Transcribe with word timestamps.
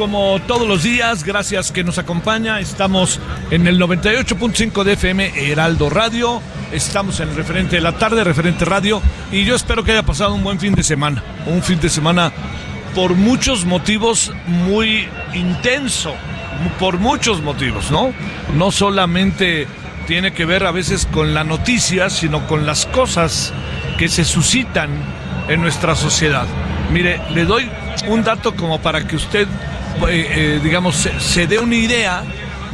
Como 0.00 0.40
todos 0.46 0.66
los 0.66 0.82
días, 0.82 1.24
gracias 1.24 1.72
que 1.72 1.84
nos 1.84 1.98
acompaña. 1.98 2.58
Estamos 2.58 3.20
en 3.50 3.66
el 3.66 3.78
98.5 3.78 4.82
de 4.82 4.94
FM 4.94 5.50
Heraldo 5.52 5.90
Radio. 5.90 6.40
Estamos 6.72 7.20
en 7.20 7.28
el 7.28 7.36
referente 7.36 7.76
de 7.76 7.82
la 7.82 7.92
tarde, 7.92 8.24
referente 8.24 8.64
radio. 8.64 9.02
Y 9.30 9.44
yo 9.44 9.54
espero 9.54 9.84
que 9.84 9.92
haya 9.92 10.02
pasado 10.02 10.34
un 10.34 10.42
buen 10.42 10.58
fin 10.58 10.74
de 10.74 10.82
semana. 10.82 11.22
Un 11.44 11.62
fin 11.62 11.78
de 11.80 11.90
semana 11.90 12.32
por 12.94 13.14
muchos 13.14 13.66
motivos 13.66 14.32
muy 14.46 15.06
intenso. 15.34 16.14
Por 16.78 16.98
muchos 16.98 17.42
motivos, 17.42 17.90
¿no? 17.90 18.14
No 18.56 18.70
solamente 18.70 19.68
tiene 20.06 20.32
que 20.32 20.46
ver 20.46 20.64
a 20.64 20.70
veces 20.70 21.06
con 21.12 21.34
la 21.34 21.44
noticia, 21.44 22.08
sino 22.08 22.46
con 22.46 22.64
las 22.64 22.86
cosas 22.86 23.52
que 23.98 24.08
se 24.08 24.24
suscitan 24.24 24.88
en 25.48 25.60
nuestra 25.60 25.94
sociedad. 25.94 26.46
Mire, 26.90 27.20
le 27.34 27.44
doy 27.44 27.70
un 28.08 28.24
dato 28.24 28.56
como 28.56 28.80
para 28.80 29.06
que 29.06 29.16
usted, 29.16 29.46
eh, 30.08 30.26
eh, 30.30 30.60
digamos, 30.62 31.08
se, 31.18 31.46
dé 31.46 31.58
una 31.58 31.74
idea 31.76 32.22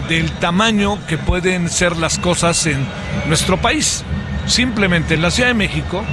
del 0.09 0.31
tamaño 0.33 0.99
que 1.07 1.19
pueden 1.19 1.69
ser 1.69 1.97
las 1.97 2.19
cosas 2.19 2.67
en 2.67 2.87
nuestro 3.27 3.57
país. 3.57 4.05
Simplemente 4.47 5.15
en 5.15 5.23
la 5.23 5.31
Ciudad 5.31 5.49
de 5.49 5.55
México 5.55 6.05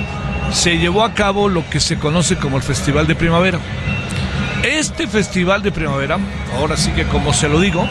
se 0.52 0.78
llevó 0.78 1.04
a 1.04 1.14
cabo 1.14 1.50
lo 1.50 1.68
que 1.70 1.80
se 1.80 1.98
conoce 1.98 2.36
como 2.38 2.58
el 2.58 2.64
Festival 2.64 3.06
de 3.08 3.16
Primavera. 3.16 3.60
Este 4.64 5.08
Festival 5.08 5.62
de 5.62 5.72
Primavera, 5.72 6.18
ahora 6.58 6.78
sí 6.78 6.92
que 6.92 7.04
como 7.06 7.34
se 7.34 7.50
lo 7.50 7.60
digo, 7.60 7.88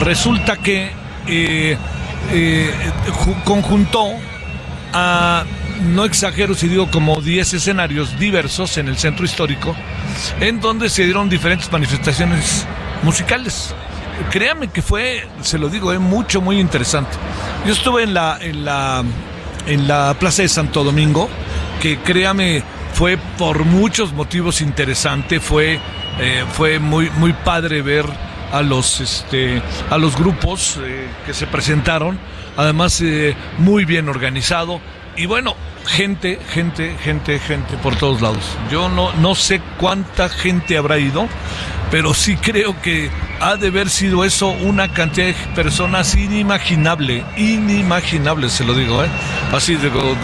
resulta 0.00 0.56
que 0.56 0.90
eh, 1.26 1.76
ju- 2.32 3.42
conjuntó 3.44 4.06
a, 4.92 5.44
no 5.80 6.04
exagero 6.04 6.54
si 6.54 6.68
digo 6.68 6.90
como 6.90 7.20
10 7.20 7.54
escenarios 7.54 8.18
diversos 8.18 8.76
en 8.78 8.88
el 8.88 8.96
centro 8.96 9.24
histórico, 9.24 9.74
en 10.40 10.60
donde 10.60 10.88
se 10.88 11.04
dieron 11.04 11.28
diferentes 11.28 11.70
manifestaciones 11.72 12.66
musicales. 13.02 13.74
Créame 14.30 14.68
que 14.68 14.82
fue, 14.82 15.26
se 15.40 15.58
lo 15.58 15.68
digo, 15.68 15.92
es 15.92 16.00
mucho, 16.00 16.40
muy 16.40 16.60
interesante. 16.60 17.16
Yo 17.66 17.72
estuve 17.72 18.02
en 18.02 18.14
la, 18.14 18.38
en 18.40 18.64
la, 18.64 19.02
en 19.66 19.88
la 19.88 20.14
Plaza 20.18 20.42
de 20.42 20.48
Santo 20.48 20.84
Domingo, 20.84 21.28
que 21.80 21.98
créame, 21.98 22.62
fue 22.92 23.16
por 23.38 23.64
muchos 23.64 24.12
motivos 24.12 24.60
interesante, 24.60 25.40
fue, 25.40 25.80
eh, 26.18 26.44
fue 26.52 26.78
muy, 26.78 27.08
muy 27.10 27.32
padre 27.32 27.80
ver 27.80 28.04
a 28.52 28.62
los, 28.62 29.00
este, 29.00 29.62
a 29.88 29.96
los 29.96 30.16
grupos 30.16 30.78
eh, 30.82 31.06
que 31.24 31.32
se 31.32 31.46
presentaron, 31.46 32.18
además 32.56 33.00
eh, 33.00 33.34
muy 33.58 33.84
bien 33.84 34.08
organizado 34.08 34.80
y 35.20 35.26
bueno, 35.26 35.54
gente, 35.86 36.38
gente, 36.48 36.96
gente, 37.02 37.38
gente 37.38 37.76
por 37.82 37.94
todos 37.94 38.22
lados. 38.22 38.42
Yo 38.70 38.88
no, 38.88 39.12
no 39.16 39.34
sé 39.34 39.60
cuánta 39.78 40.30
gente 40.30 40.78
habrá 40.78 40.98
ido, 40.98 41.28
pero 41.90 42.14
sí 42.14 42.36
creo 42.36 42.80
que 42.80 43.10
ha 43.40 43.56
de 43.56 43.68
haber 43.68 43.90
sido 43.90 44.24
eso 44.24 44.48
una 44.48 44.92
cantidad 44.92 45.26
de 45.26 45.34
personas 45.54 46.14
inimaginable, 46.14 47.24
inimaginable, 47.36 48.48
se 48.48 48.64
lo 48.64 48.74
digo, 48.74 49.02
¿eh? 49.02 49.08
Así 49.52 49.74
digo, 49.76 50.16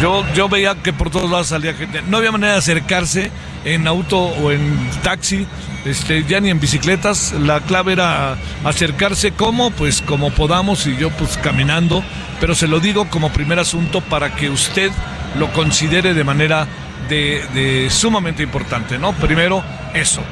yo, 0.00 0.24
yo 0.34 0.48
veía 0.48 0.74
que 0.76 0.92
por 0.92 1.10
todos 1.10 1.30
lados 1.30 1.48
salía 1.48 1.74
gente, 1.74 2.02
no 2.02 2.18
había 2.18 2.30
manera 2.30 2.52
de 2.52 2.58
acercarse 2.58 3.30
en 3.64 3.86
auto 3.86 4.18
o 4.18 4.52
en 4.52 4.90
taxi, 5.02 5.46
este, 5.84 6.24
ya 6.24 6.40
ni 6.40 6.50
en 6.50 6.60
bicicletas, 6.60 7.32
la 7.32 7.60
clave 7.60 7.94
era 7.94 8.36
acercarse 8.64 9.32
como, 9.32 9.70
pues 9.70 10.02
como 10.02 10.30
podamos 10.30 10.86
y 10.86 10.96
yo 10.96 11.10
pues 11.10 11.38
caminando, 11.38 12.04
pero 12.40 12.54
se 12.54 12.68
lo 12.68 12.78
digo 12.78 13.08
como 13.08 13.32
primer 13.32 13.58
asunto 13.58 14.00
para 14.00 14.34
que 14.36 14.48
usted 14.48 14.90
lo 15.38 15.52
considere 15.52 16.14
de 16.14 16.24
manera 16.24 16.66
de, 17.08 17.44
de 17.54 17.90
sumamente 17.90 18.42
importante, 18.42 18.98
¿no? 18.98 19.12
Primero, 19.12 19.64
eso. 19.94 20.22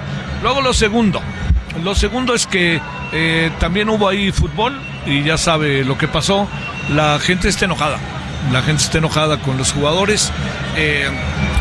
Luego 0.43 0.61
lo 0.61 0.73
segundo, 0.73 1.20
lo 1.82 1.94
segundo 1.94 2.35
es 2.35 2.46
que 2.46 2.81
eh, 3.12 3.50
también 3.58 3.88
hubo 3.88 4.08
ahí 4.08 4.32
fútbol 4.32 4.79
y 5.06 5.23
ya 5.23 5.38
sabe 5.38 5.85
lo 5.85 5.96
que 5.96 6.08
pasó, 6.08 6.49
la 6.94 7.19
gente 7.19 7.49
está 7.49 7.64
enojada, 7.64 7.99
la 8.52 8.62
gente 8.62 8.82
está 8.82 8.99
enojada 8.99 9.38
con 9.40 9.56
los 9.56 9.73
jugadores. 9.73 10.32
eh, 10.76 11.08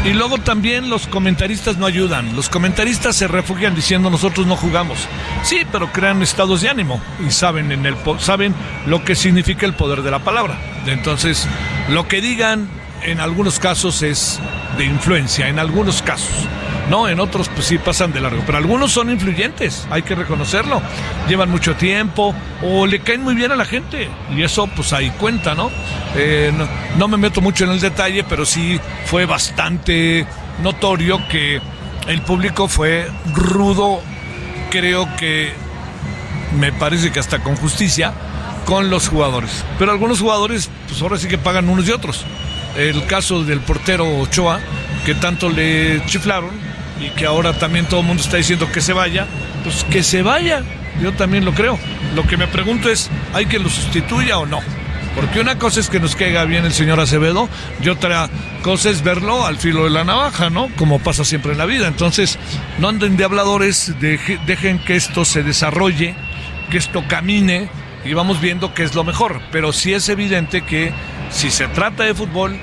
y 0.06 0.14
luego 0.14 0.38
también 0.38 0.90
los 0.90 1.06
comentaristas 1.08 1.78
no 1.78 1.86
ayudan. 1.86 2.34
Los 2.34 2.48
comentaristas 2.48 3.16
se 3.16 3.28
refugian 3.28 3.76
diciendo 3.76 4.10
nosotros 4.10 4.48
no 4.48 4.56
jugamos. 4.56 5.00
Sí, 5.44 5.64
pero 5.70 5.92
crean 5.92 6.22
estados 6.22 6.62
de 6.62 6.70
ánimo 6.70 7.02
y 7.26 7.32
saben 7.32 7.74
en 7.74 7.86
el 7.86 7.96
saben 8.20 8.56
lo 8.86 9.04
que 9.04 9.16
significa 9.16 9.66
el 9.66 9.74
poder 9.74 10.04
de 10.04 10.12
la 10.12 10.20
palabra. 10.20 10.58
Entonces, 10.86 11.46
lo 11.90 12.08
que 12.08 12.22
digan 12.22 12.70
en 13.04 13.20
algunos 13.20 13.60
casos 13.60 14.02
es 14.02 14.40
de 14.78 14.86
influencia, 14.86 15.50
en 15.50 15.60
algunos 15.60 16.02
casos. 16.02 16.48
No, 16.90 17.10
en 17.10 17.20
otros 17.20 17.50
pues 17.50 17.66
sí 17.66 17.78
pasan 17.78 18.14
de 18.14 18.22
largo, 18.22 18.44
pero 18.46 18.58
algunos 18.58 18.92
son 18.94 19.10
influyentes, 19.10 19.86
hay 19.90 20.04
que 20.04 20.16
reconocerlo. 20.16 20.82
Llevan 21.28 21.50
mucho 21.50 21.76
tiempo 21.76 22.34
o 22.64 22.86
le 22.86 23.00
caen 23.00 23.24
muy 23.24 23.36
bien 23.36 23.52
a 23.52 23.58
la 23.58 23.66
gente 23.66 24.10
y 24.34 24.42
eso 24.42 24.68
pues 24.68 24.94
ahí 24.94 25.10
cuenta, 25.12 25.54
¿no? 25.54 25.70
Eh, 26.16 26.54
no, 26.58 26.68
no 26.98 27.08
me 27.10 27.18
meto 27.18 27.42
mucho 27.42 27.66
en 27.66 27.72
el 27.72 27.82
detalle, 27.82 28.24
pero 28.24 28.46
sí 28.46 28.80
fue 29.06 29.26
bastante 29.26 30.26
notorio 30.64 31.28
que 31.28 31.62
el 32.08 32.22
público 32.22 32.70
fue 32.70 33.12
rudo, 33.34 34.02
creo 34.72 35.08
que 35.18 35.52
me 36.58 36.72
parece 36.72 37.12
que 37.12 37.20
hasta 37.20 37.40
con 37.40 37.58
justicia, 37.58 38.14
con 38.66 38.90
los 38.90 39.10
jugadores. 39.10 39.66
Pero 39.78 39.92
algunos 39.92 40.22
jugadores, 40.22 40.70
pues 40.88 41.02
ahora 41.02 41.18
sí 41.18 41.28
que 41.28 41.38
pagan 41.38 41.68
unos 41.68 41.88
y 41.88 41.92
otros. 41.92 42.26
El 42.78 43.06
caso 43.08 43.44
del 43.44 43.60
portero 43.60 44.20
Ochoa, 44.20 44.60
que 45.06 45.16
tanto 45.16 45.50
le 45.50 46.06
chiflaron 46.06 46.67
y 47.00 47.10
que 47.12 47.26
ahora 47.26 47.54
también 47.54 47.86
todo 47.86 48.02
el 48.02 48.08
mundo 48.08 48.24
está 48.24 48.38
diciendo 48.38 48.72
que 48.72 48.82
se 48.82 48.94
vaya, 48.94 49.28
pues 49.64 49.84
que 49.86 50.04
se 50.04 50.22
vaya. 50.22 50.64
Yo 51.02 51.14
también 51.14 51.46
lo 51.46 51.54
creo. 51.54 51.78
Lo 52.16 52.26
que 52.26 52.38
me 52.38 52.48
pregunto 52.48 52.90
es, 52.90 53.10
¿hay 53.34 53.46
que 53.46 53.60
lo 53.60 53.70
sustituya 53.70 54.40
o 54.40 54.46
no? 54.46 54.60
Porque 55.16 55.40
una 55.40 55.58
cosa 55.58 55.80
es 55.80 55.90
que 55.90 56.00
nos 56.00 56.16
caiga 56.16 56.46
bien 56.46 56.66
el 56.66 56.74
señor 56.74 57.00
Acevedo 57.00 57.50
y 57.84 57.90
otra 57.90 58.30
cosa 58.62 58.90
es 58.90 59.04
verlo 59.04 59.46
al 59.46 59.58
filo 59.58 59.84
de 59.84 59.90
la 59.90 60.04
navaja, 60.04 60.50
¿no? 60.50 60.70
Como 60.76 61.00
pasa 61.00 61.26
siempre 61.26 61.54
en 61.54 61.58
la 61.58 61.66
vida. 61.66 61.88
Entonces, 61.88 62.38
no 62.78 62.90
anden 62.90 63.18
de 63.18 63.24
habladores, 63.24 63.96
dejen 64.00 64.80
que 64.80 64.96
esto 64.96 65.26
se 65.26 65.42
desarrolle, 65.42 66.16
que 66.70 66.78
esto 66.78 67.04
camine 67.08 67.70
y 68.06 68.14
vamos 68.14 68.42
viendo 68.42 68.76
qué 68.76 68.84
es 68.84 68.94
lo 68.94 69.04
mejor. 69.04 69.42
Pero 69.52 69.74
sí 69.74 69.94
es 69.94 70.08
evidente 70.10 70.62
que 70.62 70.92
si 71.32 71.50
se 71.50 71.68
trata 71.68 72.04
de 72.04 72.14
fútbol, 72.14 72.56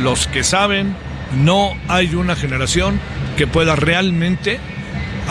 los 0.00 0.28
que 0.28 0.44
saben, 0.44 0.94
no 1.34 1.76
hay 1.88 2.14
una 2.14 2.36
generación 2.36 3.00
que 3.38 3.46
pueda 3.46 3.76
realmente 3.76 4.58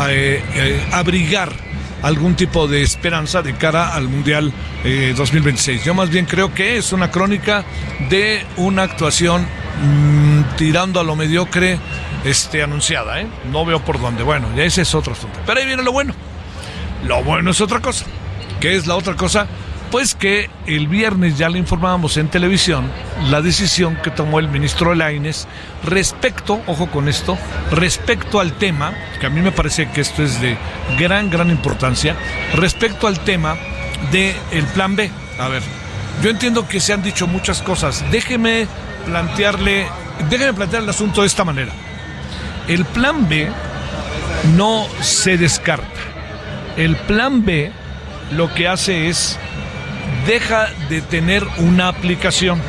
eh, 0.08 0.42
eh, 0.56 0.88
abrigar 0.94 1.52
algún 2.02 2.36
tipo 2.36 2.66
de 2.66 2.82
esperanza 2.82 3.42
de 3.42 3.54
cara 3.56 3.94
al 3.94 4.08
Mundial 4.08 4.54
2026. 5.18 5.82
Eh, 5.82 5.84
Yo 5.86 5.94
más 5.94 6.10
bien 6.10 6.26
creo 6.26 6.54
que 6.54 6.78
es 6.78 6.94
una 6.94 7.12
crónica 7.12 7.66
de 8.10 8.46
una 8.56 8.84
actuación 8.84 9.42
mm, 9.44 10.56
tirando 10.56 11.02
a 11.02 11.04
lo 11.04 11.18
mediocre 11.18 11.78
este, 12.24 12.64
anunciada. 12.64 13.22
No 13.52 13.66
veo 13.66 13.84
por 13.84 14.00
dónde. 14.00 14.24
Bueno, 14.24 14.48
ya 14.56 14.64
ese 14.64 14.84
es 14.84 14.96
otro 14.96 15.12
asunto. 15.12 15.38
Pero 15.46 15.60
ahí 15.60 15.66
viene 15.66 15.84
lo 15.84 15.92
bueno. 15.92 16.14
Lo 17.06 17.24
bueno 17.26 17.52
es 17.52 17.60
otra 17.60 17.82
cosa. 17.82 18.06
¿Qué 18.62 18.78
es 18.78 18.88
la 18.88 18.96
otra 18.96 19.16
cosa? 19.16 19.48
Pues 19.92 20.16
que 20.16 20.50
el 20.66 20.88
viernes 20.88 21.38
ya 21.38 21.48
le 21.48 21.60
informábamos 21.60 22.18
en 22.18 22.28
televisión 22.28 22.92
la 23.30 23.42
decisión 23.42 23.98
que 24.04 24.12
tomó 24.12 24.40
el 24.40 24.50
ministro 24.50 24.94
Laines 24.94 25.48
respecto, 25.84 26.62
ojo 26.68 26.88
con 26.88 27.08
esto, 27.08 27.38
respecto 27.72 28.42
al 28.42 28.52
tema, 28.54 28.94
que 29.20 29.28
a 29.28 29.30
mí 29.30 29.42
me 29.42 29.54
parece 29.54 29.90
que 29.90 30.02
esto 30.02 30.24
es 30.24 30.42
de 30.42 30.58
gran, 31.00 31.30
gran 31.30 31.50
importancia, 31.50 32.16
respecto 32.56 33.08
al 33.08 33.20
tema 33.22 33.56
del 34.12 34.36
el 34.52 34.66
plan 34.66 34.96
B. 34.98 35.10
A 35.40 35.48
ver, 35.48 35.64
yo 36.22 36.30
entiendo 36.30 36.68
que 36.68 36.82
se 36.82 36.92
han 36.92 37.02
dicho 37.02 37.26
muchas 37.26 37.62
cosas. 37.62 38.04
Déjeme 38.12 38.68
plantearle, 39.06 39.88
déjeme 40.30 40.54
plantear 40.54 40.84
el 40.84 40.90
asunto 40.90 41.22
de 41.22 41.28
esta 41.28 41.46
manera. 41.46 41.72
El 42.68 42.84
plan 42.84 43.30
B 43.30 43.50
no 44.58 44.86
se 45.00 45.38
descarta. 45.38 45.88
El 46.76 46.98
plan 46.98 47.46
B 47.46 47.72
lo 48.32 48.54
que 48.54 48.68
hace 48.68 49.08
es 49.08 49.40
deja 50.28 50.68
de 50.90 51.02
tener 51.02 51.48
una 51.58 51.88
aplicación. 51.88 52.62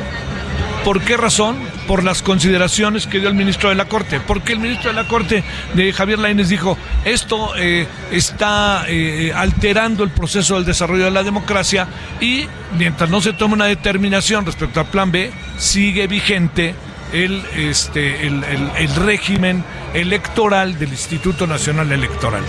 ¿Por 0.83 1.01
qué 1.01 1.17
razón? 1.17 1.57
Por 1.87 2.03
las 2.03 2.23
consideraciones 2.23 3.05
que 3.05 3.19
dio 3.19 3.27
el 3.27 3.35
ministro 3.35 3.69
de 3.69 3.75
la 3.75 3.85
Corte. 3.85 4.19
Porque 4.19 4.53
el 4.53 4.59
ministro 4.59 4.89
de 4.89 4.95
la 4.95 5.07
Corte 5.07 5.43
de 5.73 5.91
Javier 5.91 6.19
Lainez 6.19 6.47
dijo, 6.47 6.77
esto 7.03 7.51
eh, 7.57 7.85
está 8.11 8.85
eh, 8.87 9.33
alterando 9.35 10.03
el 10.03 10.09
proceso 10.09 10.55
del 10.55 10.65
desarrollo 10.65 11.05
de 11.05 11.11
la 11.11 11.23
democracia 11.23 11.87
y 12.21 12.45
mientras 12.77 13.09
no 13.09 13.21
se 13.21 13.33
tome 13.33 13.55
una 13.55 13.65
determinación 13.65 14.45
respecto 14.45 14.79
al 14.79 14.87
plan 14.87 15.11
B, 15.11 15.31
sigue 15.57 16.07
vigente 16.07 16.73
el, 17.11 17.43
este, 17.57 18.25
el 18.25 18.95
régimen 18.95 19.63
electoral 19.93 20.79
del 20.79 20.89
Instituto 20.89 21.45
Nacional 21.45 21.91
Electoral. 21.91 22.43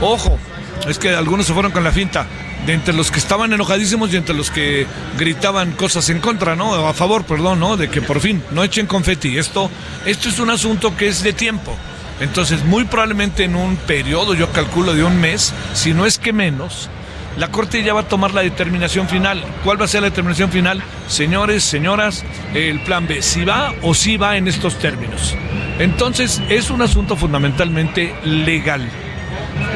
Ojo, 0.00 0.38
es 0.88 0.98
que 0.98 1.10
algunos 1.10 1.46
se 1.46 1.54
fueron 1.54 1.72
con 1.72 1.84
la 1.84 1.92
finta 1.92 2.26
de 2.66 2.72
entre 2.72 2.94
los 2.94 3.10
que 3.10 3.18
estaban 3.18 3.52
enojadísimos 3.52 4.12
y 4.12 4.16
entre 4.16 4.34
los 4.34 4.50
que 4.50 4.86
gritaban 5.18 5.72
cosas 5.72 6.08
en 6.08 6.20
contra, 6.20 6.56
¿no? 6.56 6.74
A 6.86 6.94
favor, 6.94 7.24
perdón, 7.24 7.60
¿no? 7.60 7.76
De 7.76 7.88
que 7.88 8.00
por 8.00 8.20
fin 8.20 8.42
no 8.52 8.64
echen 8.64 8.86
confeti. 8.86 9.38
Esto, 9.38 9.70
esto 10.06 10.28
es 10.28 10.38
un 10.38 10.50
asunto 10.50 10.96
que 10.96 11.08
es 11.08 11.22
de 11.22 11.32
tiempo. 11.32 11.76
Entonces, 12.20 12.64
muy 12.64 12.84
probablemente 12.84 13.44
en 13.44 13.56
un 13.56 13.76
periodo, 13.76 14.34
yo 14.34 14.50
calculo 14.52 14.94
de 14.94 15.04
un 15.04 15.20
mes, 15.20 15.52
si 15.74 15.92
no 15.92 16.06
es 16.06 16.18
que 16.18 16.32
menos, 16.32 16.88
la 17.36 17.48
Corte 17.48 17.82
ya 17.82 17.92
va 17.92 18.02
a 18.02 18.08
tomar 18.08 18.32
la 18.32 18.42
determinación 18.42 19.08
final. 19.08 19.44
¿Cuál 19.64 19.80
va 19.80 19.86
a 19.86 19.88
ser 19.88 20.02
la 20.02 20.10
determinación 20.10 20.50
final? 20.50 20.82
Señores, 21.08 21.64
señoras, 21.64 22.24
el 22.54 22.80
plan 22.80 23.06
B, 23.06 23.20
si 23.20 23.44
va 23.44 23.74
o 23.82 23.94
si 23.94 24.16
va 24.16 24.36
en 24.36 24.46
estos 24.46 24.78
términos. 24.78 25.34
Entonces, 25.80 26.40
es 26.48 26.70
un 26.70 26.82
asunto 26.82 27.16
fundamentalmente 27.16 28.14
legal 28.24 28.88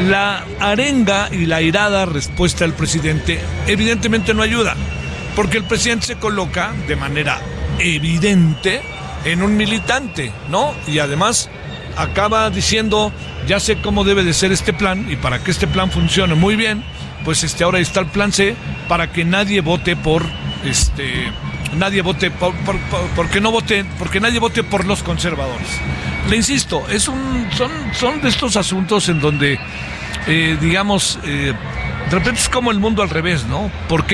la 0.09 0.45
arenga 0.61 1.29
y 1.33 1.47
la 1.47 1.61
irada 1.63 2.07
respuesta 2.07 2.65
del 2.65 2.75
presidente 2.75 3.41
evidentemente 3.67 4.35
no 4.35 4.43
ayuda, 4.43 4.75
porque 5.35 5.59
el 5.59 5.65
presidente 5.65 6.07
se 6.07 6.17
coloca 6.17 6.73
de 6.87 6.97
manera 6.97 7.41
evidente 7.79 8.81
en 9.25 9.43
un 9.43 9.57
militante, 9.57 10.33
¿no? 10.49 10.75
Y 10.87 10.99
además 10.99 11.51
acaba 11.97 12.49
diciendo, 12.51 13.13
ya 13.47 13.61
sé 13.61 13.81
cómo 13.81 14.05
debe 14.05 14.25
de 14.25 14.33
ser 14.33 14.53
este 14.53 14.73
plan 14.73 15.11
y 15.11 15.17
para 15.17 15.43
que 15.43 15.51
este 15.51 15.67
plan 15.67 15.91
funcione 15.91 16.35
muy 16.35 16.57
bien, 16.57 16.85
pues 17.25 17.43
este 17.45 17.65
ahora 17.65 17.81
está 17.81 18.01
el 18.01 18.07
plan 18.07 18.33
C 18.33 18.55
para 18.89 19.13
que 19.13 19.25
nadie 19.25 19.61
vote 19.61 19.97
por 19.97 20.25
este 20.65 21.33
nadie 21.77 22.03
vote 22.03 22.31
por, 22.31 22.55
porque 23.17 23.41
no 23.41 23.51
vote 23.51 23.85
porque 23.99 24.21
nadie 24.21 24.39
vote 24.39 24.63
por 24.63 24.85
los 24.85 25.03
conservadores. 25.03 25.69
Le 26.29 26.37
insisto, 26.37 26.89
es 26.89 27.09
un 27.09 27.49
son 27.57 27.71
son 27.93 28.21
de 28.21 28.29
estos 28.29 28.57
asuntos 28.57 29.09
en 29.09 29.21
donde 29.21 29.59
eh, 30.31 30.59
digamos, 30.61 31.19
eh, 31.25 31.55
de 32.11 32.11
repente 32.11 32.41
es 32.41 32.51
como 32.51 32.71
el 32.71 32.79
mundo 32.79 33.03
al 33.03 33.09
revés, 33.09 33.47
¿no? 33.47 33.71
¿Por? 33.89 34.05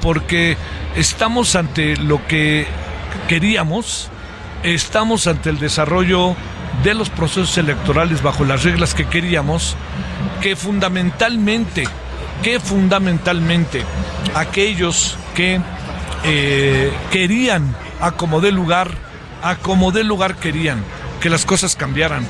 Porque 0.00 0.56
estamos 0.94 1.56
ante 1.56 1.96
lo 1.96 2.24
que 2.28 2.68
queríamos, 3.28 4.08
estamos 4.62 5.26
ante 5.26 5.50
el 5.50 5.58
desarrollo 5.58 6.36
de 6.84 6.94
los 6.94 7.10
procesos 7.10 7.58
electorales 7.58 8.22
bajo 8.22 8.44
las 8.44 8.62
reglas 8.62 8.94
que 8.94 9.06
queríamos, 9.06 9.76
que 10.40 10.54
fundamentalmente, 10.54 11.88
que 12.44 12.60
fundamentalmente 12.60 13.82
aquellos 14.34 15.16
que 15.34 15.60
eh, 16.24 16.92
querían 17.10 17.74
a 18.00 18.12
como 18.12 18.40
lugar, 18.40 18.90
a 19.42 19.56
como 19.56 19.90
lugar 19.90 20.36
querían 20.36 20.82
que 21.20 21.30
las 21.30 21.44
cosas 21.44 21.76
cambiaran, 21.76 22.26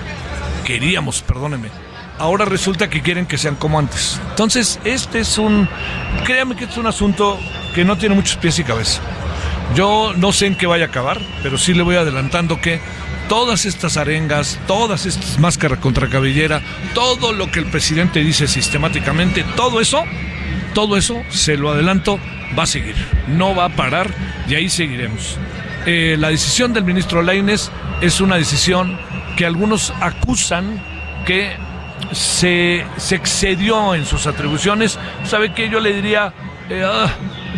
queríamos, 0.65 1.23
perdónenme, 1.23 1.69
ahora 2.19 2.45
resulta 2.45 2.89
que 2.89 3.03
quieren 3.03 3.27
que 3.27 3.39
sean 3.39 3.57
como 3.57 3.79
antes. 3.79 4.21
Entonces, 4.31 4.79
este 4.85 5.21
es 5.21 5.39
un, 5.39 5.69
créame 6.25 6.57
que 6.57 6.65
es 6.65 6.77
un 6.77 6.87
asunto 6.87 7.39
que 7.75 7.85
no 7.85 7.97
tiene 7.99 8.15
muchos 8.15 8.37
pies 8.37 8.59
y 8.59 8.65
cabeza. 8.65 9.01
Yo 9.75 10.13
no 10.17 10.33
sé 10.33 10.47
en 10.47 10.57
qué 10.57 10.67
vaya 10.67 10.87
a 10.87 10.89
acabar, 10.89 11.21
pero 11.43 11.59
sí 11.59 11.75
le 11.75 11.83
voy 11.83 11.97
adelantando 11.97 12.61
que 12.61 12.81
todas 13.29 13.65
estas 13.65 13.97
arengas, 13.97 14.59
todas 14.67 15.07
estas 15.07 15.39
máscaras 15.39 15.79
contra 15.79 16.09
cabellera, 16.09 16.61
todo 16.95 17.33
lo 17.33 17.51
que 17.51 17.61
el 17.61 17.67
presidente 17.67 18.21
dice 18.21 18.47
sistemáticamente, 18.47 19.45
todo 19.57 19.81
eso, 19.81 20.05
todo 20.75 20.97
eso, 20.97 21.23
se 21.31 21.57
lo 21.57 21.71
adelanto, 21.71 22.19
va 22.59 22.65
a 22.65 22.67
seguir. 22.67 22.95
No 23.29 23.55
va 23.55 23.67
a 23.67 23.69
parar 23.71 24.11
y 24.49 24.55
ahí 24.55 24.69
seguiremos. 24.69 25.39
Eh, 25.87 26.17
la 26.19 26.29
decisión 26.29 26.73
del 26.73 26.85
ministro 26.85 27.23
Laines 27.23 27.71
es 28.01 28.21
una 28.21 28.37
decisión 28.37 28.99
que 29.37 29.47
algunos 29.47 29.93
acusan 30.01 30.83
que 31.27 31.53
se, 32.13 32.85
excedió 33.11 33.95
en 33.95 34.05
sus 34.05 34.27
atribuciones, 34.27 34.99
¿sabe 35.25 35.53
qué? 35.53 35.69
Yo 35.69 35.81
le 35.81 35.93
diría, 35.93 36.33
eh, 36.69 36.85
ah, 36.87 37.09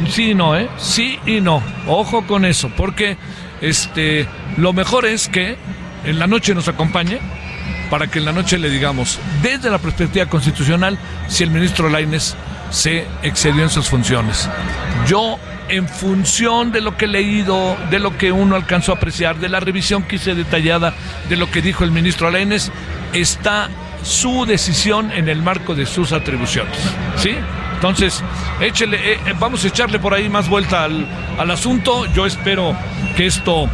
sí 0.08 0.30
y 0.30 0.34
no, 0.34 0.56
¿eh? 0.56 0.68
Sí 0.78 1.18
y 1.26 1.40
no. 1.40 1.62
Ojo 1.86 2.26
con 2.26 2.44
eso, 2.44 2.70
porque 2.76 3.16
este, 3.60 4.26
lo 4.56 4.72
mejor 4.72 5.06
es 5.06 5.28
que 5.28 5.56
en 6.04 6.18
la 6.18 6.26
noche 6.26 6.54
nos 6.54 6.68
acompañe 6.68 7.18
para 7.90 8.08
que 8.08 8.18
en 8.18 8.24
la 8.24 8.32
noche 8.32 8.58
le 8.58 8.70
digamos, 8.70 9.18
desde 9.42 9.70
la 9.70 9.78
perspectiva 9.78 10.26
constitucional, 10.26 10.98
si 11.28 11.44
el 11.44 11.50
ministro 11.50 11.88
Laines 11.88 12.36
se 12.70 13.06
excedió 13.22 13.62
en 13.62 13.70
sus 13.70 13.88
funciones. 13.88 14.48
Yo, 15.06 15.38
en 15.68 15.88
función 15.88 16.72
de 16.72 16.80
lo 16.80 16.96
que 16.96 17.06
he 17.06 17.08
leído, 17.08 17.76
de 17.90 17.98
lo 17.98 18.16
que 18.16 18.32
uno 18.32 18.56
alcanzó 18.56 18.92
a 18.92 18.96
apreciar, 18.96 19.36
de 19.36 19.48
la 19.48 19.60
revisión 19.60 20.02
que 20.02 20.16
hice 20.16 20.34
detallada 20.34 20.94
de 21.28 21.36
lo 21.36 21.50
que 21.50 21.62
dijo 21.62 21.84
el 21.84 21.90
ministro 21.90 22.30
Laines, 22.30 22.70
está 23.12 23.68
su 24.02 24.46
decisión 24.46 25.10
en 25.12 25.28
el 25.28 25.42
marco 25.42 25.74
de 25.74 25.86
sus 25.86 26.12
atribuciones. 26.12 26.76
¿Sí? 27.16 27.34
Entonces, 27.74 28.22
échele, 28.60 28.96
eh, 28.96 29.20
eh, 29.26 29.34
vamos 29.38 29.64
a 29.64 29.68
echarle 29.68 29.98
por 29.98 30.14
ahí 30.14 30.28
más 30.28 30.48
vuelta 30.48 30.84
al, 30.84 31.06
al 31.38 31.50
asunto. 31.50 32.06
Yo 32.14 32.24
espero 32.24 32.74
que 33.16 33.26
esto 33.26 33.68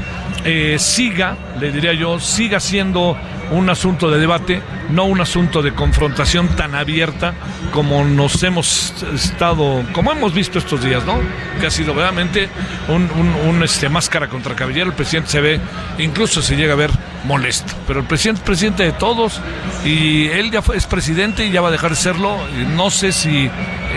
eh, 0.44 0.76
siga, 0.78 1.36
le 1.60 1.70
diría 1.70 1.92
yo, 1.92 2.18
siga 2.18 2.58
siendo 2.58 3.16
un 3.52 3.68
asunto 3.70 4.10
de 4.10 4.18
debate, 4.18 4.62
no 4.90 5.04
un 5.04 5.20
asunto 5.20 5.62
de 5.62 5.72
confrontación 5.72 6.48
tan 6.56 6.74
abierta 6.74 7.34
como 7.70 8.04
nos 8.04 8.42
hemos 8.42 8.94
estado, 9.14 9.84
como 9.92 10.12
hemos 10.12 10.34
visto 10.34 10.58
estos 10.58 10.82
días, 10.82 11.04
¿no? 11.04 11.18
Que 11.60 11.66
ha 11.66 11.70
sido 11.70 11.94
verdaderamente 11.94 12.48
un, 12.88 13.62
este, 13.62 13.88
máscara 13.88 14.28
contra 14.28 14.54
caballero. 14.54 14.90
El 14.90 14.96
presidente 14.96 15.30
se 15.30 15.40
ve, 15.40 15.60
incluso 15.98 16.42
se 16.42 16.56
llega 16.56 16.72
a 16.72 16.76
ver 16.76 16.90
molesto. 17.24 17.72
Pero 17.86 18.00
el 18.00 18.06
presidente 18.06 18.40
es 18.40 18.46
presidente 18.46 18.82
de 18.84 18.92
todos 18.92 19.40
y 19.84 20.28
él 20.28 20.50
ya 20.50 20.62
fue, 20.62 20.76
es 20.76 20.86
presidente 20.86 21.46
y 21.46 21.50
ya 21.50 21.60
va 21.60 21.68
a 21.68 21.72
dejar 21.72 21.90
de 21.90 21.96
serlo. 21.96 22.36
No 22.76 22.90
sé 22.90 23.12
si 23.12 23.50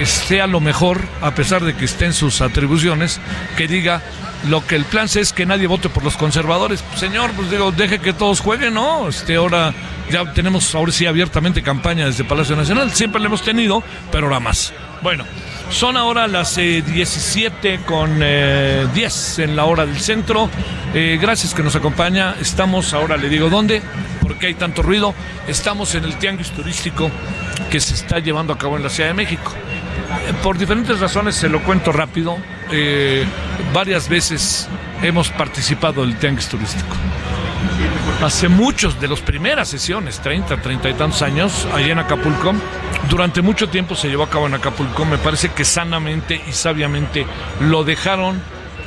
sea 0.04 0.48
lo 0.48 0.60
mejor, 0.60 1.02
a 1.22 1.32
pesar 1.36 1.64
de 1.64 1.76
que 1.76 1.86
esté 1.86 2.06
en 2.06 2.14
sus 2.14 2.42
atribuciones, 2.42 3.20
que 3.58 3.68
diga 3.68 4.02
lo 4.48 4.66
que 4.66 4.76
el 4.76 4.86
plan 4.86 5.08
es 5.14 5.34
que 5.34 5.46
nadie 5.46 5.68
vote 5.68 5.90
por 5.90 6.04
los 6.04 6.18
conservadores. 6.18 6.84
Señor, 6.96 7.32
pues 7.32 7.50
digo, 7.50 7.72
deje 7.72 8.00
que 8.00 8.14
todos 8.14 8.40
jueguen, 8.40 8.74
¿no? 8.74 9.08
Este, 9.08 9.36
ahora 9.36 9.74
ya 10.10 10.34
tenemos, 10.34 10.74
ahora 10.76 10.92
sí, 10.92 11.06
abiertamente 11.06 11.64
campaña 11.64 12.06
desde 12.06 12.24
Palacio 12.24 12.56
Nacional. 12.56 12.92
Siempre 12.92 13.22
la 13.22 13.28
hemos 13.28 13.42
tenido, 13.42 13.84
pero 14.12 14.28
ahora 14.28 14.40
más. 14.40 14.74
Bueno, 15.02 15.26
son 15.70 15.98
ahora 15.98 16.28
las 16.28 16.56
17 16.56 17.74
eh, 17.74 17.80
con 17.86 18.20
10 18.20 19.40
eh, 19.40 19.44
en 19.44 19.56
la 19.56 19.66
hora 19.66 19.86
del 19.86 20.00
centro. 20.00 20.50
Eh, 20.94 21.18
gracias 21.20 21.54
que 21.54 21.64
nos 21.64 21.76
acompaña. 21.76 22.36
Estamos, 22.40 22.94
ahora 22.94 23.18
le 23.18 23.30
digo 23.30 23.50
dónde, 23.50 23.82
porque 24.22 24.48
hay 24.48 24.54
tanto 24.54 24.82
ruido. 24.82 25.14
Estamos 25.48 25.96
en 25.96 26.06
el 26.06 26.18
tianguis 26.18 26.52
turístico 26.52 27.10
que 27.70 27.80
se 27.80 27.96
está 27.96 28.20
llevando 28.20 28.54
a 28.54 28.58
cabo 28.58 28.78
en 28.78 28.84
la 28.84 28.90
Ciudad 28.90 29.10
de 29.10 29.16
México. 29.16 29.54
Por 30.44 30.58
diferentes 30.58 31.00
razones 31.00 31.36
se 31.36 31.50
lo 31.50 31.64
cuento 31.64 31.92
rápido. 31.92 32.38
varias 33.74 34.10
veces 34.10 34.68
hemos 35.02 35.30
participado 35.30 36.06
del 36.06 36.16
tianguis 36.18 36.48
turístico. 36.48 36.96
Hace 38.24 38.48
muchos 38.48 39.00
de 39.00 39.08
las 39.08 39.20
primeras 39.20 39.68
sesiones, 39.68 40.20
30, 40.20 40.58
30 40.58 40.90
y 40.90 40.94
tantos 40.94 41.22
años, 41.22 41.68
allá 41.74 41.92
en 41.92 42.00
Acapulco, 42.00 42.54
durante 43.10 43.42
mucho 43.42 43.70
tiempo 43.70 43.96
se 43.96 44.08
llevó 44.08 44.24
a 44.24 44.30
cabo 44.30 44.48
en 44.48 44.54
Acapulco, 44.54 45.06
me 45.06 45.18
parece 45.18 45.50
que 45.50 45.66
sanamente 45.66 46.42
y 46.48 46.52
sabiamente 46.52 47.26
lo 47.60 47.84
dejaron 47.84 48.42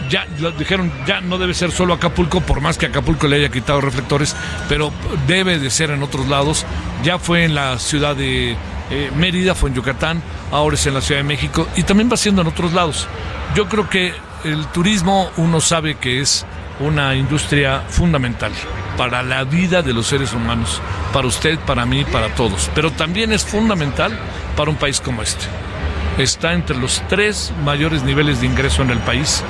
ya 0.09 0.27
lo 0.41 0.53
dijeron, 0.53 0.91
ya 1.07 1.21
no 1.21 1.39
debe 1.39 1.55
ser 1.55 1.71
solo 1.71 1.95
Acapulco, 1.95 2.41
por 2.41 2.61
más 2.61 2.79
que 2.79 2.87
Acapulco 2.87 3.27
le 3.27 3.37
haya 3.37 3.51
quitado 3.51 3.81
reflectores, 3.81 4.35
pero 4.69 4.93
debe 5.27 5.59
de 5.59 5.71
ser 5.71 5.91
en 5.91 6.03
otros 6.03 6.29
lados. 6.29 6.65
Ya 7.03 7.19
fue 7.19 7.45
en 7.45 7.55
la 7.55 7.79
ciudad 7.79 8.17
de 8.17 8.57
eh, 8.91 9.11
Mérida, 9.17 9.55
fue 9.55 9.71
en 9.71 9.77
Yucatán, 9.77 10.23
ahora 10.51 10.75
es 10.75 10.87
en 10.87 10.95
la 10.95 11.01
Ciudad 11.01 11.21
de 11.21 11.25
México 11.25 11.69
y 11.77 11.83
también 11.83 12.11
va 12.11 12.17
siendo 12.17 12.43
en 12.43 12.49
otros 12.49 12.73
lados. 12.73 13.07
Yo 13.55 13.69
creo 13.69 13.89
que 13.89 14.15
el 14.45 14.67
turismo 14.69 15.31
uno 15.37 15.61
sabe 15.61 15.97
que 15.97 16.21
es 16.21 16.47
una 16.81 17.15
industria 17.15 17.83
fundamental 17.89 18.53
para 18.97 19.23
la 19.23 19.45
vida 19.45 19.83
de 19.83 19.93
los 19.93 20.07
seres 20.07 20.33
humanos, 20.33 20.81
para 21.13 21.27
usted, 21.27 21.59
para 21.61 21.87
mí, 21.87 22.05
para 22.05 22.35
todos, 22.35 22.71
pero 22.75 22.91
también 22.91 23.33
es 23.33 23.45
fundamental 23.45 24.19
para 24.57 24.71
un 24.71 24.77
país 24.77 25.01
como 25.01 25.23
este. 25.23 25.47
Está 26.19 26.53
entre 26.53 26.77
los 26.77 27.03
tres 27.09 27.53
mayores 27.65 28.03
niveles 28.03 28.41
de 28.41 28.47
ingreso 28.47 28.83
en 28.83 28.91
el 28.91 28.99
país. 28.99 29.45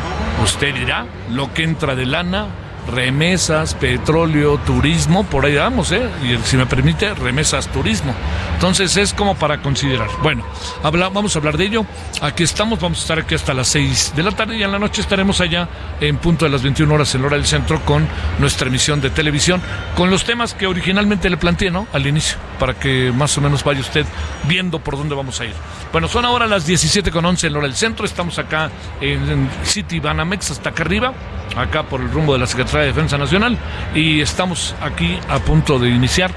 Usted 0.44 0.74
dirá, 0.74 1.06
lo 1.30 1.52
que 1.54 1.62
entra 1.62 1.94
de 1.94 2.04
lana, 2.04 2.48
remesas, 2.88 3.74
petróleo, 3.74 4.58
turismo, 4.58 5.24
por 5.24 5.44
ahí 5.44 5.56
vamos, 5.56 5.92
¿eh? 5.92 6.08
Y 6.22 6.36
si 6.44 6.56
me 6.56 6.66
permite, 6.66 7.14
remesas, 7.14 7.68
turismo. 7.68 8.14
Entonces 8.54 8.96
es 8.96 9.12
como 9.12 9.36
para 9.36 9.60
considerar. 9.62 10.08
Bueno, 10.22 10.44
vamos 10.82 11.36
a 11.36 11.38
hablar 11.38 11.56
de 11.56 11.64
ello. 11.64 11.86
Aquí 12.22 12.42
estamos, 12.42 12.80
vamos 12.80 12.98
a 12.98 13.02
estar 13.02 13.18
aquí 13.18 13.34
hasta 13.34 13.54
las 13.54 13.68
6 13.68 14.14
de 14.16 14.22
la 14.22 14.32
tarde 14.32 14.56
y 14.56 14.62
en 14.62 14.72
la 14.72 14.78
noche 14.78 15.00
estaremos 15.00 15.40
allá 15.40 15.68
en 16.00 16.16
punto 16.16 16.44
de 16.44 16.50
las 16.50 16.62
21 16.62 16.92
horas 16.92 17.14
en 17.14 17.20
la 17.20 17.26
hora 17.28 17.36
del 17.36 17.46
centro 17.46 17.80
con 17.84 18.08
nuestra 18.38 18.68
emisión 18.68 19.00
de 19.00 19.10
televisión, 19.10 19.62
con 19.96 20.10
los 20.10 20.24
temas 20.24 20.54
que 20.54 20.66
originalmente 20.66 21.30
le 21.30 21.36
planteé, 21.36 21.70
¿no? 21.70 21.86
Al 21.92 22.06
inicio, 22.06 22.38
para 22.58 22.74
que 22.74 23.12
más 23.14 23.36
o 23.38 23.40
menos 23.40 23.62
vaya 23.62 23.80
usted 23.80 24.06
viendo 24.44 24.78
por 24.78 24.96
dónde 24.96 25.14
vamos 25.14 25.40
a 25.40 25.44
ir. 25.44 25.54
Bueno, 25.92 26.08
son 26.08 26.24
ahora 26.24 26.46
las 26.46 26.66
17 26.66 27.10
con 27.10 27.24
11 27.24 27.46
en 27.46 27.52
la 27.52 27.58
hora 27.58 27.68
del 27.68 27.76
centro, 27.76 28.04
estamos 28.04 28.38
acá 28.38 28.70
en 29.00 29.48
City 29.64 30.00
Banamex, 30.00 30.50
hasta 30.50 30.70
acá 30.70 30.82
arriba 30.82 31.12
acá 31.56 31.82
por 31.82 32.00
el 32.00 32.10
rumbo 32.10 32.34
de 32.34 32.38
la 32.40 32.46
Secretaría 32.46 32.77
de 32.80 32.86
Defensa 32.86 33.18
Nacional 33.18 33.58
y 33.94 34.20
estamos 34.20 34.74
aquí 34.80 35.18
a 35.28 35.38
punto 35.38 35.78
de 35.78 35.88
iniciar 35.88 36.30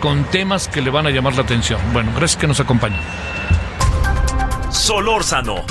con 0.00 0.24
temas 0.24 0.68
que 0.68 0.80
le 0.80 0.90
van 0.90 1.06
a 1.06 1.10
llamar 1.10 1.34
la 1.34 1.42
atención. 1.42 1.80
Bueno, 1.92 2.12
gracias 2.16 2.40
que 2.40 2.46
nos 2.46 2.60
acompañen. 2.60 3.00
Solórzano, 4.70 5.64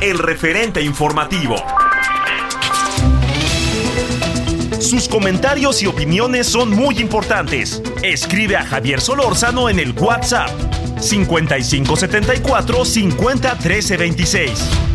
el 0.00 0.18
referente 0.18 0.82
informativo. 0.82 1.56
Sus 4.80 5.08
comentarios 5.08 5.82
y 5.82 5.86
opiniones 5.86 6.48
son 6.48 6.70
muy 6.70 6.98
importantes. 6.98 7.82
Escribe 8.02 8.56
a 8.56 8.64
Javier 8.64 9.00
Solórzano 9.00 9.68
en 9.68 9.78
el 9.78 9.92
WhatsApp 9.92 10.50
5574 11.00 12.84
501326. 12.84 14.91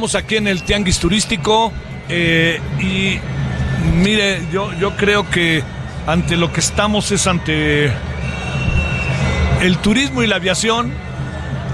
Estamos 0.00 0.14
aquí 0.14 0.36
en 0.36 0.48
el 0.48 0.62
Tianguis 0.62 0.98
Turístico 0.98 1.74
eh, 2.08 2.58
y 2.78 3.20
mire, 3.98 4.40
yo, 4.50 4.72
yo 4.78 4.96
creo 4.96 5.28
que 5.28 5.62
ante 6.06 6.38
lo 6.38 6.50
que 6.54 6.60
estamos 6.60 7.12
es 7.12 7.26
ante 7.26 7.92
el 9.60 9.76
turismo 9.82 10.22
y 10.22 10.26
la 10.26 10.36
aviación 10.36 10.90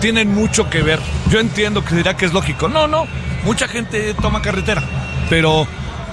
tienen 0.00 0.34
mucho 0.34 0.68
que 0.68 0.82
ver. 0.82 0.98
Yo 1.30 1.38
entiendo 1.38 1.84
que 1.84 1.94
dirá 1.94 2.16
que 2.16 2.24
es 2.24 2.32
lógico. 2.32 2.66
No, 2.66 2.88
no, 2.88 3.06
mucha 3.44 3.68
gente 3.68 4.12
toma 4.14 4.42
carretera, 4.42 4.82
pero 5.30 5.68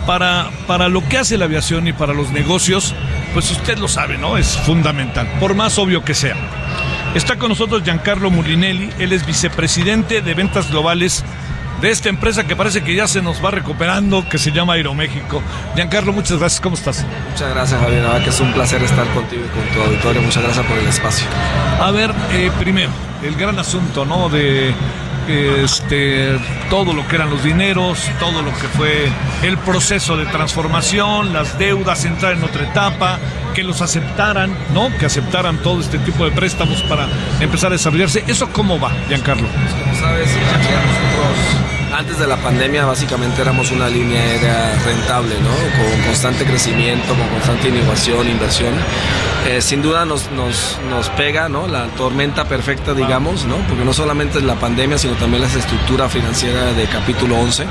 para, 0.06 0.52
para 0.68 0.90
lo 0.90 1.04
que 1.10 1.18
hace 1.18 1.36
la 1.40 1.46
aviación 1.46 1.88
y 1.88 1.94
para 1.94 2.14
los 2.14 2.30
negocios, 2.30 2.94
pues 3.34 3.50
usted 3.50 3.80
lo 3.80 3.88
sabe, 3.88 4.20
¿no? 4.20 4.38
Es 4.38 4.56
fundamental, 4.56 5.28
por 5.40 5.56
más 5.56 5.80
obvio 5.80 6.06
que 6.06 6.14
sea. 6.14 6.36
Está 7.16 7.38
con 7.38 7.50
nosotros 7.50 7.82
Giancarlo 7.84 8.30
Mulinelli, 8.30 8.92
él 9.00 9.14
es 9.14 9.26
vicepresidente 9.26 10.22
de 10.22 10.34
ventas 10.36 10.70
globales 10.70 11.24
de 11.84 11.92
esta 11.92 12.08
empresa 12.08 12.46
que 12.46 12.56
parece 12.56 12.82
que 12.82 12.96
ya 12.96 13.10
se 13.10 13.22
nos 13.22 13.44
va 13.44 13.52
recuperando, 13.52 14.26
que 14.30 14.38
se 14.38 14.54
llama 14.54 14.76
Aeroméxico. 14.76 15.44
Giancarlo, 15.76 16.14
muchas 16.14 16.40
gracias. 16.40 16.62
¿Cómo 16.62 16.76
estás? 16.78 17.06
Muchas 17.30 17.54
gracias, 17.54 17.82
Javier. 17.82 18.24
que 18.24 18.30
es 18.30 18.40
un 18.40 18.54
placer 18.54 18.82
estar 18.82 19.06
contigo 19.08 19.44
y 19.46 19.50
con 19.50 19.68
tu 19.76 19.82
auditorio. 19.82 20.22
Muchas 20.22 20.44
gracias 20.44 20.66
por 20.66 20.78
el 20.78 20.88
espacio. 20.88 21.28
A 21.82 21.92
ver, 21.92 22.12
eh, 22.32 22.50
primero, 22.58 22.90
el 23.22 23.36
gran 23.36 23.60
asunto, 23.60 24.06
¿no? 24.06 24.30
De 24.30 24.74
este, 25.28 26.40
todo 26.70 26.94
lo 26.94 27.06
que 27.06 27.18
eran 27.18 27.30
los 27.30 27.44
dineros, 27.44 28.10
todo 28.18 28.42
lo 28.42 28.52
que 28.52 28.68
fue 28.70 29.10
el 29.42 29.58
proceso 29.58 30.16
de 30.16 30.26
transformación, 30.28 31.34
las 31.34 31.60
deudas, 31.60 32.06
entrar 32.06 32.32
en 32.32 32.46
otra 32.46 32.64
etapa, 32.64 33.20
que 33.54 33.62
los 33.62 33.82
aceptaran, 33.82 34.56
¿no? 34.74 34.90
Que 35.00 35.08
aceptaran 35.08 35.58
todo 35.58 35.82
este 35.82 36.00
tipo 36.00 36.24
de 36.24 36.32
préstamos 36.32 36.82
para 36.84 37.10
empezar 37.42 37.72
a 37.72 37.74
desarrollarse. 37.74 38.24
¿Eso 38.26 38.48
cómo 38.54 38.80
va, 38.80 38.92
Giancarlo? 39.10 39.50
Como 39.50 40.00
sabes, 40.00 40.30
nosotros 40.30 41.63
antes 41.94 42.18
de 42.18 42.28
la 42.28 42.38
pandemia 42.38 42.86
básicamente 42.86 43.42
éramos 43.42 43.72
una 43.72 43.88
línea 43.88 44.22
aérea 44.22 44.76
rentable, 44.84 45.36
¿no? 45.40 45.50
Con 45.50 46.02
constante 46.06 46.44
crecimiento, 46.46 47.14
con 47.14 47.28
constante 47.28 47.70
innovación, 47.70 48.28
inversión. 48.28 48.74
Eh, 49.48 49.62
sin 49.62 49.82
duda 49.82 50.06
nos, 50.06 50.32
nos, 50.32 50.80
nos, 50.90 51.10
pega, 51.10 51.50
¿no? 51.50 51.68
La 51.68 51.88
tormenta 51.90 52.46
perfecta, 52.46 52.94
digamos, 52.94 53.46
¿no? 53.46 53.58
Porque 53.68 53.86
no 53.86 53.94
solamente 53.94 54.40
es 54.40 54.44
la 54.44 54.56
pandemia, 54.56 54.98
sino 54.98 55.14
también 55.14 55.42
la 55.42 55.48
estructura 55.48 56.10
financiera 56.10 56.74
de 56.74 56.86
capítulo 56.86 57.38
11. 57.40 57.66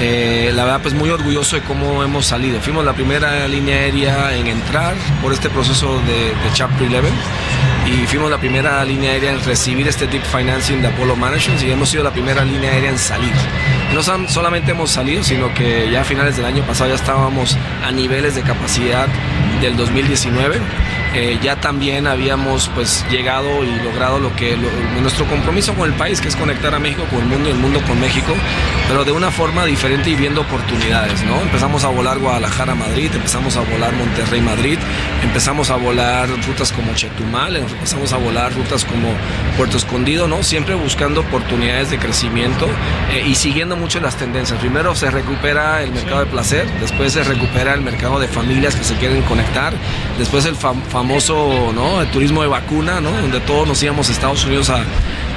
Eh, 0.00 0.52
la 0.54 0.64
verdad, 0.64 0.80
pues 0.80 0.94
muy 0.94 1.10
orgulloso 1.10 1.56
de 1.56 1.62
cómo 1.62 2.02
hemos 2.02 2.26
salido. 2.26 2.60
Fuimos 2.60 2.84
la 2.84 2.94
primera 2.94 3.46
línea 3.46 3.76
aérea 3.76 4.34
en 4.36 4.46
entrar 4.46 4.94
por 5.20 5.32
este 5.32 5.50
proceso 5.50 6.00
de, 6.06 6.28
de 6.28 6.52
Chapter 6.54 6.88
11 6.88 7.69
y 7.86 8.06
fuimos 8.06 8.30
la 8.30 8.38
primera 8.38 8.84
línea 8.84 9.12
aérea 9.12 9.32
en 9.32 9.44
recibir 9.44 9.88
este 9.88 10.06
deep 10.06 10.22
financing 10.22 10.80
de 10.82 10.88
Apollo 10.88 11.16
Management 11.16 11.62
y 11.62 11.70
hemos 11.70 11.88
sido 11.88 12.04
la 12.04 12.12
primera 12.12 12.44
línea 12.44 12.70
aérea 12.70 12.90
en 12.90 12.98
salir. 12.98 13.32
No 13.94 14.02
solamente 14.02 14.70
hemos 14.70 14.90
salido, 14.90 15.22
sino 15.22 15.52
que 15.54 15.90
ya 15.90 16.02
a 16.02 16.04
finales 16.04 16.36
del 16.36 16.46
año 16.46 16.62
pasado 16.64 16.90
ya 16.90 16.96
estábamos 16.96 17.56
a 17.84 17.90
niveles 17.90 18.34
de 18.34 18.42
capacidad 18.42 19.08
del 19.60 19.76
2019. 19.76 20.58
Eh, 21.12 21.40
ya 21.42 21.56
también 21.56 22.06
habíamos 22.06 22.70
pues 22.72 23.04
llegado 23.10 23.64
y 23.64 23.82
logrado 23.82 24.20
lo 24.20 24.34
que 24.36 24.56
nuestro 25.00 25.24
compromiso 25.26 25.74
con 25.74 25.90
el 25.90 25.96
país, 25.96 26.20
que 26.20 26.28
es 26.28 26.36
conectar 26.36 26.72
a 26.72 26.78
México 26.78 27.04
con 27.10 27.20
el 27.20 27.26
mundo 27.26 27.48
y 27.48 27.52
el 27.52 27.58
mundo 27.58 27.80
con 27.86 27.98
México, 28.00 28.32
pero 28.88 29.04
de 29.04 29.10
una 29.10 29.32
forma 29.32 29.64
diferente 29.64 30.10
y 30.10 30.14
viendo 30.14 30.42
oportunidades, 30.42 31.24
¿no? 31.24 31.40
Empezamos 31.40 31.82
a 31.82 31.88
volar 31.88 32.18
Guadalajara-Madrid, 32.18 33.10
empezamos 33.12 33.56
a 33.56 33.60
volar 33.62 33.92
Monterrey-Madrid, 33.92 34.78
empezamos 35.24 35.70
a 35.70 35.76
volar 35.76 36.28
rutas 36.46 36.70
como 36.72 36.94
Chetumal, 36.94 37.56
empezamos 37.56 38.12
a 38.12 38.16
volar 38.16 38.52
rutas 38.54 38.84
como 38.84 39.08
Puerto 39.56 39.78
Escondido, 39.78 40.28
¿no? 40.28 40.44
Siempre 40.44 40.76
buscando 40.76 41.22
oportunidades 41.22 41.90
de 41.90 41.98
crecimiento 41.98 42.68
eh, 43.12 43.24
y 43.26 43.34
siguiendo 43.34 43.76
mucho 43.76 43.98
las 43.98 44.16
tendencias. 44.16 44.60
Primero 44.60 44.94
se 44.94 45.10
recupera 45.10 45.82
el 45.82 45.90
mercado 45.90 46.20
de 46.20 46.26
placer, 46.26 46.68
después 46.80 47.12
se 47.12 47.24
recupera 47.24 47.74
el 47.74 47.80
mercado 47.80 48.20
de 48.20 48.28
familias 48.28 48.76
que 48.76 48.84
se 48.84 48.94
quieren 48.94 49.22
conectar, 49.22 49.72
después 50.16 50.44
el 50.44 50.54
famoso 50.54 50.99
famoso 51.00 51.72
¿no? 51.74 52.02
el 52.02 52.10
turismo 52.10 52.42
de 52.42 52.48
vacuna, 52.48 53.00
¿no? 53.00 53.10
donde 53.10 53.40
todos 53.40 53.66
nos 53.66 53.82
íbamos 53.82 54.10
a 54.10 54.12
Estados 54.12 54.44
Unidos 54.44 54.68
a, 54.68 54.84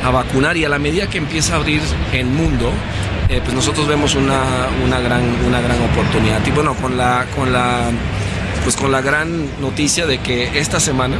a 0.06 0.12
vacunar 0.12 0.58
y 0.58 0.66
a 0.66 0.70
la 0.70 0.78
medida 0.78 1.08
que 1.08 1.18
empieza 1.18 1.54
a 1.54 1.56
abrir 1.56 1.82
el 2.12 2.26
mundo, 2.26 2.70
eh, 3.30 3.40
pues 3.42 3.56
nosotros 3.56 3.88
vemos 3.88 4.14
una, 4.16 4.42
una, 4.84 5.00
gran, 5.00 5.22
una 5.48 5.62
gran 5.62 5.82
oportunidad. 5.82 6.46
Y 6.46 6.52
bueno, 6.52 6.76
con 6.76 6.98
la, 6.98 7.28
con 7.34 7.54
la 7.54 7.90
pues 8.66 8.76
con 8.76 8.92
la 8.92 9.02
gran 9.02 9.62
noticia 9.62 10.06
de 10.06 10.20
que 10.20 10.58
esta 10.60 10.82
semana, 10.82 11.16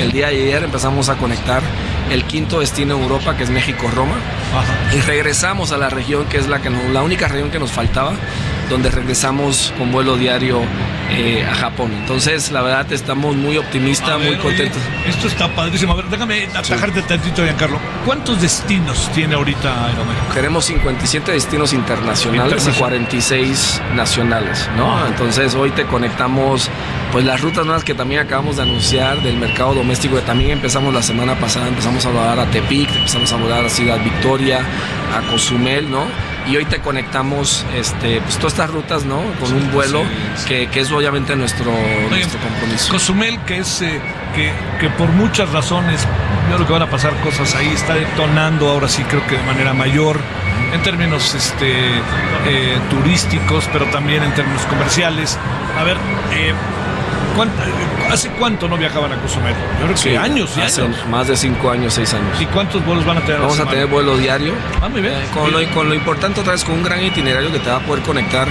el 0.00 0.12
día 0.12 0.28
de 0.28 0.42
ayer, 0.42 0.62
empezamos 0.62 1.08
a 1.08 1.16
conectar 1.16 1.62
el 2.10 2.22
quinto 2.24 2.60
destino 2.60 2.96
en 2.96 3.02
Europa, 3.02 3.36
que 3.36 3.44
es 3.44 3.50
México-Roma, 3.50 4.16
y 4.96 5.00
regresamos 5.00 5.72
a 5.72 5.78
la 5.78 5.90
región 5.90 6.24
que 6.26 6.38
es 6.38 6.48
la, 6.48 6.60
que 6.60 6.70
la 6.70 7.02
única 7.02 7.28
región 7.28 7.50
que 7.50 7.58
nos 7.58 7.70
faltaba, 7.70 8.14
donde 8.68 8.90
regresamos 8.90 9.72
con 9.78 9.90
vuelo 9.92 10.16
diario 10.16 10.60
eh, 11.10 11.46
a 11.50 11.54
Japón. 11.54 11.92
Entonces, 11.92 12.50
la 12.50 12.62
verdad, 12.62 12.92
estamos 12.92 13.34
muy 13.34 13.56
optimistas, 13.56 14.20
muy 14.20 14.36
contentos. 14.36 14.80
esto 15.06 15.26
está 15.26 15.48
padrísimo. 15.48 15.92
A 15.92 15.96
ver, 15.96 16.06
déjame 16.06 16.48
atajarte 16.54 17.02
tantito, 17.02 17.42
Giancarlo. 17.42 17.78
¿Cuántos 18.04 18.40
destinos 18.40 19.10
tiene 19.14 19.34
ahorita 19.34 19.86
Aeroméxico? 19.86 20.34
Tenemos 20.34 20.64
57 20.66 21.32
destinos 21.32 21.72
internacionales 21.72 22.68
y 22.68 22.78
46 22.78 23.82
nacionales, 23.94 24.68
¿no? 24.76 25.06
Entonces, 25.06 25.54
hoy 25.54 25.70
te 25.70 25.84
conectamos 25.84 26.70
pues 27.12 27.24
las 27.24 27.40
rutas 27.40 27.64
nuevas 27.64 27.84
que 27.84 27.94
también 27.94 28.20
acabamos 28.20 28.56
de 28.56 28.62
anunciar 28.62 29.22
del 29.22 29.38
mercado 29.38 29.74
doméstico 29.74 30.16
que 30.16 30.22
también 30.22 30.50
empezamos 30.50 30.92
la 30.92 31.02
semana 31.02 31.34
pasada, 31.36 31.68
empezamos 31.68 32.04
a 32.04 32.10
volar 32.10 32.38
a 32.38 32.50
Tepic, 32.50 32.94
empezamos 32.94 33.32
a 33.32 33.36
volar 33.36 33.64
a 33.64 33.70
Ciudad 33.70 33.98
Victoria, 34.02 34.60
a 35.16 35.30
Cozumel, 35.30 35.90
¿no? 35.90 36.04
Y 36.48 36.56
hoy 36.56 36.64
te 36.64 36.78
conectamos 36.80 37.64
este, 37.76 38.20
pues, 38.20 38.36
todas 38.36 38.54
estas 38.54 38.70
rutas, 38.70 39.04
¿no? 39.04 39.20
Con 39.40 39.52
un 39.52 39.70
vuelo 39.70 40.02
Que, 40.46 40.68
es 40.72 40.90
obviamente 40.90 41.36
nuestro, 41.36 41.70
nuestro 42.08 42.40
compromiso. 42.40 42.92
Cozumel, 42.92 43.38
que 43.40 43.58
es 43.58 43.82
eh, 43.82 44.00
que, 44.34 44.52
que, 44.80 44.88
por 44.90 45.08
muchas 45.10 45.50
razones, 45.50 46.00
yo 46.48 46.56
creo 46.56 46.66
que 46.66 46.72
van 46.72 46.82
a 46.82 46.90
pasar 46.90 47.12
cosas 47.20 47.54
ahí, 47.54 47.68
está 47.68 47.94
detonando 47.94 48.68
ahora 48.70 48.88
sí 48.88 49.02
creo 49.04 49.26
que 49.26 49.36
de 49.36 49.42
manera 49.42 49.74
mayor 49.74 50.18
en 50.72 50.82
términos 50.82 51.34
este, 51.34 51.72
eh, 52.46 52.78
turísticos, 52.90 53.68
pero 53.72 53.86
también 53.86 54.22
en 54.22 54.34
términos 54.34 54.62
comerciales. 54.66 55.38
A 55.78 55.84
ver, 55.84 55.96
eh, 56.32 56.54
¿Hace 58.10 58.30
cuánto 58.30 58.68
no 58.68 58.76
viajaban 58.76 59.12
a 59.12 59.16
Cozumel? 59.16 59.54
Yo 59.80 59.86
creo 59.86 60.02
que 60.02 60.18
años 60.18 60.50
y 60.56 60.60
hace 60.60 60.82
Más 61.10 61.28
de 61.28 61.36
cinco 61.36 61.70
años, 61.70 61.94
seis 61.94 62.12
años. 62.14 62.40
¿Y 62.40 62.46
cuántos 62.46 62.84
vuelos 62.84 63.04
van 63.04 63.18
a 63.18 63.20
tener? 63.20 63.40
Vamos 63.40 63.60
a, 63.60 63.66
tener 63.66 63.86
vuelo 63.86 64.16
diario. 64.16 64.54
Ah, 64.80 64.88
muy 64.88 65.00
bien. 65.00 65.14
Eh, 65.14 65.26
con, 65.34 65.52
Lo, 65.52 65.58
con, 65.70 65.88
Lo, 65.88 65.94
importante 65.94 66.40
otra 66.40 66.52
vez, 66.52 66.64
con 66.64 66.74
un 66.74 66.82
gran 66.82 67.02
itinerario 67.02 67.52
que 67.52 67.58
te 67.58 67.70
va 67.70 67.76
a 67.76 67.80
poder 67.80 68.02
conectar 68.02 68.48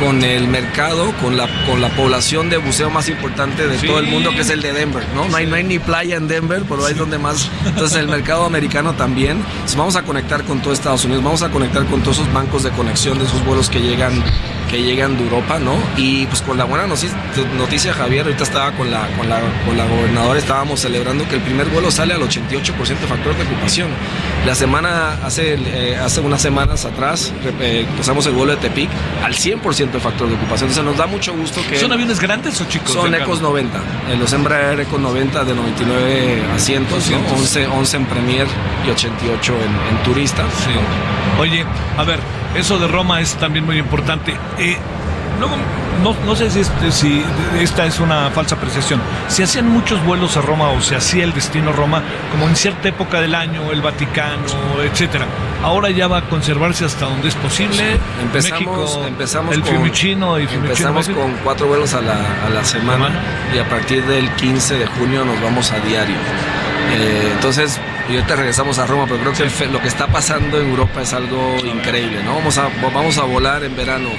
con 0.00 0.22
el 0.24 0.48
mercado, 0.48 1.12
con 1.22 1.36
la, 1.36 1.48
con 1.66 1.80
la 1.80 1.88
población 1.90 2.50
de 2.50 2.56
buceo 2.56 2.90
más 2.90 3.08
importante 3.08 3.68
de 3.68 3.78
todo 3.78 3.98
el 3.98 4.06
mundo, 4.06 4.30
que 4.30 4.40
es 4.40 4.50
el 4.50 4.60
de 4.60 4.72
Denver, 4.72 5.04
¿no? 5.14 5.28
No, 5.28 5.36
hay, 5.36 5.46
no 5.46 5.56
hay 5.56 5.64
ni 5.64 5.78
playa 5.78 6.16
en 6.16 6.28
Denver, 6.28 6.62
pero 6.68 6.84
ahí 6.84 6.92
es 6.92 6.98
donde 6.98 7.18
más... 7.18 7.48
Entonces 7.64 7.98
el 7.98 8.08
mercado 8.14 8.44
americano 8.44 8.94
también. 8.94 9.38
Entonces, 9.38 9.76
vamos 9.76 9.96
a 9.96 10.02
conectar 10.02 10.42
con 10.44 10.60
todo 10.60 10.72
Estados 10.72 11.04
Unidos, 11.04 11.22
vamos 11.22 11.42
a 11.42 11.50
conectar 11.50 11.84
con 11.86 12.00
todos 12.02 12.18
esos 12.18 12.32
bancos 12.32 12.62
de 12.62 12.70
conexión 12.70 13.18
de 13.18 13.24
esos 13.24 13.44
vuelos 13.44 13.68
que 13.68 13.80
llegan 13.80 14.22
que 14.70 14.82
llegan 14.82 15.16
de 15.16 15.24
Europa, 15.24 15.58
¿no? 15.58 15.76
Y 15.96 16.26
pues 16.26 16.40
con 16.42 16.56
la 16.56 16.64
buena 16.64 16.86
noticia, 16.86 17.92
Javier, 17.92 18.24
ahorita 18.24 18.44
estaba 18.44 18.72
con 18.72 18.90
la, 18.90 18.93
con 19.16 19.28
la, 19.28 19.40
con 19.66 19.76
la 19.76 19.86
gobernadora, 19.86 20.38
estábamos 20.38 20.80
celebrando 20.80 21.26
que 21.28 21.36
el 21.36 21.42
primer 21.42 21.66
vuelo 21.68 21.90
sale 21.90 22.14
al 22.14 22.20
88% 22.22 22.86
de 22.86 23.06
factor 23.06 23.36
de 23.36 23.42
ocupación. 23.44 23.88
La 24.46 24.54
semana, 24.54 25.18
hace, 25.24 25.54
eh, 25.54 25.96
hace 25.96 26.20
unas 26.20 26.40
semanas 26.42 26.84
atrás, 26.84 27.32
eh, 27.60 27.86
pasamos 27.96 28.26
el 28.26 28.32
vuelo 28.32 28.52
de 28.52 28.58
Tepic 28.58 28.90
al 29.22 29.34
100% 29.34 29.90
de 29.90 30.00
factor 30.00 30.28
de 30.28 30.34
ocupación. 30.34 30.68
Entonces 30.70 30.84
nos 30.84 30.96
da 30.96 31.06
mucho 31.06 31.34
gusto 31.34 31.60
que... 31.68 31.78
¿Son 31.78 31.92
aviones 31.92 32.20
grandes 32.20 32.60
o 32.60 32.64
chicos? 32.66 32.92
Son 32.92 33.14
Ecos 33.14 33.40
90, 33.40 33.78
en 34.12 34.18
los 34.20 34.32
Embraer 34.32 34.80
Ecos 34.80 35.00
90 35.00 35.44
de 35.44 35.54
99 35.54 36.42
asientos, 36.54 37.10
11, 37.10 37.66
11 37.66 37.96
en 37.96 38.06
Premier 38.06 38.46
y 38.86 38.90
88 38.90 39.52
en, 39.54 39.96
en 39.96 40.02
turista. 40.04 40.42
Sí. 40.64 40.70
Oye, 41.40 41.64
a 41.96 42.04
ver, 42.04 42.20
eso 42.54 42.78
de 42.78 42.86
Roma 42.86 43.20
es 43.20 43.34
también 43.34 43.64
muy 43.64 43.78
importante. 43.78 44.34
Luego, 45.38 45.56
no, 46.26 46.36
sé 46.36 46.50
si, 46.50 46.60
este, 46.60 46.92
si, 46.92 47.24
esta 47.58 47.86
es 47.86 47.98
una 48.00 48.30
falsa 48.30 48.54
apreciación. 48.54 49.00
Se 49.28 49.44
hacían 49.44 49.68
muchos 49.68 50.04
vuelos 50.04 50.36
a 50.36 50.42
Roma 50.42 50.70
o 50.70 50.80
se 50.80 50.96
hacía 50.96 51.24
el 51.24 51.32
destino 51.32 51.72
Roma 51.72 52.02
como 52.30 52.48
en 52.48 52.56
cierta 52.56 52.88
época 52.88 53.20
del 53.20 53.34
año, 53.34 53.70
el 53.72 53.80
Vaticano, 53.80 54.42
etcétera. 54.82 55.26
Ahora 55.62 55.90
ya 55.90 56.08
va 56.08 56.18
a 56.18 56.28
conservarse 56.28 56.84
hasta 56.84 57.06
donde 57.06 57.28
es 57.28 57.34
posible. 57.36 57.98
Empezamos, 58.20 59.00
empezamos 59.06 59.54
el 59.54 59.62
con, 59.62 59.70
Fiumicino 59.70 60.38
y 60.38 60.42
Empezamos 60.44 61.08
con 61.08 61.32
cuatro 61.42 61.66
vuelos 61.68 61.94
a 61.94 62.02
la, 62.02 62.46
a 62.46 62.50
la 62.50 62.64
semana, 62.64 63.08
y 63.54 63.58
a 63.58 63.68
partir 63.68 64.04
del 64.04 64.30
15 64.32 64.78
de 64.78 64.86
junio 64.86 65.24
nos 65.24 65.40
vamos 65.40 65.72
a 65.72 65.78
diario. 65.80 66.16
Eh, 66.92 67.30
entonces, 67.32 67.80
y 68.08 68.16
ahorita 68.16 68.36
regresamos 68.36 68.78
a 68.78 68.86
Roma, 68.86 69.06
pero 69.08 69.20
creo 69.20 69.32
que 69.32 69.66
lo 69.66 69.80
que 69.80 69.88
está 69.88 70.06
pasando 70.06 70.60
en 70.60 70.68
Europa 70.68 71.02
es 71.02 71.12
algo 71.12 71.56
increíble, 71.64 72.22
¿no? 72.22 72.34
Vamos 72.34 72.58
a, 72.58 72.68
vamos 72.92 73.18
a 73.18 73.24
volar 73.24 73.64
en 73.64 73.74
verano 73.76 74.10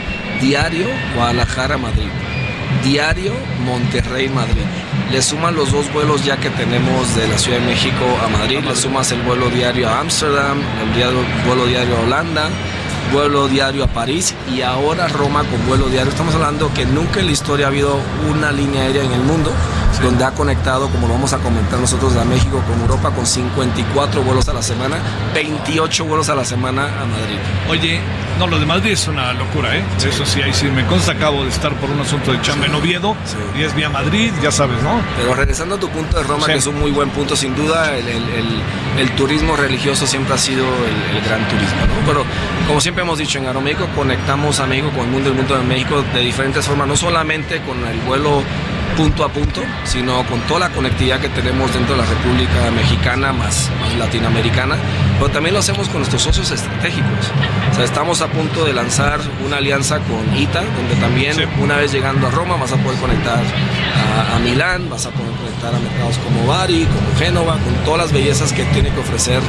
diario 0.42 0.88
Guadalajara-Madrid, 1.16 2.10
diario 2.84 3.34
Monterrey-Madrid. 3.64 4.64
Le 5.12 5.22
suman 5.22 5.56
los 5.56 5.72
dos 5.72 5.92
vuelos 5.94 6.26
ya 6.26 6.38
que 6.38 6.50
tenemos 6.50 7.16
de 7.16 7.28
la 7.28 7.38
Ciudad 7.38 7.60
de 7.60 7.66
México 7.66 8.06
a 8.24 8.28
Madrid, 8.28 8.60
le 8.64 8.76
sumas 8.76 9.12
el 9.12 9.22
vuelo 9.22 9.50
diario 9.50 9.88
a 9.88 10.00
Ámsterdam, 10.00 10.58
el 10.60 11.46
vuelo 11.48 11.68
diario 11.68 11.96
a 11.98 12.02
Holanda, 12.02 12.50
vuelo 13.14 13.48
diario 13.48 13.84
a 13.84 13.88
París 13.88 14.34
y 14.52 14.62
ahora 14.62 15.08
Roma 15.08 15.44
con 15.44 15.64
vuelo 15.68 15.90
diario. 15.90 16.10
Estamos 16.10 16.34
hablando 16.34 16.74
que 16.74 16.86
nunca 16.86 17.20
en 17.20 17.28
la 17.28 17.32
historia 17.34 17.68
ha 17.68 17.70
habido 17.70 18.00
una 18.32 18.52
línea 18.52 18.82
aérea 18.82 19.04
en 19.04 19.12
el 19.12 19.22
mundo 19.22 19.52
donde 20.02 20.24
ha 20.24 20.32
conectado, 20.32 20.90
como 20.90 21.08
lo 21.08 21.14
vamos 21.14 21.34
a 21.34 21.38
comentar 21.38 21.80
nosotros, 21.80 22.16
a 22.16 22.26
México 22.26 22.62
con 22.68 22.80
Europa 22.82 23.12
con 23.12 23.26
54 23.26 24.22
vuelos 24.24 24.48
a 24.50 24.54
la 24.54 24.62
semana, 24.62 24.98
28 25.34 26.06
vuelos 26.06 26.30
a 26.30 26.36
la 26.36 26.46
semana 26.46 26.84
a 26.84 27.06
Madrid. 27.06 27.38
Oye, 27.70 28.00
no, 28.40 28.48
lo 28.48 28.60
de 28.60 28.66
Madrid 28.66 28.92
es 28.92 29.08
una 29.08 29.32
locura, 29.34 29.78
¿eh? 29.78 29.84
Eso 30.06 30.26
sí, 30.26 30.42
ahí 30.42 30.54
sí 30.54 30.68
me 30.68 30.86
consta, 30.86 31.14
acabo 31.14 31.44
de 31.44 31.50
estar 31.50 31.74
por 31.76 31.90
un 31.90 32.02
asunto 32.02 32.34
de 32.34 32.42
chamba 32.42 32.66
en 32.66 32.76
Oviedo 32.76 33.16
y 33.58 33.64
es 33.64 33.74
vía 33.74 33.90
Madrid, 33.90 34.34
ya 34.44 34.52
sabes, 34.52 34.82
¿no? 34.84 35.00
Pero 35.18 35.34
regresando 35.36 35.76
a 35.76 35.80
tu 35.80 35.90
punto 35.90 36.18
de 36.18 36.24
Roma, 36.24 36.46
que 36.46 36.56
es 36.56 36.68
un 36.68 36.80
muy 36.80 36.92
buen 36.92 37.10
punto, 37.12 37.36
sin 37.36 37.56
duda, 37.56 37.96
el, 37.96 39.12
turismo 39.16 39.56
religioso 39.56 40.06
siempre 40.06 40.34
ha 40.34 40.38
sido 40.38 40.66
el, 40.66 41.22
gran 41.22 41.48
turismo, 41.48 41.80
¿no? 41.80 42.06
Pero 42.06 42.26
como 42.68 42.82
siempre 42.82 43.04
hemos 43.04 43.18
dicho, 43.18 43.38
en 43.40 43.48
Aeroméxico 43.48 43.88
conectamos 43.96 44.60
a 44.60 44.66
México 44.66 44.90
con 44.90 45.06
el 45.06 45.12
mundo, 45.12 45.30
el 45.30 45.36
mundo 45.36 45.58
de 45.58 45.64
México 45.64 46.04
de 46.14 46.20
diferentes 46.20 46.66
formas, 46.66 46.88
no 46.88 46.98
solamente 46.98 47.62
con 47.62 47.86
el 47.88 47.98
vuelo 48.02 48.44
punto 48.96 49.26
a 49.26 49.30
punto, 49.30 49.62
sino 49.84 50.26
con 50.26 50.40
toda 50.42 50.62
la 50.62 50.70
conectividad 50.70 51.20
que 51.20 51.28
tenemos 51.30 51.74
dentro 51.74 51.96
de 51.96 52.02
la 52.02 52.08
República 52.08 52.72
Mexicana 52.72 53.34
más, 53.34 53.70
latinoamericana, 53.98 54.78
pero 55.20 55.30
también 55.30 55.54
lo 55.54 55.60
hacemos 55.60 55.88
con 55.88 55.98
nuestros 55.98 56.22
socios 56.22 56.52
estratégicos. 56.52 57.32
O 57.72 57.76
sea, 57.76 57.84
estamos 57.84 58.22
a 58.22 58.28
punto 58.28 58.66
de 58.66 58.74
lanzar 58.74 59.20
una 59.46 59.58
alianza 59.58 60.00
con 60.00 60.38
ITA, 60.38 60.62
donde 60.62 60.96
también 61.00 61.38
una 61.62 61.78
vez 61.78 61.92
llegando 61.92 62.28
a 62.28 62.32
Roma 62.32 62.56
vas 62.58 62.72
a 62.72 62.78
poder 62.78 63.00
conectar 63.00 63.44
a, 64.34 64.40
Milán, 64.40 64.90
vas 64.90 65.06
a 65.06 65.10
poder 65.12 65.32
conectar 65.34 65.74
a 65.74 65.80
mercados 65.80 66.18
como 66.20 66.48
Bari, 66.48 66.86
como 66.86 67.20
Génova, 67.20 67.54
con 67.54 67.74
todas 67.84 68.00
las 68.00 68.12
bellezas 68.14 68.54
que 68.54 68.64
tiene 68.66 68.92
que 68.92 69.00
ofrecer 69.00 69.42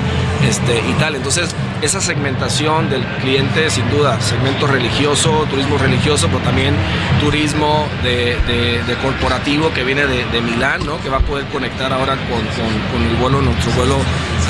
este, 0.49 0.79
Italia. 0.91 1.19
Entonces, 1.19 1.55
esa 1.83 2.01
segmentación 2.01 2.89
del 2.89 3.05
cliente, 3.21 3.69
sin 3.71 3.89
duda, 3.91 4.21
segmento 4.21 4.67
religioso, 4.67 5.47
turismo 5.51 5.79
religioso, 5.79 6.27
pero 6.29 6.41
también 6.41 6.75
turismo 7.21 7.87
de, 8.03 8.37
de, 8.47 8.97
corporativo 9.03 9.73
que 9.75 9.85
viene 9.85 10.07
de, 10.07 10.41
Milán, 10.41 10.85
¿no? 10.87 11.01
que 11.01 11.09
va 11.09 11.19
a 11.19 11.21
poder 11.21 11.45
conectar 11.47 11.93
ahora 11.93 12.17
con, 12.17 12.41
con, 12.41 13.03
el 13.03 13.17
vuelo, 13.17 13.43
nuestro 13.43 13.73
vuelo 13.73 13.97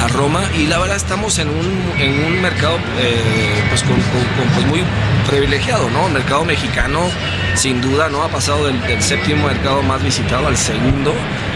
a 0.03 0.09
Roma 0.09 0.43
y 0.59 0.67
la 0.67 0.79
verdad 0.79 0.97
estamos 0.97 1.39
en 1.39 1.49
un, 1.49 1.93
en 1.99 2.25
un 2.25 2.43
mercado 2.43 2.77
eh, 2.99 3.63
pues, 3.69 3.83
con, 3.83 3.97
pues 4.55 4.67
muy 4.67 4.83
privilegiado, 5.27 5.91
¿no? 5.91 6.07
El 6.07 6.13
mercado 6.13 6.45
mexicano 6.45 7.01
sin 7.55 7.81
duda 7.81 8.09
no 8.09 8.23
ha 8.23 8.29
pasado 8.29 8.67
del, 8.67 8.77
séptimo 9.03 9.47
mercado 9.47 9.83
más 9.83 10.03
visitado 10.03 10.47
al 10.47 10.57
segundo. 10.57 11.15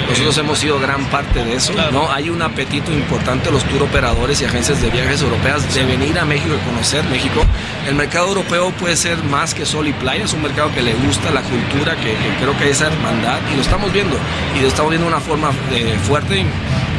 Nosotros 0.09 0.38
hemos 0.38 0.59
sido 0.59 0.81
gran 0.81 1.05
parte 1.07 1.44
de 1.44 1.55
eso, 1.55 1.72
¿no? 1.92 2.11
Hay 2.11 2.31
un 2.31 2.42
apetito 2.42 2.90
importante 2.92 3.46
de 3.46 3.53
los 3.53 3.64
tour 3.64 3.83
operadores 3.83 4.40
y 4.40 4.44
agencias 4.44 4.83
de 4.83 4.90
viajes 4.90 5.22
europeas 5.22 5.72
de 5.74 5.85
venir 5.85 6.18
a 6.18 6.24
México 6.24 6.55
y 6.55 6.68
conocer 6.68 7.05
México. 7.05 7.44
El 7.87 7.94
mercado 7.94 8.29
europeo 8.29 8.70
puede 8.72 8.96
ser 8.96 9.22
más 9.24 9.55
que 9.55 9.64
sol 9.66 9.87
y 9.87 9.92
playa, 9.92 10.24
es 10.24 10.33
un 10.33 10.42
mercado 10.42 10.72
que 10.74 10.83
le 10.83 10.94
gusta 10.94 11.31
la 11.31 11.42
cultura, 11.42 11.94
que, 11.96 12.16
creo 12.40 12.57
que 12.59 12.64
hay 12.64 12.70
esa 12.70 12.88
hermandad 12.88 13.38
y 13.53 13.57
lo 13.57 13.62
estamos 13.62 13.92
viendo 13.92 14.16
y 14.57 14.62
lo 14.62 14.68
estamos 14.68 14.90
viendo 14.90 15.09
de 15.09 15.14
una 15.14 15.22
forma 15.22 15.50
eh, 15.72 15.96
fuerte 16.03 16.40
y 16.40 16.46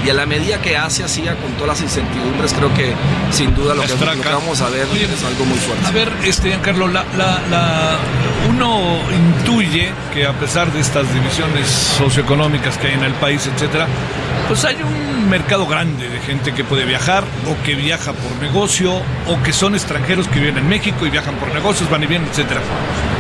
a 0.10 0.14
la 0.14 0.26
medida 0.26 0.62
que 0.62 0.78
Asia 0.78 1.08
siga 1.08 1.36
con 1.36 1.52
todas 1.54 1.68
las 1.68 1.82
incertidumbres, 1.82 2.54
creo 2.54 2.74
que 2.74 2.94
sin 3.32 3.54
duda 3.56 3.76
lo, 3.76 3.84
que, 3.84 3.94
vamos 4.30 4.62
a 4.62 4.70
ver 4.70 4.88
es 4.92 5.24
algo 5.24 5.46
muy 5.46 5.58
fuerte. 5.58 5.86
A 5.86 5.92
ver, 5.92 6.12
este, 6.24 6.50
Giancarlo, 6.50 6.88
la, 6.88 7.06
la, 7.18 7.98
uno 8.50 9.00
intuye 9.12 9.92
que 10.14 10.26
a 10.26 10.34
pesar 10.34 10.72
de 10.72 10.80
estas 10.80 11.12
divisiones 11.14 11.68
socioeconómicas 11.68 12.78
que 12.78 12.88
hay 12.88 12.94
en 12.94 13.04
el 13.04 13.14
país, 13.14 13.48
etcétera, 13.48 13.88
pues 14.48 14.66
hay 14.66 14.76
un 14.76 15.11
mercado 15.30 15.66
grande 15.68 16.10
de 16.10 16.20
gente 16.20 16.54
que 16.54 16.64
puede 16.64 16.86
viajar 16.86 17.24
o 17.48 17.64
que 17.64 17.76
viaja 17.76 18.14
por 18.14 18.32
negocio 18.42 18.94
o 19.28 19.44
que 19.44 19.54
son 19.54 19.76
extranjeros 19.76 20.28
que 20.28 20.40
viven 20.40 20.58
en 20.58 20.68
México 20.68 21.06
y 21.06 21.10
viajan 21.10 21.36
por 21.36 21.54
negocios, 21.54 21.90
van 21.90 22.04
y 22.04 22.08
vienen, 22.08 22.28
etcétera. 22.30 22.62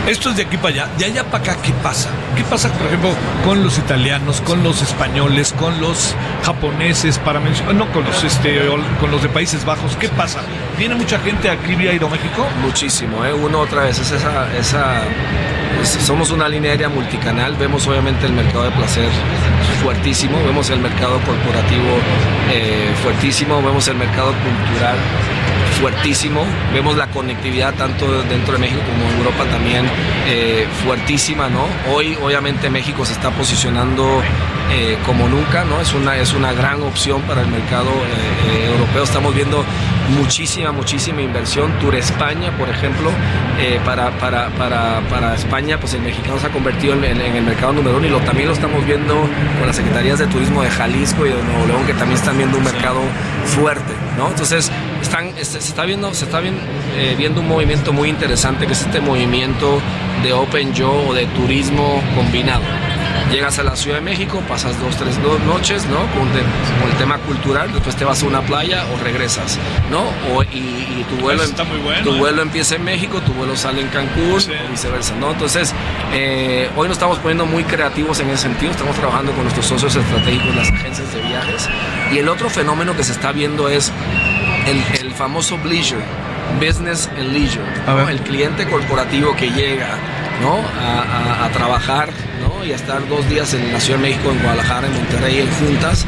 Esto 0.08 0.32
es 0.32 0.38
de 0.38 0.44
aquí 0.44 0.58
para 0.58 0.70
allá. 0.70 0.90
De 0.98 1.06
allá 1.06 1.24
para 1.24 1.44
acá, 1.44 1.62
¿qué 1.62 1.72
pasa? 1.84 2.10
¿Qué 2.36 2.44
pasa, 2.44 2.70
por 2.74 2.88
ejemplo, 2.88 3.12
con 3.46 3.64
los 3.64 3.78
italianos, 3.78 4.42
con 4.42 4.64
los 4.64 4.82
españoles, 4.82 5.54
con 5.54 5.80
los 5.80 6.16
japoneses, 6.44 7.20
para 7.20 7.40
mencionar, 7.40 7.76
no 7.76 7.92
con 7.92 8.04
los, 8.04 8.24
este, 8.24 8.62
con 9.00 9.12
los 9.12 9.22
de 9.22 9.30
Países 9.30 9.64
Bajos? 9.64 9.96
¿Qué 9.98 10.10
pasa? 10.10 10.40
¿Viene 10.78 10.96
mucha 10.96 11.20
gente 11.20 11.50
aquí 11.50 11.76
vía 11.76 11.92
Aeroméxico? 11.92 12.48
Muchísimo, 12.62 13.24
¿eh? 13.26 13.34
Uno 13.34 13.60
otra 13.60 13.84
vez, 13.84 14.00
es 14.00 14.12
esa, 14.12 14.58
esa 14.58 15.04
somos 15.84 16.32
una 16.32 16.48
línea 16.48 16.72
aérea 16.72 16.90
multicanal, 16.90 17.56
vemos 17.56 17.88
obviamente 17.88 18.26
el 18.26 18.34
mercado 18.34 18.64
de 18.66 18.72
placer 18.72 19.10
fuertísimo, 19.82 20.38
vemos 20.44 20.70
el 20.70 20.80
mercado 20.80 21.20
corporativo 21.22 21.98
eh, 22.52 22.92
fuertísimo, 23.02 23.62
vemos 23.62 23.88
el 23.88 23.96
mercado 23.96 24.34
cultural 24.34 24.98
fuertísimo. 25.82 26.46
Vemos 26.74 26.96
la 26.96 27.08
conectividad 27.08 27.74
tanto 27.74 28.22
dentro 28.24 28.54
de 28.54 28.60
México 28.60 28.82
como 28.86 29.10
en 29.10 29.18
Europa 29.18 29.46
también 29.52 29.86
eh, 30.28 30.68
fuertísima, 30.84 31.50
¿no? 31.50 31.66
Hoy 31.92 32.16
obviamente 32.22 32.70
México 32.70 33.04
se 33.04 33.14
está 33.14 33.32
posicionando 33.32 34.22
eh, 34.72 34.98
como 35.06 35.28
nunca, 35.28 35.66
¿no? 35.66 35.82
Es 35.82 35.94
una, 35.94 36.16
es 36.18 36.34
una 36.34 36.54
gran 36.54 36.84
opción 36.84 37.22
para 37.24 37.42
el 37.42 37.48
mercado 37.48 37.90
eh, 37.90 38.68
europeo. 38.72 39.04
Estamos 39.04 39.34
viendo 39.34 39.66
muchísima, 40.16 40.72
muchísima 40.72 41.22
inversión. 41.22 41.72
Tour 41.80 41.96
España, 41.96 42.56
por 42.58 42.70
ejemplo, 42.70 43.10
para, 43.84 44.12
para, 44.18 44.50
para, 44.50 45.02
para, 45.10 45.36
España, 45.36 45.80
pues 45.80 45.94
el 45.94 46.02
mexicano 46.02 46.40
se 46.40 46.48
ha 46.48 46.50
convertido 46.50 46.94
en, 46.94 47.04
el 47.04 47.44
mercado 47.44 47.74
número 47.74 47.98
uno 47.98 48.06
y 48.06 48.10
lo, 48.10 48.20
también 48.20 48.48
lo 48.48 48.54
estamos 48.54 48.86
viendo 48.86 49.16
con 49.58 49.68
las 49.68 49.76
secretarías 49.76 50.20
de 50.20 50.28
turismo 50.28 50.62
de 50.62 50.70
Jalisco 50.70 51.26
y 51.26 51.30
de 51.30 51.44
Nuevo 51.44 51.68
León, 51.68 51.86
que 51.86 51.94
también 51.94 52.20
están 52.20 52.38
viendo 52.38 52.58
un 52.58 52.64
mercado 52.64 53.02
fuerte, 53.46 53.94
¿no? 54.18 54.30
Entonces, 54.30 54.72
están, 55.02 55.34
se, 55.42 55.58
está 55.58 55.86
viendo, 55.86 56.14
se 56.14 56.26
está 56.26 56.42
eh, 56.42 57.16
viendo 57.18 57.42
un 57.42 57.48
movimiento 57.48 57.94
muy 57.94 58.10
interesante 58.10 58.68
que 58.68 58.74
es 58.74 58.82
este 58.82 59.02
movimiento 59.02 59.80
de 60.24 60.34
Open 60.34 60.74
Joe 60.76 61.10
o 61.10 61.14
de 61.14 61.26
turismo 61.28 62.02
combinado. 62.16 62.64
Llegas 63.32 63.60
a 63.60 63.64
la 63.64 63.78
Ciudad 63.78 63.98
de 63.98 64.02
México, 64.02 64.44
pasas 64.48 64.78
dos, 64.82 64.98
tres 64.98 65.22
dos 65.24 65.40
noches, 65.44 65.86
¿no? 65.86 66.00
Con, 66.12 66.28
el 66.90 66.98
tema 66.98 67.18
cultural, 67.20 67.72
después 67.72 67.96
te 67.96 68.04
vas 68.04 68.22
a 68.24 68.26
una 68.26 68.42
playa 68.42 68.86
o 68.94 69.02
regresas, 69.02 69.58
¿no? 69.90 70.04
y, 70.52 71.04
tu 71.10 71.16
vuelo, 71.16 71.42
está 71.42 71.64
muy 71.64 71.80
bueno, 71.80 72.04
tu 72.04 72.14
¿eh? 72.14 72.20
vuelo 72.20 72.42
empieza 72.42 72.76
en 72.76 72.84
México, 72.84 73.22
tu 73.22 73.34
vuelo 73.34 73.56
sale 73.56 73.82
en 73.82 73.88
Cancún 73.88 74.42
y 74.42 74.72
viceversa, 74.72 75.16
¿no? 75.16 75.32
Entonces, 75.32 75.74
eh, 76.14 76.70
hoy 76.76 76.88
nos 76.88 76.98
estamos 76.98 77.18
poniendo 77.20 77.46
muy 77.46 77.64
creativos 77.64 78.20
en 78.20 78.30
ese 78.30 78.44
sentido, 78.44 78.72
estamos 78.72 78.96
trabajando 78.98 79.32
con 79.32 79.44
nuestros 79.44 79.66
socios 79.66 79.96
estratégicos, 79.96 80.56
las 80.56 80.70
agencias 80.70 81.14
de 81.14 81.22
viajes. 81.22 81.70
Y 82.12 82.20
el 82.20 82.30
otro 82.30 82.50
fenómeno 82.50 82.96
que 82.96 83.04
se 83.04 83.14
está 83.14 83.32
viendo 83.32 83.70
es 83.70 83.92
el, 84.68 85.12
famoso 85.12 85.58
leisure, 85.66 86.02
business 86.60 87.10
and 87.18 87.32
leisure, 87.32 87.66
el 88.10 88.20
cliente 88.22 88.68
corporativo 88.68 89.36
que 89.36 89.50
llega 89.50 89.98
¿no? 90.42 90.58
A, 90.58 91.50
trabajar 91.54 92.10
¿no? 92.42 92.66
y 92.66 92.72
a 92.72 92.76
estar 92.76 93.08
dos 93.08 93.28
días 93.30 93.54
en 93.54 93.72
la 93.72 93.80
Ciudad 93.80 94.00
de 94.00 94.10
México, 94.10 94.32
en 94.32 94.40
Guadalajara, 94.40 94.88
en 94.88 94.94
Monterrey, 94.94 95.40
en 95.40 95.52
juntas. 95.52 96.06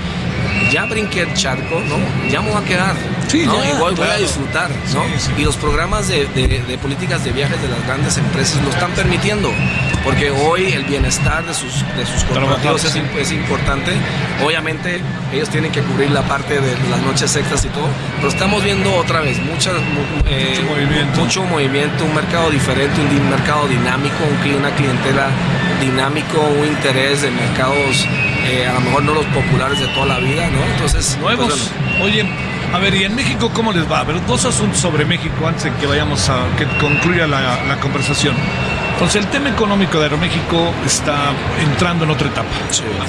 Ya 0.71 0.85
brinqué 0.85 1.21
el 1.21 1.33
charco, 1.33 1.79
¿no? 1.81 1.97
Ya 2.29 2.41
me 2.41 2.51
voy 2.51 2.61
a 2.61 2.65
quedar. 2.65 2.95
Igual 3.33 3.95
voy 3.95 4.07
a 4.07 4.17
disfrutar, 4.17 4.69
¿no? 4.93 5.03
Y 5.37 5.43
los 5.43 5.55
programas 5.57 6.07
de, 6.07 6.25
de, 6.27 6.77
políticas 6.77 7.23
de 7.23 7.31
viajes 7.31 7.61
de 7.61 7.67
las 7.67 7.83
grandes 7.85 8.17
empresas 8.17 8.61
lo 8.61 8.69
están 8.69 8.91
permitiendo 8.91 9.51
porque 10.03 10.29
hoy 10.29 10.73
el 10.73 10.83
bienestar 10.83 11.45
de 11.45 11.53
sus, 11.53 11.81
de 11.95 12.05
sus 12.05 12.23
corporativos 12.25 12.83
es, 12.83 13.31
importante. 13.31 13.91
Obviamente 14.45 15.01
ellos 15.33 15.49
tienen 15.49 15.71
que 15.71 15.81
cubrir 15.81 16.11
la 16.11 16.21
parte 16.23 16.59
de 16.59 16.89
las 16.89 17.01
noches 17.01 17.35
extras 17.35 17.63
y 17.65 17.69
todo, 17.69 17.87
pero 18.17 18.27
estamos 18.27 18.63
viendo 18.63 18.93
otra 18.95 19.21
vez 19.21 19.37
eh, 19.37 19.41
mucho, 19.41 19.71
movimiento. 20.69 21.21
mucho 21.21 21.43
movimiento, 21.45 22.03
un 22.03 22.13
mercado 22.13 22.49
diferente, 22.49 22.99
un 23.01 23.29
mercado 23.29 23.67
dinámico, 23.67 24.17
una 24.57 24.71
clientela 24.75 25.29
dinámico, 25.79 26.41
un 26.41 26.67
interés 26.67 27.21
de 27.21 27.31
mercados 27.31 28.05
eh, 28.45 28.67
a 28.67 28.73
lo 28.73 28.81
mejor 28.81 29.03
no 29.03 29.13
los 29.13 29.25
populares 29.27 29.79
de 29.79 29.87
toda 29.87 30.05
la 30.05 30.19
vida, 30.19 30.49
¿no? 30.49 30.63
Entonces, 30.73 31.17
pues, 31.21 31.37
nuevos. 31.37 31.71
Oye, 32.01 32.25
a 32.73 32.79
ver, 32.79 32.95
¿y 32.95 33.03
en 33.03 33.15
México 33.15 33.51
cómo 33.53 33.71
les 33.71 33.89
va? 33.89 33.99
A 33.99 34.03
ver, 34.03 34.25
dos 34.25 34.45
asuntos 34.45 34.79
sobre 34.79 35.05
México 35.05 35.47
antes 35.47 35.65
de 35.65 35.73
que 35.73 35.87
vayamos 35.87 36.29
a 36.29 36.45
que 36.57 36.65
concluya 36.79 37.27
la, 37.27 37.63
la 37.65 37.79
conversación. 37.79 38.35
Entonces 38.93 39.25
el 39.25 39.31
tema 39.31 39.49
económico 39.49 39.97
de 39.97 40.05
Aeroméxico 40.05 40.71
está 40.85 41.33
entrando 41.59 42.05
en 42.05 42.11
otra 42.11 42.29
etapa. 42.29 42.47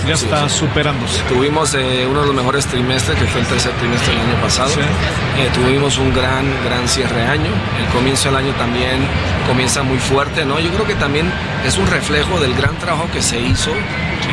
ya 0.09 0.15
está 0.15 0.49
superándose. 0.49 1.23
Tuvimos 1.29 1.75
eh, 1.75 2.07
uno 2.11 2.23
de 2.23 2.27
los 2.27 2.35
mejores 2.35 2.67
trimestres, 2.67 3.19
que 3.19 3.27
fue 3.27 3.43
el 3.43 3.47
tercer 3.47 3.73
trimestre 3.75 4.15
del 4.15 4.23
año 4.23 4.41
pasado. 4.41 4.73
Eh, 4.73 5.51
tuvimos 5.55 5.99
un 5.99 6.13
gran, 6.13 6.47
gran 6.65 6.89
cierre 6.89 7.23
año. 7.23 7.51
El 7.79 7.87
comienzo 7.93 8.29
del 8.29 8.39
año 8.39 8.53
también 8.55 9.07
comienza 9.47 9.83
muy 9.83 9.99
fuerte, 9.99 10.45
¿no? 10.45 10.59
Yo 10.59 10.71
creo 10.71 10.87
que 10.87 10.95
también 10.95 11.31
es 11.67 11.77
un 11.77 11.87
reflejo 11.87 12.41
del 12.41 12.55
gran 12.55 12.77
trabajo 12.79 13.09
que 13.13 13.23
se 13.23 13.39
hizo 13.41 13.71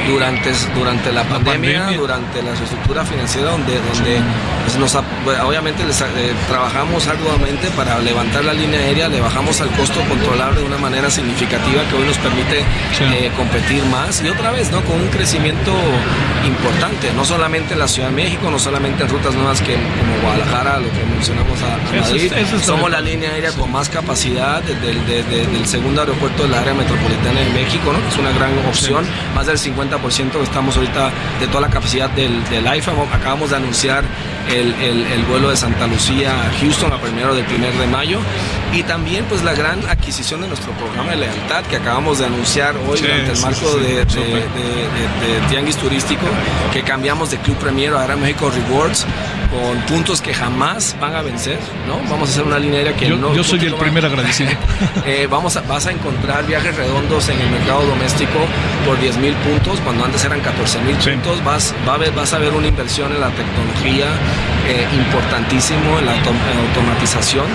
durante, 0.07 0.51
durante 0.75 1.11
la, 1.11 1.23
pandemia, 1.23 1.87
durante 1.91 2.41
la 2.41 2.53
estructura 2.53 3.05
financiera, 3.05 3.51
donde, 3.51 3.73
donde 3.73 4.19
pues, 4.63 4.77
nos, 4.77 4.95
obviamente 5.43 5.83
les, 5.85 6.01
eh, 6.01 6.05
trabajamos 6.47 7.07
arduamente 7.07 7.69
para 7.71 7.99
levantar 7.99 8.43
la 8.43 8.53
línea 8.53 8.79
aérea, 8.79 9.07
le 9.07 9.21
bajamos 9.21 9.61
al 9.61 9.69
costo 9.71 9.99
controlable 10.07 10.61
de 10.61 10.65
una 10.65 10.77
manera 10.77 11.09
significativa 11.09 11.83
que 11.89 11.95
hoy 11.95 12.05
nos 12.05 12.17
permite 12.17 12.59
eh, 12.59 13.31
competir 13.35 13.83
más 13.85 14.21
y 14.23 14.29
otra 14.29 14.51
vez, 14.51 14.71
¿no? 14.71 14.81
Con 14.81 14.99
un 14.99 15.07
crecimiento 15.09 15.71
importante, 16.45 17.11
no 17.13 17.25
solamente 17.25 17.73
en 17.73 17.79
la 17.79 17.87
Ciudad 17.87 18.09
de 18.09 18.15
México, 18.15 18.49
no 18.49 18.59
solamente 18.59 19.03
en 19.03 19.09
rutas 19.09 19.35
nuevas 19.35 19.61
que 19.61 19.73
como 19.73 20.21
Guadalajara, 20.21 20.79
lo 20.79 20.91
que 20.91 21.05
mencionamos 21.05 21.57
a, 21.61 22.01
Madrid, 22.01 22.31
somos 22.63 22.89
la 22.89 23.01
línea 23.01 23.31
aérea 23.31 23.51
con 23.51 23.71
más 23.71 23.89
capacidad 23.89 24.61
del 24.61 25.65
segundo 25.65 26.01
aeropuerto 26.01 26.43
del 26.43 26.53
área 26.53 26.73
metropolitana 26.73 27.39
de 27.39 27.49
México, 27.49 27.91
¿no? 27.93 27.99
Es 28.07 28.17
una 28.17 28.31
gran 28.31 28.51
opción, 28.67 29.05
más 29.35 29.47
del 29.47 29.57
50 29.57 29.80
estamos 30.43 30.75
ahorita 30.77 31.11
de 31.39 31.47
toda 31.47 31.61
la 31.61 31.69
capacidad 31.69 32.09
del, 32.09 32.43
del 32.49 32.65
IFA. 32.75 32.91
Acabamos 33.13 33.49
de 33.49 33.55
anunciar 33.55 34.03
el, 34.49 34.73
el, 34.81 35.23
vuelo 35.25 35.49
de 35.49 35.57
Santa 35.57 35.87
Lucía 35.87 36.31
a 36.31 36.51
Houston 36.59 36.91
a 36.91 36.97
primero 36.97 37.33
del 37.33 37.45
primer 37.45 37.73
de 37.73 37.87
mayo 37.87 38.19
y 38.73 38.83
también 38.83 39.25
pues 39.25 39.43
la 39.43 39.53
gran 39.53 39.79
adquisición 39.87 40.41
de 40.41 40.47
nuestro 40.47 40.71
programa 40.73 41.11
de 41.11 41.17
lealtad 41.17 41.63
que 41.65 41.77
acabamos 41.77 42.19
de 42.19 42.25
anunciar 42.25 42.75
hoy 42.87 42.99
durante 42.99 43.31
el 43.31 43.39
marco 43.39 43.75
de, 43.77 44.05
de, 44.05 45.47
Tianguis 45.49 45.77
Turístico 45.77 46.25
que 46.73 46.81
cambiamos 46.83 47.31
de 47.31 47.37
Club 47.37 47.57
Premier 47.57 47.93
a 47.93 48.15
México 48.15 48.49
Rewards 48.49 49.05
con 49.51 49.77
puntos 49.81 50.21
que 50.21 50.33
jamás 50.33 50.95
van 50.99 51.13
a 51.13 51.21
vencer, 51.21 51.59
¿no? 51.85 51.97
Vamos 52.09 52.29
a 52.29 52.31
hacer 52.31 52.43
una 52.43 52.57
línea 52.57 52.79
aérea 52.79 52.95
que 52.95 53.09
yo, 53.09 53.17
no... 53.17 53.35
Yo 53.35 53.43
soy 53.43 53.59
el 53.59 53.75
primer 53.75 54.05
agradecido. 54.05 54.51
eh, 55.05 55.27
vamos 55.29 55.57
a, 55.57 55.61
vas 55.61 55.85
a 55.87 55.91
encontrar 55.91 56.47
viajes 56.47 56.75
redondos 56.75 57.27
en 57.27 57.39
el 57.39 57.49
mercado 57.49 57.85
doméstico 57.85 58.39
por 58.85 58.99
10 58.99 59.17
mil 59.17 59.33
puntos, 59.35 59.81
cuando 59.81 60.05
antes 60.05 60.23
eran 60.23 60.39
14 60.39 60.79
mil 60.81 60.95
puntos. 60.95 61.43
Vas, 61.43 61.75
va 61.87 61.95
a 61.95 61.97
ver, 61.97 62.13
vas 62.13 62.33
a 62.33 62.39
ver 62.39 62.53
una 62.53 62.67
inversión 62.67 63.11
en 63.11 63.19
la 63.19 63.29
tecnología 63.29 64.07
eh, 64.67 64.87
importantísimo, 64.93 65.99
en 65.99 66.05
la, 66.05 66.13
automatización. 66.13 67.45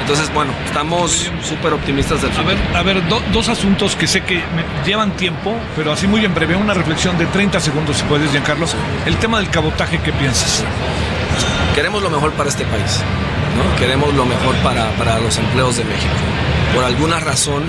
Entonces, 0.00 0.32
bueno, 0.34 0.52
estamos 0.66 1.30
súper 1.42 1.72
optimistas 1.72 2.20
del 2.22 2.30
futuro. 2.32 2.56
A 2.76 2.82
ver, 2.82 2.98
a 2.98 3.00
ver 3.00 3.08
dos 3.32 3.48
asuntos 3.48 3.96
que 3.96 4.06
sé 4.06 4.22
que 4.22 4.42
llevan 4.84 5.12
tiempo, 5.12 5.56
pero 5.76 5.92
así 5.92 6.06
muy 6.06 6.24
en 6.24 6.34
breve, 6.34 6.56
una 6.56 6.74
reflexión 6.74 7.16
de 7.16 7.26
30 7.26 7.60
segundos, 7.60 7.96
si 7.96 8.04
puedes, 8.04 8.30
Giancarlo. 8.30 8.66
El 9.06 9.16
tema 9.16 9.38
del 9.38 9.48
cabotaje, 9.50 9.98
¿qué 10.00 10.12
piensas? 10.12 10.64
Queremos 11.74 12.02
lo 12.02 12.10
mejor 12.10 12.32
para 12.32 12.48
este 12.48 12.64
país, 12.64 13.00
¿no? 13.56 13.76
Queremos 13.78 14.12
lo 14.14 14.26
mejor 14.26 14.54
para, 14.56 14.90
para 14.92 15.18
los 15.20 15.38
empleos 15.38 15.76
de 15.76 15.84
México. 15.84 16.14
Por 16.74 16.84
alguna 16.84 17.20
razón 17.20 17.62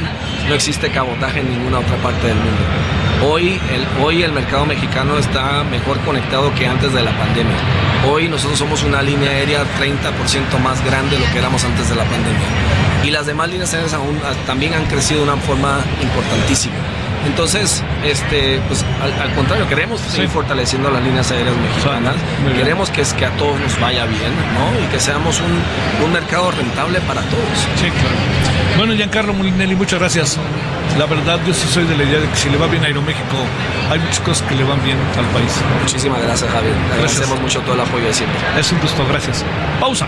no 0.48 0.56
existe 0.56 0.90
cabotaje 0.90 1.40
en 1.40 1.50
ninguna 1.50 1.80
otra 1.80 1.96
parte 1.98 2.28
del 2.28 2.36
mundo. 2.36 2.62
Hoy 3.28 3.60
el, 3.72 4.04
hoy 4.04 4.24
el 4.24 4.32
mercado 4.32 4.66
mexicano 4.66 5.18
está 5.18 5.64
mejor 5.64 6.00
conectado 6.02 6.54
que 6.56 6.68
antes 6.68 6.92
de 6.94 7.02
la 7.02 7.12
pandemia 7.18 7.56
Hoy 8.08 8.28
nosotros 8.28 8.60
somos 8.60 8.84
una 8.84 9.02
línea 9.02 9.32
aérea 9.32 9.64
30% 9.80 10.60
más 10.62 10.84
grande 10.86 11.18
de 11.18 11.26
lo 11.26 11.32
que 11.32 11.40
éramos 11.40 11.64
antes 11.64 11.90
de 11.90 11.96
la 11.96 12.04
pandemia. 12.04 12.48
Y 13.04 13.12
las 13.12 13.26
demás 13.26 13.50
líneas 13.50 13.74
aéreas 13.74 13.94
ah, 13.94 14.00
también 14.46 14.74
han 14.74 14.86
crecido 14.86 15.26
de 15.26 15.32
una 15.32 15.42
forma 15.42 15.80
importantísima. 16.02 16.76
Entonces, 17.26 17.84
este, 18.04 18.60
pues 18.68 18.86
al, 19.02 19.34
contrario, 19.34 19.68
queremos 19.68 20.00
seguir 20.02 20.30
fortaleciendo 20.30 20.90
las 20.92 21.04
líneas 21.04 21.32
aéreas 21.32 21.56
mexicanas. 21.58 22.16
queremos 22.56 22.90
que, 22.90 23.02
es, 23.02 23.14
que 23.14 23.26
a 23.26 23.32
todos 23.32 23.60
nos 23.60 23.80
vaya 23.80 24.06
bien, 24.06 24.32
¿no? 24.54 24.86
Y 24.86 24.88
que 24.92 25.00
seamos 25.00 25.40
un, 25.42 26.06
un 26.06 26.14
mercado 26.14 26.52
rentable 26.52 27.00
para 27.02 27.22
todos. 27.22 27.58
Sí, 27.76 27.90
claro. 27.90 28.16
Bueno, 28.78 28.94
Giancarlo 28.94 29.34
Molinelli, 29.34 29.76
muchas 29.76 30.00
gracias. 30.00 30.38
La 30.98 31.06
verdad, 31.06 31.40
yo 31.46 31.54
sí 31.54 31.68
soy 31.68 31.86
de 31.86 31.98
la 31.98 32.04
idea 32.04 32.20
de 32.20 32.30
que 32.30 32.36
si 32.36 32.50
le 32.50 32.58
va 32.58 32.68
bien 32.68 32.84
a 32.84 32.88
Aeroméxico, 32.88 33.36
hay 33.90 34.00
muchas 34.00 34.20
cosas 34.22 34.48
que 34.48 34.56
le 34.56 34.64
van 34.64 34.82
bien 34.84 34.98
al 35.18 35.26
país. 35.26 35.52
Muchísimas 35.82 36.22
gracias, 36.22 36.50
Javier. 36.52 36.74
Agradecemos 36.94 37.42
mucho 37.42 37.60
todo 37.62 37.74
el 37.74 37.82
apoyo 37.82 38.06
de 38.06 38.14
siempre. 38.14 38.40
Es 38.58 38.72
un 38.72 38.80
gusto, 38.80 39.06
gracias. 39.08 39.44
Pausa. 39.80 40.08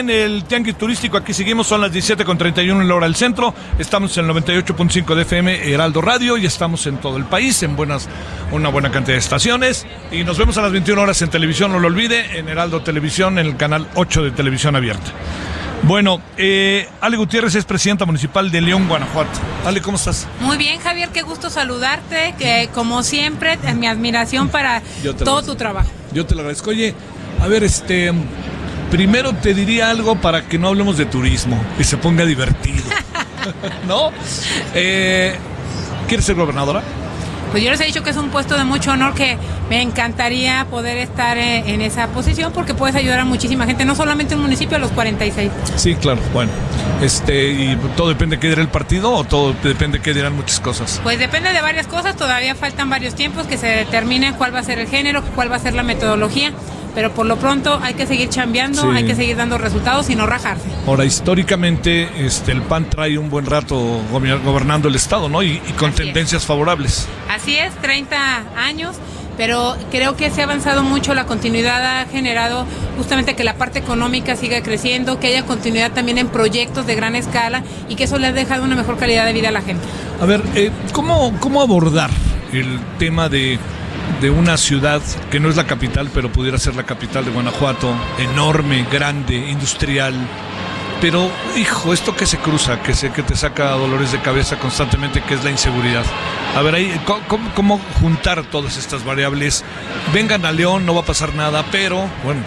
en 0.00 0.10
el 0.10 0.44
Tianguis 0.44 0.76
Turístico, 0.76 1.16
aquí 1.16 1.34
seguimos, 1.34 1.66
son 1.66 1.82
las 1.82 1.92
17 1.92 2.24
con 2.24 2.38
31 2.38 2.80
en 2.80 2.88
la 2.88 2.94
hora 2.94 3.06
del 3.06 3.14
centro, 3.14 3.54
estamos 3.78 4.16
en 4.16 4.24
el 4.24 4.34
98.5 4.34 5.14
de 5.14 5.22
FM 5.22 5.70
Heraldo 5.70 6.00
Radio 6.00 6.38
y 6.38 6.46
estamos 6.46 6.86
en 6.86 6.96
todo 6.96 7.18
el 7.18 7.24
país, 7.24 7.62
en 7.62 7.76
buenas, 7.76 8.08
una 8.50 8.70
buena 8.70 8.90
cantidad 8.90 9.14
de 9.14 9.20
estaciones 9.20 9.86
y 10.10 10.24
nos 10.24 10.38
vemos 10.38 10.56
a 10.56 10.62
las 10.62 10.72
21 10.72 11.00
horas 11.00 11.20
en 11.20 11.28
televisión, 11.28 11.70
no 11.70 11.78
lo 11.78 11.88
olvide, 11.88 12.38
en 12.38 12.48
Heraldo 12.48 12.82
Televisión, 12.82 13.38
en 13.38 13.46
el 13.46 13.56
canal 13.56 13.88
8 13.94 14.24
de 14.24 14.30
Televisión 14.30 14.74
Abierta. 14.74 15.12
Bueno, 15.82 16.20
eh, 16.36 16.88
Ale 17.00 17.16
Gutiérrez 17.16 17.54
es 17.54 17.64
presidenta 17.64 18.06
municipal 18.06 18.50
de 18.50 18.60
León, 18.60 18.88
Guanajuato. 18.88 19.38
Ale, 19.64 19.82
¿cómo 19.82 19.96
estás? 19.96 20.26
Muy 20.40 20.56
bien, 20.56 20.80
Javier, 20.80 21.10
qué 21.10 21.22
gusto 21.22 21.50
saludarte, 21.50 22.34
que 22.38 22.68
como 22.74 23.02
siempre, 23.02 23.58
mi 23.76 23.86
admiración 23.86 24.48
para 24.48 24.82
todo 25.24 25.42
tu 25.42 25.56
trabajo. 25.56 25.90
Yo 26.12 26.26
te 26.26 26.34
lo 26.34 26.40
agradezco. 26.40 26.70
Oye, 26.70 26.94
a 27.40 27.48
ver, 27.48 27.64
este, 27.64 28.12
primero 28.90 29.32
te 29.34 29.54
diría 29.54 29.90
algo 29.90 30.16
para 30.16 30.42
que 30.42 30.58
no 30.58 30.68
hablemos 30.68 30.96
de 30.98 31.06
turismo 31.06 31.62
y 31.78 31.84
se 31.84 31.96
ponga 31.96 32.24
divertido. 32.24 32.84
¿No? 33.86 34.10
Eh, 34.74 35.36
¿Quieres 36.08 36.26
ser 36.26 36.34
gobernadora? 36.36 36.82
Pues 37.50 37.64
yo 37.64 37.70
les 37.70 37.80
he 37.80 37.84
dicho 37.84 38.04
que 38.04 38.10
es 38.10 38.16
un 38.16 38.30
puesto 38.30 38.56
de 38.56 38.62
mucho 38.62 38.92
honor 38.92 39.12
que 39.14 39.36
me 39.68 39.82
encantaría 39.82 40.66
poder 40.70 40.98
estar 40.98 41.36
eh, 41.36 41.64
en 41.66 41.80
esa 41.80 42.06
posición 42.08 42.52
porque 42.52 42.74
puedes 42.74 42.94
ayudar 42.94 43.18
a 43.18 43.24
muchísima 43.24 43.66
gente, 43.66 43.84
no 43.84 43.96
solamente 43.96 44.36
un 44.36 44.42
municipio, 44.42 44.76
a 44.76 44.80
los 44.80 44.92
46. 44.92 45.50
Sí, 45.74 45.96
claro, 45.96 46.20
bueno. 46.32 46.52
Este, 47.02 47.50
y 47.50 47.76
todo 47.96 48.08
depende 48.08 48.36
de 48.36 48.40
qué 48.40 48.48
dirá 48.48 48.62
el 48.62 48.68
partido 48.68 49.12
o 49.12 49.24
todo 49.24 49.52
depende 49.64 49.98
de 49.98 50.04
qué 50.04 50.14
dirán 50.14 50.36
muchas 50.36 50.60
cosas. 50.60 51.00
Pues 51.02 51.18
depende 51.18 51.52
de 51.52 51.60
varias 51.60 51.88
cosas, 51.88 52.14
todavía 52.14 52.54
faltan 52.54 52.88
varios 52.88 53.16
tiempos 53.16 53.48
que 53.48 53.56
se 53.56 53.66
determine 53.66 54.32
cuál 54.34 54.54
va 54.54 54.60
a 54.60 54.64
ser 54.64 54.78
el 54.78 54.86
género, 54.86 55.24
cuál 55.34 55.50
va 55.50 55.56
a 55.56 55.60
ser 55.60 55.74
la 55.74 55.82
metodología 55.82 56.52
pero 56.94 57.12
por 57.12 57.26
lo 57.26 57.36
pronto 57.36 57.78
hay 57.82 57.94
que 57.94 58.06
seguir 58.06 58.28
chambeando, 58.28 58.90
hay 58.90 59.04
que 59.04 59.14
seguir 59.14 59.36
dando 59.36 59.58
resultados 59.58 60.10
y 60.10 60.16
no 60.16 60.26
rajarse. 60.26 60.64
Ahora, 60.86 61.04
históricamente, 61.04 62.08
este, 62.24 62.52
el 62.52 62.62
PAN 62.62 62.88
trae 62.90 63.18
un 63.18 63.30
buen 63.30 63.46
rato 63.46 64.00
gobernando 64.10 64.88
el 64.88 64.94
Estado, 64.94 65.28
¿no? 65.28 65.42
Y, 65.42 65.58
con 65.78 65.92
tendencias 65.92 66.44
favorables. 66.44 67.06
Así 67.28 67.56
es, 67.56 67.74
30 67.76 68.16
años 68.56 68.96
pero 69.36 69.74
creo 69.90 70.16
que 70.16 70.28
se 70.30 70.42
ha 70.42 70.44
avanzado 70.44 70.82
mucho, 70.82 71.14
la 71.14 71.24
continuidad 71.24 72.00
ha 72.00 72.04
generado 72.04 72.66
justamente 72.98 73.34
que 73.34 73.42
la 73.42 73.54
parte 73.54 73.78
económica 73.78 74.36
siga 74.36 74.62
creciendo, 74.62 75.18
que 75.18 75.28
haya 75.28 75.46
continuidad 75.46 75.92
también 75.92 76.18
en 76.18 76.28
proyectos 76.28 76.86
de 76.86 76.94
gran 76.94 77.16
escala 77.16 77.64
y 77.88 77.94
que 77.94 78.04
eso 78.04 78.18
le 78.18 78.26
ha 78.26 78.32
dejado 78.34 78.64
una 78.64 78.76
mejor 78.76 78.98
calidad 78.98 79.24
de 79.24 79.32
vida 79.32 79.48
a 79.48 79.52
la 79.52 79.62
gente. 79.62 79.82
A 80.20 80.26
ver, 80.26 80.42
eh, 80.54 80.70
¿cómo, 80.92 81.32
¿cómo 81.40 81.62
abordar 81.62 82.10
el 82.52 82.78
tema 82.98 83.30
de 83.30 83.58
de 84.20 84.30
una 84.30 84.56
ciudad 84.56 85.00
que 85.30 85.40
no 85.40 85.48
es 85.48 85.56
la 85.56 85.66
capital, 85.66 86.10
pero 86.12 86.30
pudiera 86.30 86.58
ser 86.58 86.76
la 86.76 86.84
capital 86.84 87.24
de 87.24 87.30
Guanajuato, 87.30 87.94
enorme, 88.18 88.86
grande, 88.90 89.36
industrial. 89.36 90.14
Pero, 91.00 91.30
hijo, 91.56 91.94
esto 91.94 92.14
que 92.14 92.26
se 92.26 92.36
cruza, 92.36 92.82
que, 92.82 92.92
se, 92.92 93.10
que 93.10 93.22
te 93.22 93.34
saca 93.34 93.70
dolores 93.70 94.12
de 94.12 94.20
cabeza 94.20 94.58
constantemente, 94.58 95.22
que 95.22 95.34
es 95.34 95.44
la 95.44 95.50
inseguridad. 95.50 96.04
A 96.54 96.60
ver, 96.60 96.74
ahí, 96.74 97.00
¿cómo, 97.06 97.50
¿cómo 97.54 97.80
juntar 98.00 98.42
todas 98.44 98.76
estas 98.76 99.04
variables? 99.04 99.64
Vengan 100.12 100.44
a 100.44 100.52
León, 100.52 100.84
no 100.84 100.94
va 100.94 101.00
a 101.00 101.06
pasar 101.06 101.34
nada, 101.34 101.64
pero, 101.72 102.06
bueno, 102.22 102.42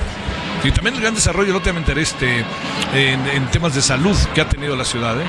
y 0.64 0.72
también 0.72 0.96
el 0.96 1.02
gran 1.02 1.14
desarrollo, 1.14 1.52
no 1.52 1.62
te 1.62 1.72
enteré, 1.72 2.02
este, 2.02 2.46
en, 2.94 3.48
temas 3.52 3.76
de 3.76 3.82
salud 3.82 4.16
que 4.34 4.42
ha 4.42 4.48
tenido 4.48 4.76
la 4.76 4.86
ciudad. 4.86 5.20
¿eh? 5.20 5.26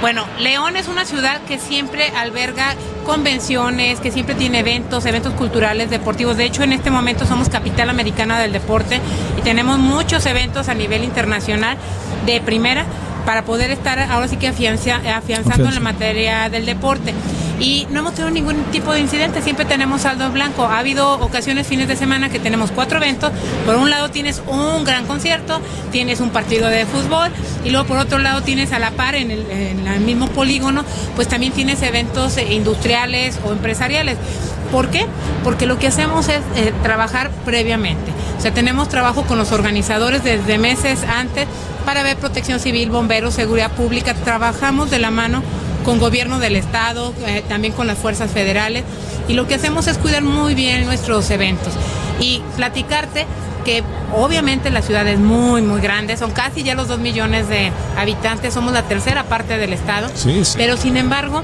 Bueno, 0.00 0.26
León 0.38 0.76
es 0.76 0.88
una 0.88 1.04
ciudad 1.04 1.42
que 1.42 1.58
siempre 1.58 2.08
alberga 2.16 2.74
convenciones, 3.04 4.00
que 4.00 4.10
siempre 4.10 4.34
tiene 4.34 4.60
eventos, 4.60 5.04
eventos 5.06 5.34
culturales, 5.34 5.90
deportivos. 5.90 6.36
De 6.36 6.44
hecho, 6.44 6.62
en 6.62 6.72
este 6.72 6.90
momento 6.90 7.26
somos 7.26 7.48
capital 7.48 7.90
americana 7.90 8.38
del 8.38 8.52
deporte 8.52 9.00
y 9.38 9.42
tenemos 9.42 9.78
muchos 9.78 10.24
eventos 10.26 10.68
a 10.68 10.74
nivel 10.74 11.04
internacional 11.04 11.76
de 12.24 12.40
primera 12.40 12.86
para 13.26 13.44
poder 13.44 13.70
estar 13.70 13.98
ahora 13.98 14.28
sí 14.28 14.36
que 14.36 14.48
afianzando 14.48 15.68
en 15.68 15.74
la 15.74 15.80
materia 15.80 16.48
del 16.48 16.66
deporte 16.66 17.14
y 17.64 17.86
no 17.90 18.00
hemos 18.00 18.12
tenido 18.12 18.30
ningún 18.30 18.62
tipo 18.64 18.92
de 18.92 19.00
incidente, 19.00 19.40
siempre 19.40 19.64
tenemos 19.64 20.02
saldo 20.02 20.30
blanco. 20.30 20.66
Ha 20.66 20.80
habido 20.80 21.14
ocasiones, 21.14 21.66
fines 21.66 21.88
de 21.88 21.96
semana, 21.96 22.28
que 22.28 22.38
tenemos 22.38 22.70
cuatro 22.70 22.98
eventos. 22.98 23.32
Por 23.64 23.76
un 23.76 23.88
lado 23.88 24.10
tienes 24.10 24.42
un 24.46 24.84
gran 24.84 25.06
concierto, 25.06 25.62
tienes 25.90 26.20
un 26.20 26.28
partido 26.28 26.68
de 26.68 26.84
fútbol 26.84 27.30
y 27.64 27.70
luego 27.70 27.86
por 27.86 27.96
otro 27.96 28.18
lado 28.18 28.42
tienes 28.42 28.72
a 28.72 28.78
la 28.78 28.90
par 28.90 29.14
en 29.14 29.30
el, 29.30 30.00
mismo 30.00 30.28
polígono, 30.28 30.84
pues 31.16 31.26
también 31.26 31.54
tienes 31.54 31.80
eventos 31.80 32.36
eh, 32.36 32.52
industriales 32.52 33.40
o 33.46 33.52
empresariales. 33.52 34.18
¿Por 34.70 34.90
qué? 34.90 35.06
Porque 35.42 35.64
lo 35.64 35.78
que 35.78 35.86
hacemos 35.86 36.28
es 36.28 36.40
eh, 36.56 36.74
trabajar 36.82 37.30
previamente. 37.46 38.12
O 38.36 38.42
sea, 38.42 38.52
tenemos 38.52 38.90
trabajo 38.90 39.22
con 39.22 39.38
los 39.38 39.52
organizadores 39.52 40.22
desde 40.22 40.58
meses 40.58 41.02
antes 41.04 41.46
para 41.86 42.02
ver 42.02 42.18
protección 42.18 42.60
civil, 42.60 42.90
bomberos, 42.90 43.32
seguridad 43.32 43.70
pública. 43.72 44.12
Trabajamos 44.12 44.90
de 44.90 44.98
la 44.98 45.10
mano 45.10 45.42
con 45.84 45.98
gobierno 46.00 46.40
del 46.40 46.56
estado, 46.56 47.12
eh, 47.26 47.44
también 47.48 47.72
con 47.72 47.86
las 47.86 47.98
fuerzas 47.98 48.30
federales 48.32 48.82
y 49.28 49.34
lo 49.34 49.46
que 49.46 49.54
hacemos 49.54 49.86
es 49.86 49.98
cuidar 49.98 50.22
muy 50.22 50.54
bien 50.54 50.84
nuestros 50.86 51.30
eventos 51.30 51.72
y 52.20 52.42
platicarte 52.56 53.26
que 53.64 53.82
obviamente 54.14 54.70
la 54.70 54.82
ciudad 54.82 55.06
es 55.08 55.18
muy, 55.18 55.62
muy 55.62 55.80
grande, 55.80 56.16
son 56.16 56.32
casi 56.32 56.62
ya 56.64 56.74
los 56.74 56.88
dos 56.88 56.98
millones 56.98 57.48
de 57.48 57.70
habitantes, 57.96 58.52
somos 58.52 58.72
la 58.74 58.82
tercera 58.82 59.24
parte 59.24 59.56
del 59.56 59.72
estado, 59.72 60.08
Sí, 60.14 60.44
sí. 60.44 60.54
pero 60.58 60.76
sin 60.76 60.96
embargo 60.96 61.42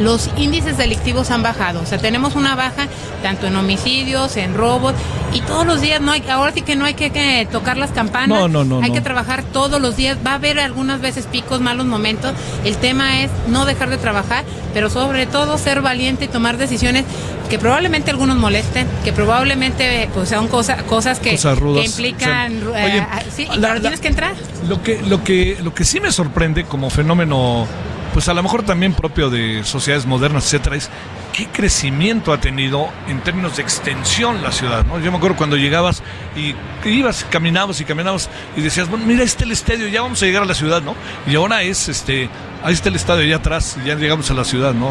los 0.00 0.30
índices 0.36 0.76
delictivos 0.78 1.30
han 1.30 1.42
bajado, 1.42 1.80
o 1.82 1.86
sea, 1.86 1.98
tenemos 1.98 2.34
una 2.34 2.54
baja 2.56 2.88
tanto 3.22 3.46
en 3.46 3.54
homicidios, 3.56 4.36
en 4.36 4.54
robos 4.54 4.94
y 5.34 5.40
todos 5.40 5.66
los 5.66 5.80
días 5.80 6.00
no 6.00 6.12
hay, 6.12 6.24
ahora 6.30 6.52
sí 6.52 6.62
que 6.62 6.76
no 6.76 6.84
hay 6.84 6.94
que, 6.94 7.10
que 7.10 7.46
tocar 7.50 7.76
las 7.76 7.90
campanas, 7.90 8.28
No, 8.28 8.48
no, 8.48 8.64
no, 8.64 8.80
hay 8.82 8.88
no. 8.88 8.94
que 8.94 9.00
trabajar 9.00 9.42
todos 9.42 9.80
los 9.80 9.96
días, 9.96 10.16
va 10.26 10.32
a 10.32 10.34
haber 10.34 10.58
algunas 10.60 11.00
veces 11.00 11.26
picos, 11.26 11.60
malos 11.60 11.86
momentos, 11.86 12.32
el 12.64 12.76
tema 12.78 13.20
es 13.22 13.30
no 13.48 13.64
dejar 13.64 13.90
de 13.90 13.98
trabajar, 13.98 14.44
pero 14.74 14.88
sobre 14.90 15.26
todo 15.26 15.58
ser 15.58 15.82
valiente 15.82 16.24
y 16.24 16.28
tomar 16.28 16.56
decisiones 16.56 17.04
que 17.50 17.58
probablemente 17.58 18.10
algunos 18.10 18.36
molesten, 18.38 18.86
que 19.04 19.12
probablemente 19.12 20.08
pues 20.14 20.30
sean 20.30 20.48
cosas 20.48 20.82
cosas 20.84 21.20
que, 21.20 21.32
Cosas 21.32 21.58
rudas. 21.58 21.82
que 21.82 21.86
implican, 21.90 22.52
Sí. 22.52 22.66
eh, 22.74 22.84
Oye, 22.84 23.06
sí, 23.36 23.44
la- 23.46 23.52
pero 23.60 23.74
la- 23.74 23.80
tienes 23.80 24.00
que 24.00 24.08
entrar. 24.08 24.34
Lo 24.68 24.82
que, 24.82 25.02
lo 25.02 25.22
que, 25.22 25.58
lo 25.62 25.74
que 25.74 25.84
sí 25.84 26.00
me 26.00 26.10
sorprende 26.12 26.64
como 26.64 26.88
fenómeno, 26.88 27.66
pues 28.12 28.28
a 28.28 28.34
lo 28.34 28.42
mejor 28.42 28.62
también 28.62 28.92
propio 28.92 29.30
de 29.30 29.64
sociedades 29.64 30.06
modernas, 30.06 30.44
etcétera, 30.44 30.76
es 30.76 30.90
qué 31.32 31.46
crecimiento 31.46 32.32
ha 32.32 32.38
tenido 32.40 32.88
en 33.08 33.20
términos 33.20 33.56
de 33.56 33.62
extensión 33.62 34.42
la 34.42 34.52
ciudad, 34.52 34.84
¿no? 34.84 34.98
Yo 35.00 35.10
me 35.10 35.16
acuerdo 35.16 35.36
cuando 35.36 35.56
llegabas 35.56 36.02
y 36.36 36.54
ibas, 36.88 37.24
caminabas 37.30 37.80
y 37.80 37.84
caminabas 37.84 38.28
y 38.56 38.60
decías, 38.60 38.88
bueno, 38.88 39.06
mira, 39.06 39.20
ahí 39.20 39.26
está 39.26 39.44
el 39.44 39.52
estadio, 39.52 39.88
ya 39.88 40.02
vamos 40.02 40.22
a 40.22 40.26
llegar 40.26 40.42
a 40.42 40.46
la 40.46 40.54
ciudad, 40.54 40.82
¿no? 40.82 40.94
Y 41.26 41.34
ahora 41.34 41.62
es, 41.62 41.88
este, 41.88 42.28
ahí 42.62 42.74
está 42.74 42.90
el 42.90 42.96
estadio 42.96 43.22
allá 43.24 43.36
atrás 43.36 43.78
y 43.82 43.88
ya 43.88 43.94
llegamos 43.94 44.30
a 44.30 44.34
la 44.34 44.44
ciudad, 44.44 44.74
¿no? 44.74 44.90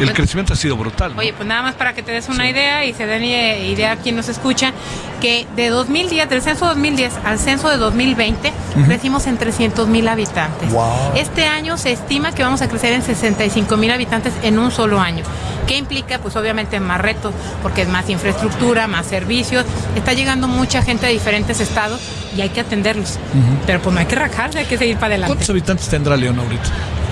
El 0.00 0.06
Pues- 0.06 0.12
crecimiento 0.12 0.54
ha 0.54 0.56
sido 0.56 0.76
brutal. 0.78 1.12
¿no? 1.14 1.20
Oye, 1.20 1.34
pues 1.34 1.46
nada 1.46 1.62
más 1.62 1.74
para 1.74 1.92
que 1.92 2.02
te 2.02 2.10
des 2.12 2.28
una 2.30 2.48
idea 2.48 2.84
y 2.86 2.94
se 2.94 3.06
den 3.06 3.22
idea 3.24 3.92
a 3.92 3.96
quien 3.96 4.16
nos 4.16 4.28
escucha, 4.28 4.72
que 5.20 5.46
de 5.56 5.68
2010, 5.68 6.28
del 6.30 6.40
censo 6.42 6.66
2010 6.66 7.12
al 7.24 7.38
censo 7.38 7.68
de 7.68 7.76
2020, 7.76 8.50
crecimos 8.86 9.26
en 9.26 9.36
300 9.36 9.86
mil 9.88 10.08
habitantes. 10.08 10.70
Este 11.14 11.44
año 11.44 11.76
se 11.76 11.92
estima 11.92 12.32
que 12.32 12.42
vamos 12.42 12.62
a 12.62 12.68
crecer 12.68 12.94
en 12.94 13.02
65 13.02 13.76
mil 13.76 13.90
habitantes 13.92 14.32
en 14.42 14.58
un 14.58 14.70
solo 14.70 14.98
año. 14.98 15.22
¿Qué 15.66 15.76
implica? 15.76 16.18
Pues 16.18 16.36
obviamente 16.36 16.80
más 16.80 17.00
retos, 17.00 17.32
porque 17.62 17.82
es 17.82 17.88
más 17.88 18.08
infraestructura, 18.10 18.86
más 18.88 19.06
servicios. 19.06 19.64
Está 19.96 20.12
llegando 20.12 20.48
mucha 20.48 20.82
gente 20.82 21.06
de 21.06 21.12
diferentes 21.12 21.60
estados 21.60 22.00
y 22.36 22.40
hay 22.40 22.48
que 22.50 22.60
atenderlos. 22.60 23.18
Pero 23.66 23.80
pues 23.80 23.92
no 23.94 24.00
hay 24.00 24.06
que 24.06 24.16
rajarse, 24.16 24.58
hay 24.58 24.66
que 24.66 24.78
seguir 24.78 24.96
para 24.96 25.06
adelante. 25.14 25.28
¿Cuántos 25.34 25.50
habitantes 25.50 25.88
tendrá 25.88 26.16
León 26.16 26.38
ahorita? 26.38 26.64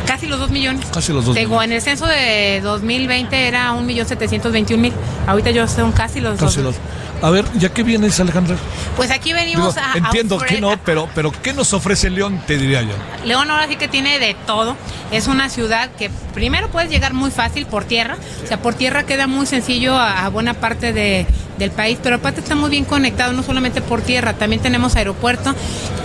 Casi 0.06 0.26
los 0.26 0.40
2 0.40 0.50
millones. 0.50 0.84
Casi 0.92 1.12
los 1.12 1.24
dos 1.24 1.36
Digo, 1.36 1.50
millones. 1.60 1.66
en 1.70 1.72
el 1.76 1.82
censo 1.82 2.06
de 2.06 2.60
2020 2.62 3.46
era 3.46 3.72
1.721.000. 3.74 4.92
Ahorita 5.26 5.50
yo 5.52 5.68
son 5.68 5.92
casi 5.92 6.20
los 6.20 6.38
Casi 6.38 6.56
dos. 6.60 6.74
los. 6.74 6.76
A 7.22 7.28
ver, 7.30 7.44
¿ya 7.58 7.68
qué 7.68 7.82
vienes, 7.82 8.18
Alejandra? 8.18 8.56
Pues 8.96 9.10
aquí 9.10 9.32
venimos 9.34 9.76
a. 9.76 9.92
a 9.92 9.96
entiendo 9.98 10.38
que 10.38 10.60
no, 10.60 10.78
pero, 10.84 11.08
pero 11.14 11.30
¿qué 11.42 11.52
nos 11.52 11.72
ofrece 11.74 12.08
León? 12.08 12.40
Te 12.46 12.56
diría 12.56 12.80
yo. 12.82 12.94
León 13.26 13.50
ahora 13.50 13.68
sí 13.68 13.76
que 13.76 13.88
tiene 13.88 14.18
de 14.18 14.34
todo. 14.46 14.74
Es 15.12 15.26
una 15.26 15.48
ciudad 15.50 15.90
que 15.98 16.10
primero 16.32 16.68
puedes 16.70 16.88
llegar 16.90 17.12
muy 17.12 17.30
fácil 17.30 17.66
por 17.66 17.84
tierra. 17.84 18.16
O 18.42 18.46
sea, 18.46 18.62
por 18.62 18.74
tierra 18.74 19.02
queda 19.04 19.26
muy 19.26 19.44
sencillo 19.46 19.96
a, 19.96 20.24
a 20.24 20.28
buena 20.30 20.54
parte 20.54 20.92
de- 20.94 21.26
del 21.58 21.70
país, 21.72 21.98
pero 22.02 22.16
aparte 22.16 22.40
está 22.40 22.54
muy 22.54 22.70
bien 22.70 22.86
conectado, 22.86 23.34
no 23.34 23.42
solamente 23.42 23.82
por 23.82 24.00
tierra, 24.00 24.32
también 24.32 24.62
tenemos 24.62 24.96
aeropuerto, 24.96 25.54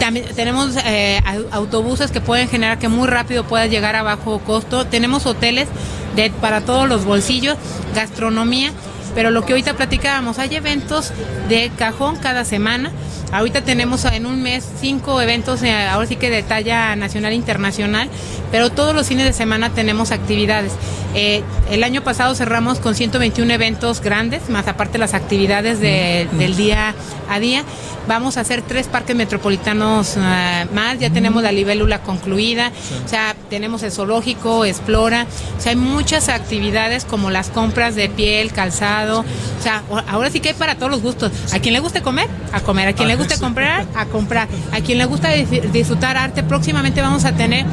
también 0.02 0.26
tenemos 0.36 0.76
eh, 0.84 1.22
au- 1.26 1.48
autobuses 1.52 2.12
que 2.12 2.20
pueden 2.20 2.50
generar 2.50 2.78
que 2.78 2.90
muy 2.90 3.08
rápido 3.08 3.46
puedas 3.46 3.70
llegar 3.70 3.96
a 3.96 4.04
bajo 4.04 4.40
costo. 4.40 4.86
Tenemos 4.86 5.26
hoteles 5.26 5.70
de, 6.18 6.30
para 6.30 6.60
todos 6.60 6.90
los 6.90 7.06
bolsillos, 7.06 7.56
gastronomía. 7.96 8.74
Pero 9.16 9.32
lo 9.32 9.46
que 9.46 9.54
ahorita 9.54 9.74
platicábamos, 9.74 10.38
hay 10.38 10.56
eventos 10.56 11.12
de 11.50 11.72
cajón 11.78 12.18
cada 12.18 12.46
semana. 12.46 12.92
Ahorita 13.32 13.62
tenemos 13.64 14.06
en 14.06 14.26
un 14.26 14.42
mes 14.42 14.64
cinco 14.80 15.22
eventos, 15.22 15.62
eh, 15.64 15.74
ahora 15.74 16.08
sí 16.08 16.16
que 16.16 16.30
de 16.30 16.44
talla 16.44 16.96
nacional 16.96 17.34
e 17.34 17.36
internacional, 17.36 18.10
pero 18.52 18.72
todos 18.72 18.96
los 18.96 19.08
fines 19.08 19.26
de 19.26 19.34
semana 19.34 19.72
tenemos 19.72 20.12
actividades. 20.12 20.72
Eh, 21.16 21.44
el 21.72 21.84
año 21.84 22.02
pasado 22.04 22.36
cerramos 22.36 22.80
con 22.80 22.94
121 22.96 23.52
eventos 23.52 24.02
grandes, 24.02 24.50
más 24.50 24.68
aparte 24.68 24.98
las 24.98 25.14
actividades 25.14 25.80
de- 25.80 26.28
del 26.34 26.56
día 26.56 26.94
a 27.30 27.40
día. 27.40 27.64
Vamos 28.08 28.38
a 28.38 28.42
hacer 28.42 28.62
tres 28.62 28.86
parques 28.88 29.16
metropolitanos 29.16 30.16
eh, 30.18 30.66
más, 30.74 31.00
ya 31.00 31.10
tenemos 31.10 31.42
la 31.42 31.52
libélula 31.52 32.02
concluida, 32.04 32.72
o 33.04 33.08
sea, 33.10 33.36
tenemos 33.50 33.82
el 33.84 33.92
zoológico, 33.92 34.64
explora, 34.66 35.26
o 35.58 35.62
sea, 35.62 35.72
hay 35.72 35.76
muchas 35.76 36.30
actividades 36.30 37.04
como 37.06 37.32
las 37.32 37.50
compras 37.50 37.96
de 37.96 38.08
piel, 38.10 38.52
calzado, 38.52 39.22
o 39.22 39.64
sea, 39.64 39.82
ahora 40.08 40.30
sí 40.30 40.40
que 40.40 40.50
hay 40.50 40.54
para 40.56 40.76
todos 40.76 40.92
los 40.92 41.02
gustos. 41.02 41.32
A 41.52 41.60
quien 41.60 41.74
le 41.74 41.80
guste 41.80 42.02
comer, 42.04 42.28
a 42.52 42.60
comer, 42.62 42.90
a 42.90 42.94
quien 42.94 43.08
le 43.08 43.15
guste 43.16 43.38
comprar, 43.40 43.86
a 43.96 44.06
comprar, 44.06 44.48
a 44.72 44.82
quien 44.82 44.98
le 44.98 45.06
gusta 45.06 45.30
dis- 45.30 45.72
disfrutar 45.72 46.18
arte, 46.18 46.44
próximamente 46.44 47.02
vamos 47.02 47.26
a 47.26 47.32
tener 47.34 47.66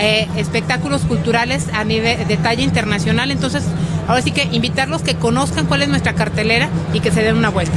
eh, 0.00 0.26
espectáculos 0.36 1.02
culturales 1.02 1.68
a 1.72 1.84
nivel 1.84 2.26
de 2.26 2.36
talla 2.36 2.62
internacional, 2.62 3.30
entonces 3.30 3.64
ahora 4.08 4.22
sí 4.22 4.30
que 4.32 4.44
invitarlos 4.52 5.02
que 5.02 5.14
conozcan 5.14 5.66
cuál 5.66 5.82
es 5.82 5.88
nuestra 5.88 6.14
cartelera 6.14 6.68
y 6.92 7.00
que 7.00 7.10
se 7.10 7.22
den 7.22 7.36
una 7.36 7.50
vuelta. 7.50 7.76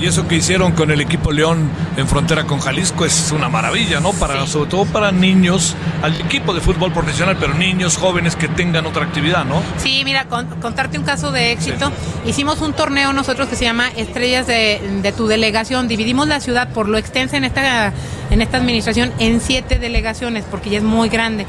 Y 0.00 0.06
eso 0.06 0.26
que 0.26 0.36
hicieron 0.36 0.72
con 0.72 0.90
el 0.90 1.00
equipo 1.00 1.30
León 1.30 1.68
en 1.96 2.08
frontera 2.08 2.44
con 2.44 2.58
Jalisco 2.60 3.04
es 3.04 3.32
una 3.32 3.48
maravilla, 3.50 4.00
¿no? 4.00 4.12
Para, 4.12 4.46
Sí. 4.46 4.52
Sobre 4.52 4.70
todo 4.70 4.86
para 4.86 5.12
niños, 5.12 5.74
al 6.02 6.14
equipo 6.18 6.54
de 6.54 6.60
fútbol 6.62 6.90
profesional, 6.92 7.36
pero 7.38 7.52
niños 7.54 7.98
jóvenes 7.98 8.34
que 8.34 8.48
tengan 8.48 8.86
otra 8.86 9.04
actividad, 9.04 9.44
¿no? 9.44 9.62
Sí, 9.76 10.00
mira, 10.04 10.24
con- 10.24 10.46
contarte 10.60 10.96
un 10.98 11.04
caso 11.04 11.30
de 11.32 11.52
éxito. 11.52 11.92
Hicimos 12.24 12.60
un 12.62 12.72
torneo 12.72 13.12
nosotros 13.12 13.48
que 13.48 13.56
se 13.56 13.64
llama 13.64 13.88
Estrellas 13.94 14.46
de, 14.46 14.80
de 15.02 15.12
tu 15.12 15.26
delegación. 15.26 15.86
Dividimos 15.88 16.26
la 16.28 16.40
ciudad 16.40 16.72
por 16.72 16.88
lo 16.88 16.96
extensa 16.96 17.36
en 17.36 17.44
esta, 17.44 17.92
en 18.30 18.40
esta 18.40 18.56
administración 18.56 19.12
en 19.18 19.40
siete 19.42 19.78
delegaciones, 19.78 20.44
porque 20.50 20.70
ya 20.70 20.78
es 20.78 20.84
muy 20.84 21.10
grande. 21.10 21.44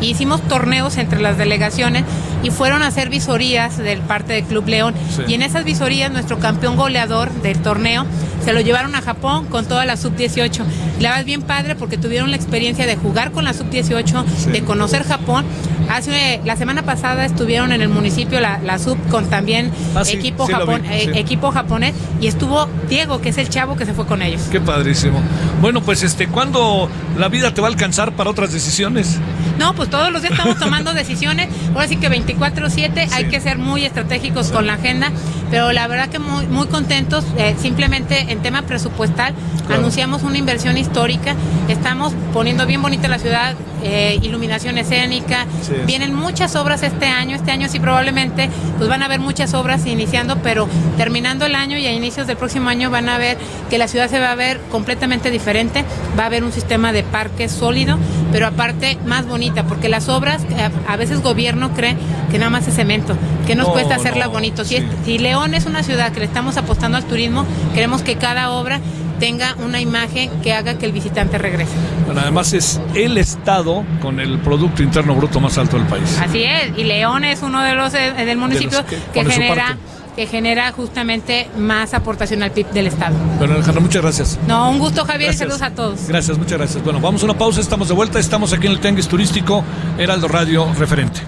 Y 0.00 0.06
hicimos 0.10 0.42
torneos 0.48 0.96
entre 0.96 1.20
las 1.20 1.38
delegaciones 1.38 2.02
y 2.42 2.50
fueron 2.50 2.82
a 2.82 2.88
hacer 2.88 3.08
visorías 3.08 3.76
del 3.78 4.00
parte 4.00 4.32
del 4.34 4.44
Club 4.44 4.66
León. 4.68 4.94
Sí. 5.14 5.22
Y 5.28 5.34
en 5.34 5.42
esas 5.42 5.64
visorías 5.64 6.10
nuestro 6.12 6.38
campeón 6.38 6.76
goleador 6.76 7.30
del 7.42 7.58
torneo 7.60 8.04
se 8.44 8.52
lo 8.52 8.60
llevaron 8.60 8.94
a 8.94 9.00
Japón 9.02 9.46
con 9.46 9.66
toda 9.66 9.84
la 9.84 9.96
sub-18. 9.96 10.62
Y 10.98 11.02
la 11.02 11.10
verdad 11.10 11.20
es 11.20 11.26
bien 11.26 11.42
padre 11.42 11.76
porque 11.76 11.96
tuvieron 11.96 12.30
la 12.30 12.36
experiencia 12.36 12.86
de 12.86 12.96
jugar 12.96 13.30
con 13.30 13.44
la 13.44 13.52
sub-18, 13.54 14.24
Sí. 14.36 14.50
de 14.50 14.62
conocer 14.62 15.04
Japón. 15.04 15.44
Hace 15.88 16.40
la 16.44 16.56
semana 16.56 16.82
pasada 16.82 17.24
estuvieron 17.24 17.72
en 17.72 17.82
el 17.82 17.88
municipio 17.88 18.40
la, 18.40 18.58
la 18.64 18.78
sub 18.78 18.96
con 19.10 19.26
también 19.28 19.70
Ah, 19.94 20.04
sí, 20.04 20.14
equipo 20.16 20.46
Japón, 20.46 20.82
vi, 20.82 20.88
eh, 20.88 21.12
equipo 21.16 21.50
japonés 21.50 21.92
y 22.20 22.28
estuvo 22.28 22.66
Diego, 22.88 23.20
que 23.20 23.28
es 23.30 23.38
el 23.38 23.48
chavo 23.48 23.76
que 23.76 23.84
se 23.84 23.92
fue 23.92 24.06
con 24.06 24.22
ellos. 24.22 24.42
Qué 24.50 24.60
padrísimo. 24.60 25.20
Bueno, 25.60 25.82
pues 25.82 26.02
este, 26.02 26.28
¿cuándo 26.28 26.88
la 27.18 27.28
vida 27.28 27.52
te 27.52 27.60
va 27.60 27.66
a 27.68 27.70
alcanzar 27.70 28.12
para 28.12 28.30
otras 28.30 28.52
decisiones? 28.52 29.18
No, 29.62 29.74
pues 29.74 29.88
todos 29.90 30.10
los 30.10 30.22
días 30.22 30.32
estamos 30.32 30.58
tomando 30.58 30.92
decisiones. 31.02 31.48
Ahora 31.72 31.86
sí 31.86 31.94
que 31.96 32.10
24/7 32.10 33.08
hay 33.12 33.26
que 33.26 33.40
ser 33.40 33.58
muy 33.58 33.84
estratégicos 33.84 34.50
con 34.50 34.66
la 34.66 34.74
agenda, 34.74 35.12
pero 35.52 35.70
la 35.70 35.86
verdad 35.86 36.08
que 36.08 36.18
muy 36.18 36.46
muy 36.48 36.66
contentos. 36.66 37.24
eh, 37.38 37.54
simplemente 37.60 38.32
en 38.32 38.42
tema 38.42 38.62
presupuestal 38.62 39.34
Claro. 39.66 39.82
anunciamos 39.82 40.24
una 40.24 40.36
inversión 40.36 40.76
histórica. 40.76 41.36
Estamos 41.68 42.12
poniendo 42.32 42.66
bien 42.66 42.82
bonita 42.82 43.06
la 43.06 43.20
ciudad, 43.20 43.54
eh, 43.84 44.18
iluminación 44.20 44.76
escénica. 44.78 45.46
Sí. 45.62 45.74
Vienen 45.86 46.12
muchas 46.12 46.56
obras 46.56 46.82
este 46.82 47.06
año. 47.06 47.36
Este 47.36 47.52
año 47.52 47.68
sí 47.68 47.78
probablemente 47.78 48.50
pues 48.78 48.88
van 48.90 49.02
a 49.02 49.04
haber 49.04 49.20
muchas 49.20 49.54
obras 49.54 49.86
iniciando, 49.86 50.38
pero 50.42 50.68
terminando 50.96 51.46
el 51.46 51.54
año 51.54 51.78
y 51.78 51.86
a 51.86 51.92
inicios 51.92 52.26
del 52.26 52.36
próximo 52.36 52.68
año 52.68 52.90
van 52.90 53.08
a 53.08 53.18
ver 53.18 53.38
que 53.70 53.78
la 53.78 53.86
ciudad 53.86 54.10
se 54.10 54.18
va 54.18 54.32
a 54.32 54.34
ver 54.34 54.60
completamente 54.72 55.30
diferente. 55.30 55.84
Va 56.18 56.24
a 56.24 56.26
haber 56.26 56.42
un 56.42 56.50
sistema 56.52 56.92
de 56.92 57.04
parques 57.04 57.52
sólido, 57.52 57.96
pero 58.32 58.46
aparte 58.46 58.98
más 59.06 59.26
bonita, 59.26 59.64
porque 59.64 59.88
las 59.88 60.08
obras 60.08 60.42
eh, 60.44 60.68
a 60.88 60.96
veces 60.96 61.20
gobierno 61.22 61.70
cree 61.74 61.96
que 62.30 62.38
nada 62.38 62.50
más 62.50 62.66
es 62.66 62.74
cemento, 62.74 63.14
que 63.46 63.54
nos 63.54 63.66
No, 63.68 63.72
cuesta 63.74 63.94
hacerla 63.96 64.24
no, 64.24 64.30
bonito. 64.32 64.64
Si, 64.64 64.70
sí. 64.70 64.76
es- 64.76 64.84
si 65.04 65.18
León 65.18 65.54
es 65.54 65.66
una 65.66 65.82
ciudad 65.82 66.10
que 66.12 66.20
le 66.20 66.26
estamos 66.26 66.56
apostando 66.56 66.96
al 66.96 67.04
turismo, 67.04 67.44
queremos 67.74 68.02
que 68.02 68.16
cada 68.16 68.50
obra 68.50 68.80
tenga 69.20 69.54
una 69.64 69.80
imagen 69.80 70.30
que 70.42 70.52
haga 70.52 70.78
que 70.78 70.86
el 70.86 70.90
visitante 70.92 71.38
regrese. 71.38 71.70
Bueno, 72.06 72.22
además 72.22 72.52
es 72.54 72.80
el 72.94 73.18
estado 73.18 73.84
con 74.00 74.18
el 74.18 74.38
Producto 74.40 74.82
Interno 74.82 75.14
Bruto 75.14 75.38
más 75.38 75.58
alto 75.58 75.76
del 75.76 75.86
país. 75.86 76.18
Así 76.20 76.42
es, 76.42 76.76
y 76.76 76.82
León 76.82 77.22
es 77.24 77.42
uno 77.42 77.62
de 77.62 77.74
los 77.74 77.94
eh, 77.94 78.12
del 78.24 78.36
municipio 78.38 78.78
los 78.78 78.86
que 79.12 79.24
genera. 79.24 79.76
Que 80.16 80.26
genera 80.26 80.70
justamente 80.72 81.48
más 81.56 81.94
aportación 81.94 82.42
al 82.42 82.50
PIB 82.52 82.66
del 82.70 82.86
estado. 82.88 83.16
Bueno, 83.38 83.54
Alejandra, 83.54 83.80
muchas 83.80 84.02
gracias. 84.02 84.38
No, 84.46 84.70
un 84.70 84.78
gusto 84.78 85.04
Javier 85.04 85.30
Gracias. 85.30 85.36
y 85.36 85.38
saludos 85.38 85.62
a 85.62 85.70
todos. 85.74 86.08
Gracias, 86.08 86.38
muchas 86.38 86.58
gracias. 86.58 86.84
Bueno, 86.84 87.00
vamos 87.00 87.22
a 87.22 87.24
una 87.24 87.38
pausa, 87.38 87.60
estamos 87.60 87.88
de 87.88 87.94
vuelta, 87.94 88.18
estamos 88.18 88.52
aquí 88.52 88.66
en 88.66 88.72
el 88.72 88.80
Tenguis 88.80 89.08
Turístico, 89.08 89.64
Heraldo 89.98 90.28
Radio 90.28 90.72
Referente. 90.78 91.20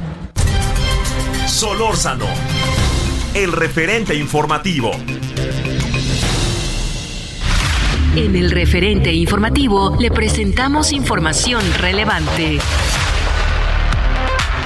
Solórzano, 1.47 2.27
el 3.35 3.53
referente 3.53 4.15
informativo. 4.15 4.91
En 8.17 8.37
el 8.37 8.51
referente 8.53 9.13
informativo 9.13 9.97
le 9.99 10.11
presentamos 10.11 10.93
información 10.93 11.63
relevante. 11.81 12.59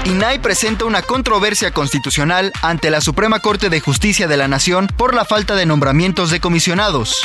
INAI 0.08 0.38
presenta 0.38 0.86
una 0.86 1.02
controversia 1.02 1.70
constitucional 1.70 2.50
ante 2.62 2.90
la 2.90 3.02
Suprema 3.02 3.40
Corte 3.40 3.68
de 3.68 3.80
Justicia 3.80 4.26
de 4.26 4.38
la 4.38 4.48
Nación 4.48 4.86
por 4.86 5.14
la 5.14 5.26
falta 5.26 5.54
de 5.54 5.66
nombramientos 5.66 6.30
de 6.30 6.40
comisionados. 6.40 7.20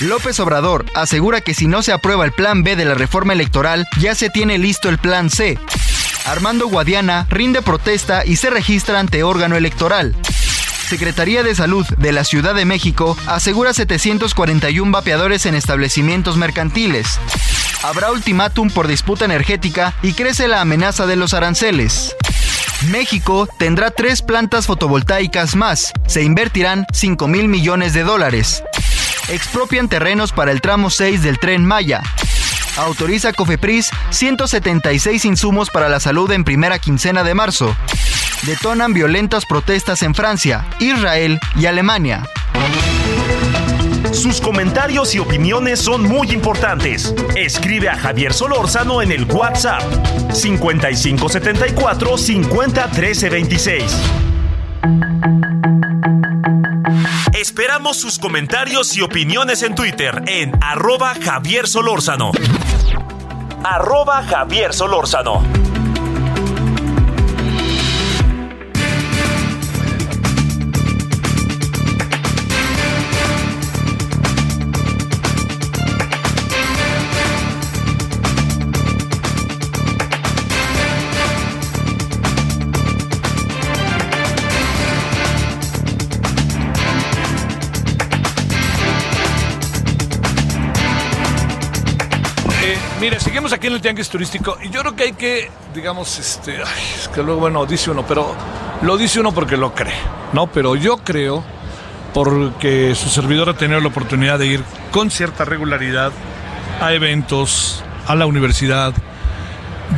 López 0.00 0.40
Obrador 0.40 0.86
asegura 0.94 1.42
que 1.42 1.52
si 1.52 1.66
no 1.66 1.82
se 1.82 1.92
aprueba 1.92 2.24
el 2.24 2.32
plan 2.32 2.62
B 2.62 2.76
de 2.76 2.86
la 2.86 2.94
reforma 2.94 3.34
electoral, 3.34 3.86
ya 4.00 4.14
se 4.14 4.30
tiene 4.30 4.56
listo 4.56 4.88
el 4.88 4.96
plan 4.96 5.28
C. 5.28 5.58
Armando 6.24 6.66
Guadiana 6.68 7.26
rinde 7.28 7.60
protesta 7.60 8.24
y 8.24 8.36
se 8.36 8.48
registra 8.48 9.00
ante 9.00 9.22
órgano 9.22 9.56
electoral. 9.56 10.16
Secretaría 10.88 11.42
de 11.42 11.54
Salud 11.54 11.86
de 11.98 12.12
la 12.12 12.24
Ciudad 12.24 12.54
de 12.54 12.64
México 12.64 13.18
asegura 13.26 13.74
741 13.74 14.90
vapeadores 14.90 15.44
en 15.44 15.54
establecimientos 15.54 16.38
mercantiles. 16.38 17.18
Habrá 17.82 18.10
ultimátum 18.10 18.70
por 18.70 18.86
disputa 18.86 19.24
energética 19.24 19.94
y 20.02 20.12
crece 20.12 20.48
la 20.48 20.60
amenaza 20.60 21.06
de 21.06 21.16
los 21.16 21.34
aranceles. 21.34 22.16
México 22.90 23.48
tendrá 23.58 23.90
tres 23.90 24.22
plantas 24.22 24.66
fotovoltaicas 24.66 25.56
más. 25.56 25.92
Se 26.06 26.22
invertirán 26.22 26.86
5 26.92 27.28
mil 27.28 27.48
millones 27.48 27.92
de 27.92 28.02
dólares. 28.02 28.62
Expropian 29.28 29.88
terrenos 29.88 30.32
para 30.32 30.52
el 30.52 30.60
tramo 30.60 30.90
6 30.90 31.22
del 31.22 31.38
tren 31.38 31.64
Maya. 31.64 32.02
Autoriza 32.76 33.32
Cofepris 33.32 33.90
176 34.10 35.24
insumos 35.24 35.70
para 35.70 35.88
la 35.88 36.00
salud 36.00 36.30
en 36.30 36.44
primera 36.44 36.78
quincena 36.78 37.24
de 37.24 37.34
marzo 37.34 37.76
detonan 38.42 38.92
violentas 38.92 39.46
protestas 39.46 40.02
en 40.02 40.14
Francia, 40.14 40.66
Israel 40.78 41.40
y 41.56 41.66
Alemania. 41.66 42.28
Sus 44.12 44.40
comentarios 44.40 45.14
y 45.14 45.18
opiniones 45.18 45.80
son 45.80 46.02
muy 46.02 46.30
importantes. 46.32 47.14
Escribe 47.36 47.88
a 47.88 47.96
Javier 47.96 48.32
Solórzano 48.32 49.02
en 49.02 49.12
el 49.12 49.24
WhatsApp 49.24 49.82
5574 50.32 52.18
50 52.18 52.90
Esperamos 57.34 57.96
sus 57.96 58.18
comentarios 58.18 58.96
y 58.96 59.02
opiniones 59.02 59.62
en 59.62 59.74
Twitter 59.74 60.22
en 60.26 60.52
arroba 60.62 61.14
Javier 61.14 61.68
Solórzano. 61.68 62.32
Arroba 63.64 64.22
Javier 64.22 64.72
Solórzano. 64.72 65.67
Seguimos 93.38 93.52
aquí 93.52 93.68
en 93.68 93.74
el 93.74 93.80
Tianguis 93.80 94.08
Turístico 94.08 94.58
y 94.60 94.68
yo 94.70 94.80
creo 94.80 94.96
que 94.96 95.04
hay 95.04 95.12
que, 95.12 95.48
digamos, 95.72 96.18
este, 96.18 96.56
ay, 96.56 96.84
es 96.96 97.06
que 97.06 97.22
luego, 97.22 97.38
bueno, 97.38 97.66
dice 97.66 97.88
uno, 97.88 98.04
pero 98.04 98.34
lo 98.82 98.96
dice 98.96 99.20
uno 99.20 99.30
porque 99.30 99.56
lo 99.56 99.76
cree, 99.76 99.94
¿no? 100.32 100.48
Pero 100.48 100.74
yo 100.74 100.96
creo, 100.96 101.44
porque 102.12 102.96
su 102.96 103.08
servidor 103.08 103.50
ha 103.50 103.54
tenido 103.54 103.78
la 103.78 103.86
oportunidad 103.86 104.40
de 104.40 104.46
ir 104.48 104.64
con 104.90 105.12
cierta 105.12 105.44
regularidad 105.44 106.10
a 106.80 106.92
eventos, 106.94 107.84
a 108.08 108.16
la 108.16 108.26
universidad. 108.26 108.92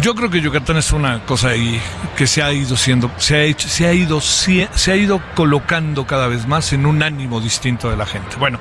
Yo 0.02 0.14
creo 0.14 0.28
que 0.28 0.42
Yucatán 0.42 0.76
es 0.76 0.92
una 0.92 1.24
cosa 1.24 1.48
ahí 1.48 1.80
que 2.18 2.26
se 2.26 2.42
ha 2.42 2.52
ido 2.52 2.76
siendo, 2.76 3.10
se 3.16 3.36
ha 3.36 3.42
hecho, 3.44 3.70
se 3.70 3.86
ha 3.86 3.94
ido, 3.94 4.20
se 4.20 4.68
ha 4.92 4.96
ido 4.96 5.22
colocando 5.34 6.06
cada 6.06 6.28
vez 6.28 6.46
más 6.46 6.74
en 6.74 6.84
un 6.84 7.02
ánimo 7.02 7.40
distinto 7.40 7.88
de 7.88 7.96
la 7.96 8.04
gente. 8.04 8.36
Bueno, 8.38 8.58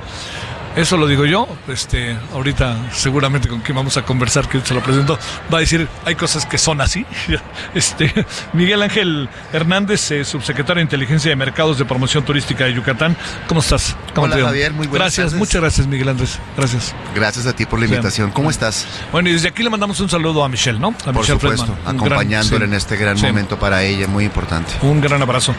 eso 0.76 0.98
lo 0.98 1.08
digo 1.08 1.26
yo. 1.26 1.48
Este, 1.68 2.18
ahorita 2.34 2.92
seguramente 2.94 3.48
con 3.48 3.62
quien 3.62 3.76
vamos 3.76 3.98
a 3.98 4.04
conversar, 4.04 4.48
que 4.48 4.62
se 4.62 4.74
lo 4.74 4.82
presento, 4.82 5.18
va 5.54 5.58
a 5.58 5.62
decir, 5.62 5.88
hay 6.06 6.16
cosas 6.16 6.46
que 6.46 6.58
son 6.58 6.82
así. 6.82 7.06
Este, 7.76 8.26
Miguel 8.54 8.82
Ángel 8.82 9.30
Hernández, 9.54 10.12
eh, 10.12 10.26
subsecretario 10.26 10.80
de 10.80 10.84
Inteligencia 10.84 11.30
de 11.30 11.36
Mercados 11.36 11.78
de 11.78 11.86
Promoción 11.86 12.26
Turística 12.26 12.66
de 12.66 12.74
Yucatán. 12.74 13.16
¿Cómo 13.48 13.62
estás? 13.62 13.96
¿Cómo 14.14 14.26
Hola 14.26 14.38
Javier, 14.38 14.74
muy 14.74 14.88
buenas 14.88 15.16
Gracias, 15.16 15.38
muchas 15.38 15.62
gracias 15.62 15.88
Miguel 15.88 16.10
Andrés. 16.10 16.40
Gracias. 16.58 16.96
Gracias 17.14 17.46
a 17.46 17.54
ti 17.54 17.66
por 17.66 17.80
la 17.80 17.86
invitación. 17.86 18.32
¿Cómo 18.32 18.50
estás? 18.50 18.88
Bueno, 19.12 19.30
y 19.30 19.34
desde 19.34 19.50
aquí 19.50 19.62
le 19.64 19.70
mandamos 19.70 20.00
un 20.00 20.10
saludo 20.10 20.44
a 20.44 20.50
Michelle, 20.50 20.80
¿no? 20.80 20.94
A 21.06 21.12
por 21.14 21.26
supuesto, 21.26 21.78
acompañándole 21.86 22.66
en 22.66 22.74
este 22.74 22.98
gran 22.98 23.20
momento 23.20 23.58
para 23.60 23.84
ella, 23.84 24.08
muy 24.08 24.26
importante. 24.26 24.74
Un 24.82 25.00
gran 25.00 25.22
abrazo. 25.22 25.54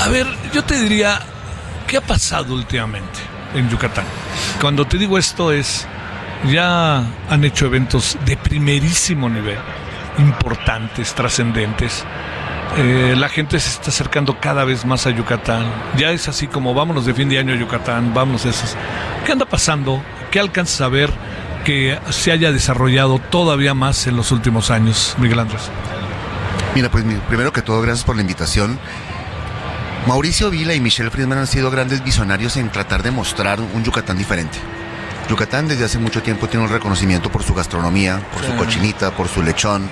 A 0.00 0.08
ver, 0.08 0.26
yo 0.52 0.62
te 0.62 0.78
diría, 0.78 1.20
¿qué 1.86 1.96
ha 1.96 2.00
pasado 2.02 2.54
últimamente? 2.54 3.39
En 3.54 3.68
Yucatán. 3.68 4.04
Cuando 4.60 4.86
te 4.86 4.98
digo 4.98 5.18
esto 5.18 5.52
es, 5.52 5.86
ya 6.48 7.04
han 7.28 7.44
hecho 7.44 7.66
eventos 7.66 8.16
de 8.24 8.36
primerísimo 8.36 9.28
nivel, 9.28 9.58
importantes, 10.18 11.14
trascendentes. 11.14 12.04
Eh, 12.76 13.14
la 13.16 13.28
gente 13.28 13.58
se 13.58 13.68
está 13.68 13.90
acercando 13.90 14.38
cada 14.38 14.64
vez 14.64 14.84
más 14.84 15.06
a 15.06 15.10
Yucatán. 15.10 15.64
Ya 15.96 16.10
es 16.10 16.28
así 16.28 16.46
como 16.46 16.72
vámonos 16.72 17.04
de 17.04 17.14
fin 17.14 17.28
de 17.28 17.38
año 17.38 17.52
a 17.52 17.56
Yucatán, 17.56 18.14
vámonos 18.14 18.46
esas. 18.46 18.76
¿Qué 19.24 19.32
anda 19.32 19.44
pasando? 19.44 20.02
¿Qué 20.30 20.38
alcanzas 20.38 20.80
a 20.80 20.88
ver 20.88 21.10
que 21.64 21.98
se 22.10 22.32
haya 22.32 22.52
desarrollado 22.52 23.18
todavía 23.18 23.74
más 23.74 24.06
en 24.06 24.16
los 24.16 24.32
últimos 24.32 24.70
años, 24.70 25.16
Miguel 25.18 25.40
Andrés? 25.40 25.70
Mira, 26.74 26.88
pues 26.88 27.04
primero 27.28 27.52
que 27.52 27.62
todo, 27.62 27.82
gracias 27.82 28.04
por 28.04 28.14
la 28.14 28.22
invitación. 28.22 28.78
Mauricio 30.06 30.50
Vila 30.50 30.74
y 30.74 30.80
Michelle 30.80 31.10
Friedman 31.10 31.38
han 31.38 31.46
sido 31.46 31.70
grandes 31.70 32.02
visionarios 32.02 32.56
en 32.56 32.70
tratar 32.72 33.02
de 33.02 33.10
mostrar 33.10 33.60
un 33.60 33.84
Yucatán 33.84 34.16
diferente. 34.16 34.58
Yucatán 35.28 35.68
desde 35.68 35.84
hace 35.84 35.98
mucho 35.98 36.22
tiempo 36.22 36.48
tiene 36.48 36.64
un 36.64 36.72
reconocimiento 36.72 37.30
por 37.30 37.42
su 37.42 37.54
gastronomía, 37.54 38.20
por 38.32 38.42
su 38.42 38.56
cochinita, 38.56 39.10
por 39.12 39.28
su 39.28 39.42
lechón, 39.42 39.88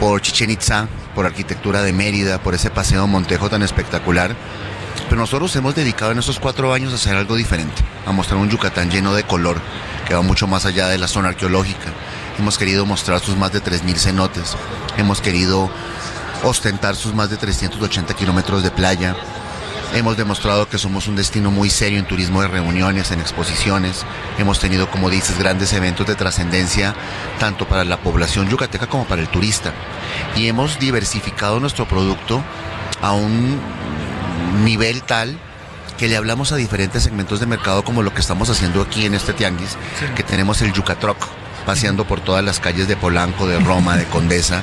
por 0.00 0.22
Chichen 0.22 0.50
Itza, 0.50 0.88
por 1.14 1.26
arquitectura 1.26 1.82
de 1.82 1.92
Mérida, 1.92 2.38
por 2.38 2.54
ese 2.54 2.70
paseo 2.70 3.06
Montejo 3.06 3.50
tan 3.50 3.62
espectacular. 3.62 4.34
Pero 5.08 5.20
nosotros 5.20 5.54
hemos 5.54 5.74
dedicado 5.74 6.12
en 6.12 6.18
estos 6.18 6.40
cuatro 6.40 6.72
años 6.72 6.92
a 6.92 6.96
hacer 6.96 7.14
algo 7.14 7.36
diferente, 7.36 7.82
a 8.06 8.12
mostrar 8.12 8.40
un 8.40 8.48
Yucatán 8.48 8.90
lleno 8.90 9.14
de 9.14 9.22
color, 9.22 9.60
que 10.08 10.14
va 10.14 10.22
mucho 10.22 10.46
más 10.46 10.64
allá 10.64 10.88
de 10.88 10.98
la 10.98 11.08
zona 11.08 11.28
arqueológica. 11.28 11.92
Hemos 12.38 12.56
querido 12.58 12.86
mostrar 12.86 13.20
sus 13.20 13.36
más 13.36 13.52
de 13.52 13.62
3.000 13.62 13.96
cenotes, 13.96 14.56
hemos 14.96 15.20
querido 15.20 15.70
ostentar 16.46 16.94
sus 16.94 17.14
más 17.14 17.28
de 17.30 17.36
380 17.36 18.14
kilómetros 18.14 18.62
de 18.62 18.70
playa. 18.70 19.16
Hemos 19.94 20.16
demostrado 20.16 20.68
que 20.68 20.78
somos 20.78 21.06
un 21.08 21.16
destino 21.16 21.50
muy 21.50 21.70
serio 21.70 21.98
en 21.98 22.06
turismo 22.06 22.42
de 22.42 22.48
reuniones, 22.48 23.10
en 23.10 23.20
exposiciones. 23.20 24.04
Hemos 24.38 24.58
tenido, 24.58 24.90
como 24.90 25.10
dices, 25.10 25.38
grandes 25.38 25.72
eventos 25.72 26.06
de 26.06 26.14
trascendencia, 26.14 26.94
tanto 27.38 27.66
para 27.66 27.84
la 27.84 27.96
población 27.98 28.48
yucateca 28.48 28.86
como 28.86 29.06
para 29.06 29.22
el 29.22 29.28
turista. 29.28 29.72
Y 30.36 30.48
hemos 30.48 30.78
diversificado 30.78 31.60
nuestro 31.60 31.86
producto 31.86 32.42
a 33.00 33.12
un 33.12 33.60
nivel 34.64 35.02
tal 35.02 35.38
que 35.98 36.08
le 36.08 36.16
hablamos 36.16 36.52
a 36.52 36.56
diferentes 36.56 37.04
segmentos 37.04 37.40
de 37.40 37.46
mercado 37.46 37.82
como 37.82 38.02
lo 38.02 38.12
que 38.12 38.20
estamos 38.20 38.50
haciendo 38.50 38.82
aquí 38.82 39.06
en 39.06 39.14
este 39.14 39.32
tianguis, 39.32 39.76
que 40.14 40.22
tenemos 40.22 40.60
el 40.62 40.72
Yucatroc 40.72 41.16
paseando 41.64 42.06
por 42.06 42.20
todas 42.20 42.44
las 42.44 42.60
calles 42.60 42.86
de 42.86 42.96
Polanco, 42.96 43.46
de 43.46 43.58
Roma, 43.58 43.96
de 43.96 44.04
Condesa. 44.04 44.62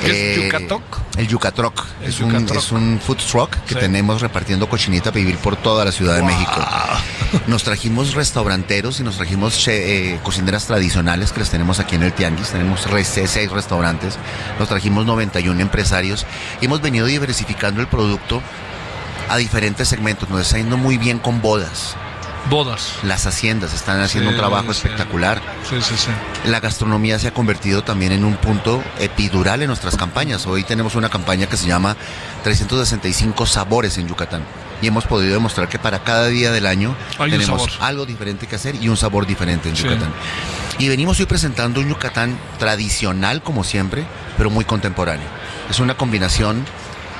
¿Qué 0.00 0.32
es 0.32 0.44
Yucatoc? 0.44 0.82
El 1.16 1.26
Yucatroc. 1.26 1.84
Es, 2.02 2.20
un, 2.20 2.34
es 2.34 2.72
un 2.72 3.00
food 3.04 3.18
truck 3.18 3.50
que 3.66 3.74
tenemos 3.74 4.20
repartiendo 4.20 4.68
cochinita 4.68 5.10
para 5.10 5.18
vivir 5.18 5.36
por 5.38 5.56
toda 5.56 5.84
la 5.84 5.92
Ciudad 5.92 6.16
de 6.16 6.22
México. 6.22 6.64
Nos 7.46 7.64
trajimos 7.64 8.14
restauranteros 8.14 9.00
y 9.00 9.02
nos 9.02 9.16
trajimos 9.16 9.66
eh, 9.68 10.18
cocineras 10.22 10.66
tradicionales 10.66 11.32
que 11.32 11.40
les 11.40 11.50
tenemos 11.50 11.78
aquí 11.78 11.96
en 11.96 12.04
el 12.04 12.12
Tianguis. 12.12 12.50
Tenemos 12.50 12.86
seis 13.02 13.50
restaurantes. 13.50 14.16
Nos 14.58 14.68
trajimos 14.68 15.04
91 15.04 15.60
empresarios. 15.60 16.24
Y 16.60 16.66
hemos 16.66 16.80
venido 16.80 17.06
diversificando 17.06 17.80
el 17.80 17.86
producto 17.86 18.42
a 19.28 19.36
diferentes 19.36 19.88
segmentos. 19.88 20.30
Nos 20.30 20.40
está 20.42 20.56
yendo 20.56 20.78
muy 20.78 20.96
bien 20.96 21.18
con 21.18 21.42
bodas 21.42 21.96
bodas. 22.50 22.94
Las 23.02 23.26
haciendas 23.26 23.74
están 23.74 24.00
haciendo 24.00 24.30
un 24.30 24.36
trabajo 24.36 24.70
espectacular. 24.70 25.40
Sí, 25.68 25.76
sí, 25.80 25.94
sí. 25.96 26.10
La 26.48 26.60
gastronomía 26.60 27.18
se 27.18 27.28
ha 27.28 27.34
convertido 27.34 27.82
también 27.82 28.12
en 28.12 28.24
un 28.24 28.36
punto 28.36 28.82
epidural 28.98 29.62
en 29.62 29.68
nuestras 29.68 29.96
campañas. 29.96 30.46
Hoy 30.46 30.64
tenemos 30.64 30.94
una 30.94 31.08
campaña 31.08 31.46
que 31.46 31.56
se 31.56 31.66
llama 31.66 31.96
365 32.44 33.46
sabores 33.46 33.98
en 33.98 34.08
Yucatán. 34.08 34.44
Y 34.80 34.86
hemos 34.86 35.04
podido 35.06 35.34
demostrar 35.34 35.68
que 35.68 35.78
para 35.78 36.04
cada 36.04 36.28
día 36.28 36.52
del 36.52 36.66
año 36.66 36.94
tenemos 37.18 37.78
algo 37.80 38.06
diferente 38.06 38.46
que 38.46 38.56
hacer 38.56 38.76
y 38.76 38.88
un 38.88 38.96
sabor 38.96 39.26
diferente 39.26 39.68
en 39.68 39.74
Yucatán. 39.74 40.12
Y 40.78 40.88
venimos 40.88 41.18
hoy 41.18 41.26
presentando 41.26 41.80
un 41.80 41.88
Yucatán 41.88 42.38
tradicional 42.58 43.42
como 43.42 43.64
siempre, 43.64 44.06
pero 44.36 44.50
muy 44.50 44.64
contemporáneo. 44.64 45.26
Es 45.68 45.80
una 45.80 45.96
combinación 45.96 46.64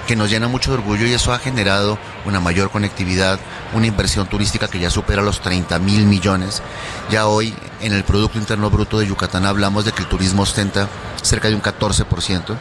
que 0.08 0.16
nos 0.16 0.30
llena 0.30 0.48
mucho 0.48 0.70
de 0.70 0.78
orgullo 0.78 1.06
y 1.06 1.12
eso 1.12 1.34
ha 1.34 1.38
generado 1.38 1.98
una 2.24 2.40
mayor 2.40 2.70
conectividad, 2.70 3.38
una 3.74 3.88
inversión 3.88 4.26
turística 4.26 4.66
que 4.66 4.78
ya 4.78 4.88
supera 4.88 5.20
los 5.20 5.42
30 5.42 5.78
mil 5.80 6.06
millones. 6.06 6.62
Ya 7.10 7.26
hoy 7.26 7.54
en 7.82 7.92
el 7.92 8.04
Producto 8.04 8.38
Interno 8.38 8.70
Bruto 8.70 8.98
de 8.98 9.06
Yucatán 9.06 9.44
hablamos 9.44 9.84
de 9.84 9.92
que 9.92 10.00
el 10.00 10.08
turismo 10.08 10.44
ostenta 10.44 10.88
cerca 11.20 11.48
de 11.48 11.54
un 11.54 11.60
14% 11.60 12.56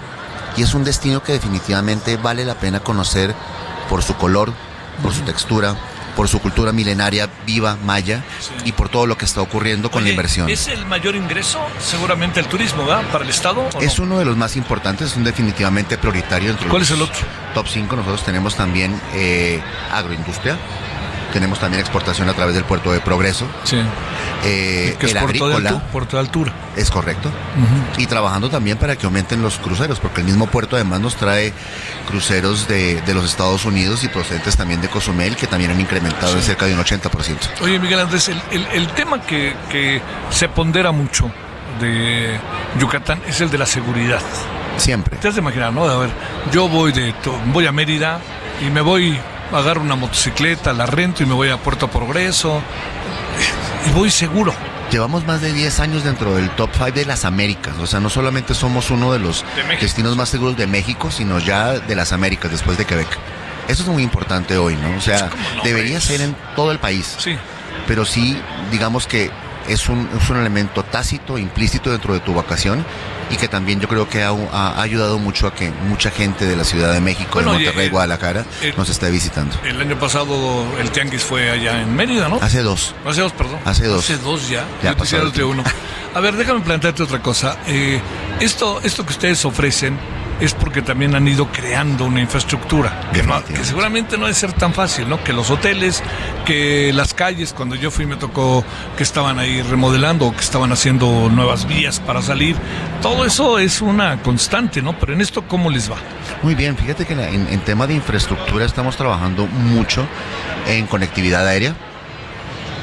y 0.58 0.64
es 0.64 0.74
un 0.74 0.84
destino 0.84 1.24
que 1.24 1.32
definitivamente 1.32 2.18
vale 2.18 2.44
la 2.44 2.56
pena 2.56 2.82
conocer 2.82 3.34
por 3.90 4.04
su 4.04 4.18
color, 4.18 4.52
por 5.02 5.14
su 5.14 5.22
textura, 5.22 5.78
por 6.18 6.28
su 6.28 6.40
cultura 6.40 6.72
milenaria 6.72 7.30
viva, 7.46 7.78
maya, 7.86 8.24
y 8.66 8.72
por 8.72 8.90
todo 8.90 9.06
lo 9.06 9.16
que 9.16 9.26
está 9.26 9.40
ocurriendo 9.40 9.92
con 9.92 10.04
la 10.04 10.10
inversión. 10.10 10.50
¿Es 10.50 10.68
el 10.68 10.84
mayor 10.88 11.16
ingreso 11.16 11.60
seguramente 11.80 12.40
el 12.40 12.48
turismo, 12.48 12.88
¿verdad? 12.88 13.04
Para 13.12 13.24
el 13.24 13.30
Estado. 13.30 13.70
es 13.80 14.00
uno 14.00 14.18
de 14.18 14.26
los 14.26 14.36
más 14.36 14.56
importantes, 14.56 15.12
es 15.12 15.16
un 15.16 15.24
definitivamente 15.24 15.96
prioritario. 16.00 16.50
Entre 16.50 16.68
¿Cuál 16.70 16.82
es 16.82 16.90
el 16.90 17.04
otro? 17.04 17.20
Top 17.54 17.68
5, 17.68 17.96
nosotros 17.96 18.24
tenemos 18.24 18.56
también 18.56 19.00
eh, 19.14 19.62
agroindustria, 19.94 20.58
tenemos 21.38 21.60
también 21.60 21.82
exportación 21.82 22.28
a 22.30 22.34
través 22.34 22.56
del 22.56 22.64
puerto 22.64 22.92
de 22.92 23.00
Progreso. 23.00 23.46
Sí. 23.64 23.78
Eh, 24.44 24.96
que 25.00 25.06
es 25.06 25.14
el 25.14 25.20
puerto 25.20 25.46
agrícola. 25.46 25.72
De 25.72 25.80
puerto 25.92 26.18
de 26.18 26.22
altura. 26.22 26.52
Es 26.76 26.90
correcto. 26.90 27.30
Y 27.96 28.08
trabajando 28.08 28.50
también 28.50 28.80
para 28.80 28.96
que 28.96 29.06
aumenten 29.06 29.44
los 29.44 29.60
cruceros, 29.60 30.00
porque 30.00 30.22
el 30.22 30.26
mismo 30.26 30.48
puerto 30.48 30.76
además 30.78 31.00
nos 31.00 31.16
trae 31.16 31.54
cruceros 32.08 32.68
de, 32.68 33.02
de 33.02 33.14
los 33.14 33.24
Estados 33.24 33.66
Unidos 33.66 34.04
y 34.04 34.08
procedentes 34.08 34.58
también 34.58 34.82
de 34.82 34.88
Cozumel, 34.88 35.36
que 35.36 35.46
también 35.46 35.70
han 35.70 35.80
incrementado 35.80 36.34
en 36.36 36.42
cerca 36.42 36.66
de 36.66 36.74
un 36.74 36.80
80%. 36.80 37.38
Oye, 37.62 37.78
Miguel 37.78 38.00
Andrés, 38.00 38.30
el, 38.30 38.42
el, 38.50 38.66
el 38.74 38.88
tema 38.90 39.22
que, 39.22 39.56
que 39.70 40.02
se 40.32 40.50
pondera 40.50 40.92
mucho 40.92 41.32
de 41.80 42.40
Yucatán 42.80 43.22
es 43.28 43.42
el 43.42 43.52
de 43.52 43.60
la 43.60 43.68
seguridad. 43.68 44.22
Siempre. 44.78 45.18
Te 45.18 45.28
has 45.28 45.36
de 45.36 45.42
imaginar, 45.42 45.72
¿no? 45.72 45.84
A 45.84 45.98
ver, 45.98 46.10
yo 46.52 46.68
voy 46.68 46.92
de 46.92 47.14
voy 47.54 47.68
a 47.68 47.72
Mérida 47.72 48.20
y 48.66 48.72
me 48.72 48.82
voy, 48.82 49.20
agarro 49.52 49.82
una 49.82 49.96
motocicleta, 49.96 50.74
la 50.74 50.86
rento 50.86 51.24
y 51.24 51.26
me 51.26 51.34
voy 51.34 51.50
a 51.50 51.58
Puerto 51.58 51.90
Progreso 51.90 52.62
y 53.88 53.92
voy 53.92 54.12
seguro. 54.12 54.54
Llevamos 54.92 55.26
más 55.26 55.42
de 55.42 55.52
10 55.52 55.80
años 55.82 56.04
dentro 56.04 56.36
del 56.36 56.50
top 56.52 56.70
5 56.74 56.92
de 56.92 57.06
las 57.06 57.26
Américas. 57.26 57.76
O 57.80 57.88
sea, 57.88 58.00
no 58.00 58.10
solamente 58.10 58.54
somos 58.54 58.90
uno 58.90 59.12
de 59.12 59.20
los 59.20 59.44
De 59.56 59.76
destinos 59.76 60.16
más 60.16 60.30
seguros 60.30 60.56
de 60.56 60.66
México, 60.66 61.12
sino 61.12 61.40
ya 61.40 61.74
de 61.74 61.96
las 61.96 62.14
Américas, 62.14 62.52
después 62.52 62.78
de 62.78 62.86
Quebec. 62.86 63.08
Eso 63.68 63.84
es 63.84 63.90
muy 63.90 64.02
importante 64.02 64.58
hoy, 64.58 64.78
¿no? 64.78 64.96
O 64.98 65.02
sea, 65.02 65.30
¿Cómo 65.30 65.44
no, 65.58 65.64
debería 65.64 65.96
pues? 65.98 66.06
ser 66.06 66.22
en 66.22 66.36
todo 66.56 66.72
el 66.72 66.80
país. 66.80 67.16
Sí. 67.18 67.36
Pero 67.86 68.06
sí, 68.06 68.42
digamos 68.72 69.08
que 69.08 69.30
es 69.68 69.90
un, 69.90 70.08
es 70.22 70.30
un 70.30 70.38
elemento 70.38 70.84
tácito, 70.84 71.38
implícito 71.38 71.92
dentro 71.92 72.14
de 72.14 72.20
tu 72.20 72.34
vacación 72.34 72.86
y 73.30 73.36
que 73.36 73.48
también 73.48 73.80
yo 73.82 73.88
creo 73.90 74.08
que 74.10 74.24
ha, 74.24 74.30
ha 74.30 74.82
ayudado 74.82 75.20
mucho 75.20 75.48
a 75.48 75.54
que 75.54 75.70
mucha 75.90 76.10
gente 76.12 76.46
de 76.46 76.56
la 76.56 76.64
Ciudad 76.64 76.94
de 76.94 77.02
México, 77.02 77.30
Bueno, 77.34 77.52
de 77.54 77.58
Monterrey, 77.60 77.86
el- 77.88 77.92
Guadalajara, 77.92 78.46
el- 78.62 78.76
nos 78.78 78.90
esté 78.90 79.12
visitando. 79.12 79.56
El 79.66 79.80
año 79.82 80.00
pasado 80.00 80.66
el 80.80 80.90
Tianguis 80.92 81.24
fue 81.24 81.50
allá 81.52 81.82
en 81.82 81.94
Mérida, 81.96 82.30
¿no? 82.30 82.40
Hace 82.42 82.62
dos. 82.62 82.96
Hace 83.06 83.22
dos, 83.22 83.34
perdón. 83.34 83.60
Hace 83.66 83.86
dos. 83.88 84.04
Hace 84.06 84.18
dos 84.18 84.48
ya. 84.50 84.66
Ya 84.82 84.96
Yo 84.96 85.22
el 85.22 85.32
de 85.34 85.44
uno. 85.44 85.64
A 86.16 86.20
ver, 86.20 86.36
déjame 86.36 86.62
plantearte 86.62 87.04
otra 87.04 87.22
cosa. 87.22 87.58
Eh, 87.68 88.00
esto, 88.40 88.80
esto 88.84 89.06
que 89.06 89.12
ustedes 89.12 89.44
ofrecen 89.46 90.00
es 90.40 90.54
porque 90.54 90.82
también 90.82 91.16
han 91.16 91.28
ido 91.28 91.48
creando 91.52 92.06
una 92.06 92.22
infraestructura 92.22 92.90
que, 92.90 93.24
no- 93.24 93.36
Definitivamente. 93.36 93.54
que 93.54 93.64
seguramente 93.66 94.18
no 94.18 94.26
debe 94.26 94.36
ser 94.36 94.54
tan 94.54 94.74
fácil, 94.74 95.10
¿no? 95.10 95.24
Que 95.24 95.34
los 95.34 95.50
hoteles, 95.50 96.04
que 96.46 96.92
las 96.94 97.14
calles, 97.14 97.54
cuando 97.54 97.76
yo 97.76 97.90
fui 97.92 98.06
me 98.06 98.16
tocó 98.18 98.64
que 98.96 99.04
estaban 99.04 99.40
ahí 99.40 99.62
remodelando 99.62 100.28
o 100.28 100.32
que 100.34 100.42
estaban 100.42 100.72
haciendo 100.72 101.30
nuevas 101.30 101.68
vías 101.68 102.00
para 102.00 102.22
salir. 102.22 102.56
Todo 103.02 103.26
eso 103.26 103.60
es 103.60 103.82
una 103.82 104.22
constante, 104.22 104.82
¿no? 104.82 104.98
Pero 105.00 105.14
en 105.14 105.22
esto, 105.22 105.44
¿cómo 105.48 105.70
les 105.70 105.92
va? 105.92 105.96
Muy 106.44 106.56
bien, 106.56 106.78
fíjate 106.78 107.06
que 107.06 107.14
en 107.14 107.60
tema 107.62 107.88
de 107.88 107.96
infraestructura 107.96 108.66
estamos 108.66 108.96
trabajando 108.98 109.48
mucho 109.48 110.06
en 110.68 110.86
conectividad 110.88 111.48
aérea. 111.48 111.74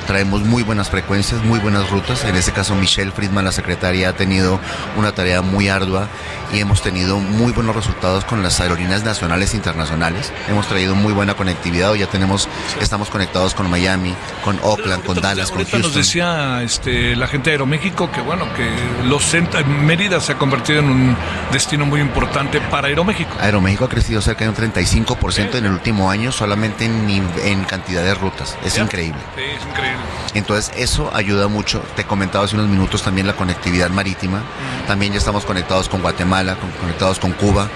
Traemos 0.07 0.43
muy 0.43 0.63
buenas 0.63 0.91
frecuencias, 0.91 1.43
muy 1.43 1.59
buenas 1.59 1.91
rutas. 1.91 2.25
En 2.25 2.37
este 2.37 2.53
caso, 2.53 2.75
Michelle 2.75 3.11
Friedman, 3.11 3.45
la 3.45 3.53
secretaria, 3.53 4.11
ha 4.11 4.13
tenido 4.13 4.61
una 4.97 5.13
tarea 5.13 5.43
muy 5.43 5.69
ardua 5.69 6.09
y 6.53 6.61
hemos 6.61 6.83
tenido 6.83 7.19
muy 7.19 7.53
buenos 7.53 7.75
resultados 7.75 8.25
con 8.25 8.43
las 8.43 8.61
aerolíneas 8.61 9.05
nacionales 9.05 9.55
e 9.55 9.57
internacionales. 9.57 10.33
Hemos 10.49 10.69
traído 10.69 10.95
muy 10.95 11.13
buena 11.13 11.35
conectividad. 11.35 11.91
Hoy 11.93 12.01
ya 12.01 12.07
tenemos, 12.07 12.49
estamos 12.81 13.09
conectados 13.09 13.55
con 13.55 13.71
Miami, 13.71 14.15
con 14.45 14.59
Oakland, 14.63 15.05
con 15.05 15.21
Dallas, 15.21 15.51
con 15.51 15.59
ahorita 15.59 15.79
nos 15.79 15.87
Houston. 15.87 16.03
decía 16.03 16.63
este, 16.63 17.17
la 17.17 17.27
gente 17.27 17.51
de 17.51 17.55
Aeroméxico 17.55 18.11
que 18.11 18.21
bueno 18.21 18.47
que 18.55 18.69
los 19.07 19.35
Mérida 19.83 20.21
se 20.21 20.33
ha 20.33 20.39
convertido 20.39 20.81
en 20.81 20.91
un 20.91 21.17
destino 21.53 21.87
muy 21.87 22.01
importante 22.01 22.61
para 22.61 22.89
Aeroméxico. 22.89 23.31
Aeroméxico 23.41 23.85
ha 23.87 23.89
crecido 23.89 24.21
cerca 24.21 24.45
de 24.45 24.51
un 24.51 24.57
35% 24.57 25.57
en 25.57 25.67
el 25.67 25.73
último 25.73 26.11
año 26.11 26.31
solamente 26.31 26.85
en, 26.85 27.29
en 27.45 27.65
cantidad 27.65 28.03
de 28.03 28.15
rutas. 28.15 28.57
Es 28.65 28.79
increíble. 28.79 29.19
Sí, 29.35 29.43
es 29.43 29.67
increíble. 29.67 29.94
Entonces 30.35 30.73
eso 30.77 31.11
ayuda 31.15 31.49
mucho. 31.49 31.81
Te 31.97 32.05
comentaba 32.05 32.45
hace 32.45 32.57
unos 32.57 32.69
minutos 32.69 33.03
también 33.03 33.27
la 33.27 33.35
conectividad 33.37 33.91
marítima. 33.91 34.43
También 34.87 35.13
ya 35.13 35.19
estamos 35.19 35.45
conectados 35.45 35.89
con 35.89 36.03
Guatemala, 36.03 36.57
con- 36.57 36.71
conectados 36.73 37.19
con 37.19 37.33
Cuba. 37.33 37.69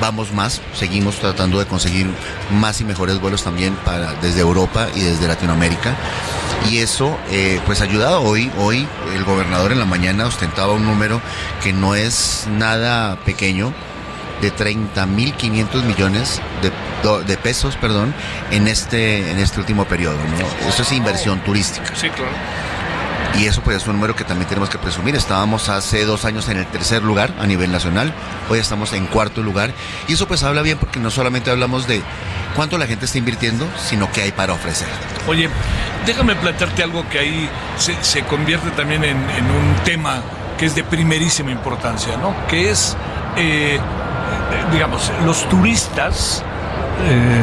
Vamos 0.00 0.32
más, 0.32 0.62
seguimos 0.74 1.16
tratando 1.16 1.58
de 1.58 1.66
conseguir 1.66 2.06
más 2.58 2.80
y 2.80 2.84
mejores 2.84 3.20
vuelos 3.20 3.42
también 3.44 3.74
para 3.84 4.14
desde 4.14 4.40
Europa 4.40 4.88
y 4.94 5.00
desde 5.00 5.28
Latinoamérica. 5.28 5.94
Y 6.70 6.78
eso 6.78 7.16
eh, 7.30 7.60
pues 7.66 7.80
ha 7.80 7.84
ayudado. 7.84 8.22
Hoy, 8.22 8.50
hoy 8.58 8.86
el 9.14 9.24
gobernador 9.24 9.72
en 9.72 9.78
la 9.78 9.84
mañana 9.84 10.26
ostentaba 10.26 10.72
un 10.72 10.84
número 10.84 11.20
que 11.62 11.72
no 11.72 11.94
es 11.94 12.46
nada 12.50 13.16
pequeño 13.24 13.72
de 14.40 14.52
30.500 14.52 15.82
millones 15.84 16.40
de, 16.62 16.70
do- 17.02 17.22
de 17.22 17.36
pesos, 17.36 17.76
perdón, 17.76 18.14
en 18.50 18.68
este 18.68 19.30
en 19.30 19.38
este 19.38 19.60
último 19.60 19.84
periodo, 19.86 20.16
¿no? 20.16 20.68
Eso 20.68 20.82
es 20.82 20.92
inversión 20.92 21.40
turística. 21.40 21.94
Sí, 21.94 22.08
claro. 22.10 22.30
Y 23.38 23.44
eso 23.46 23.60
pues 23.60 23.76
es 23.76 23.86
un 23.86 23.94
número 23.96 24.16
que 24.16 24.24
también 24.24 24.48
tenemos 24.48 24.70
que 24.70 24.78
presumir. 24.78 25.14
Estábamos 25.14 25.68
hace 25.68 26.06
dos 26.06 26.24
años 26.24 26.48
en 26.48 26.56
el 26.56 26.66
tercer 26.66 27.02
lugar 27.02 27.34
a 27.38 27.46
nivel 27.46 27.70
nacional, 27.70 28.14
hoy 28.48 28.58
estamos 28.58 28.92
en 28.94 29.06
cuarto 29.06 29.42
lugar. 29.42 29.72
Y 30.08 30.14
eso 30.14 30.26
pues 30.26 30.42
habla 30.42 30.62
bien 30.62 30.78
porque 30.78 31.00
no 31.00 31.10
solamente 31.10 31.50
hablamos 31.50 31.86
de 31.86 32.00
cuánto 32.54 32.78
la 32.78 32.86
gente 32.86 33.04
está 33.04 33.18
invirtiendo, 33.18 33.66
sino 33.88 34.10
qué 34.10 34.22
hay 34.22 34.32
para 34.32 34.54
ofrecer. 34.54 34.88
Oye, 35.28 35.50
déjame 36.06 36.34
plantearte 36.36 36.82
algo 36.82 37.06
que 37.10 37.18
ahí 37.18 37.48
se, 37.78 37.94
se 38.02 38.22
convierte 38.22 38.70
también 38.70 39.04
en, 39.04 39.16
en 39.18 39.44
un 39.44 39.74
tema 39.84 40.22
que 40.56 40.64
es 40.64 40.74
de 40.74 40.82
primerísima 40.84 41.50
importancia, 41.50 42.16
¿no? 42.16 42.34
Que 42.48 42.70
es, 42.70 42.96
eh, 43.36 43.74
eh, 43.76 43.80
digamos, 44.72 45.10
los 45.24 45.48
turistas, 45.48 46.42
eh, 47.04 47.42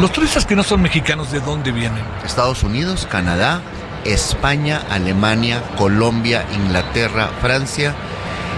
los 0.00 0.10
turistas 0.12 0.46
que 0.46 0.56
no 0.56 0.62
son 0.62 0.82
mexicanos, 0.82 1.30
¿de 1.32 1.40
dónde 1.40 1.72
vienen? 1.72 2.02
Estados 2.24 2.62
Unidos, 2.62 3.06
Canadá, 3.10 3.60
España, 4.04 4.82
Alemania, 4.90 5.62
Colombia, 5.76 6.44
Inglaterra, 6.54 7.30
Francia 7.40 7.94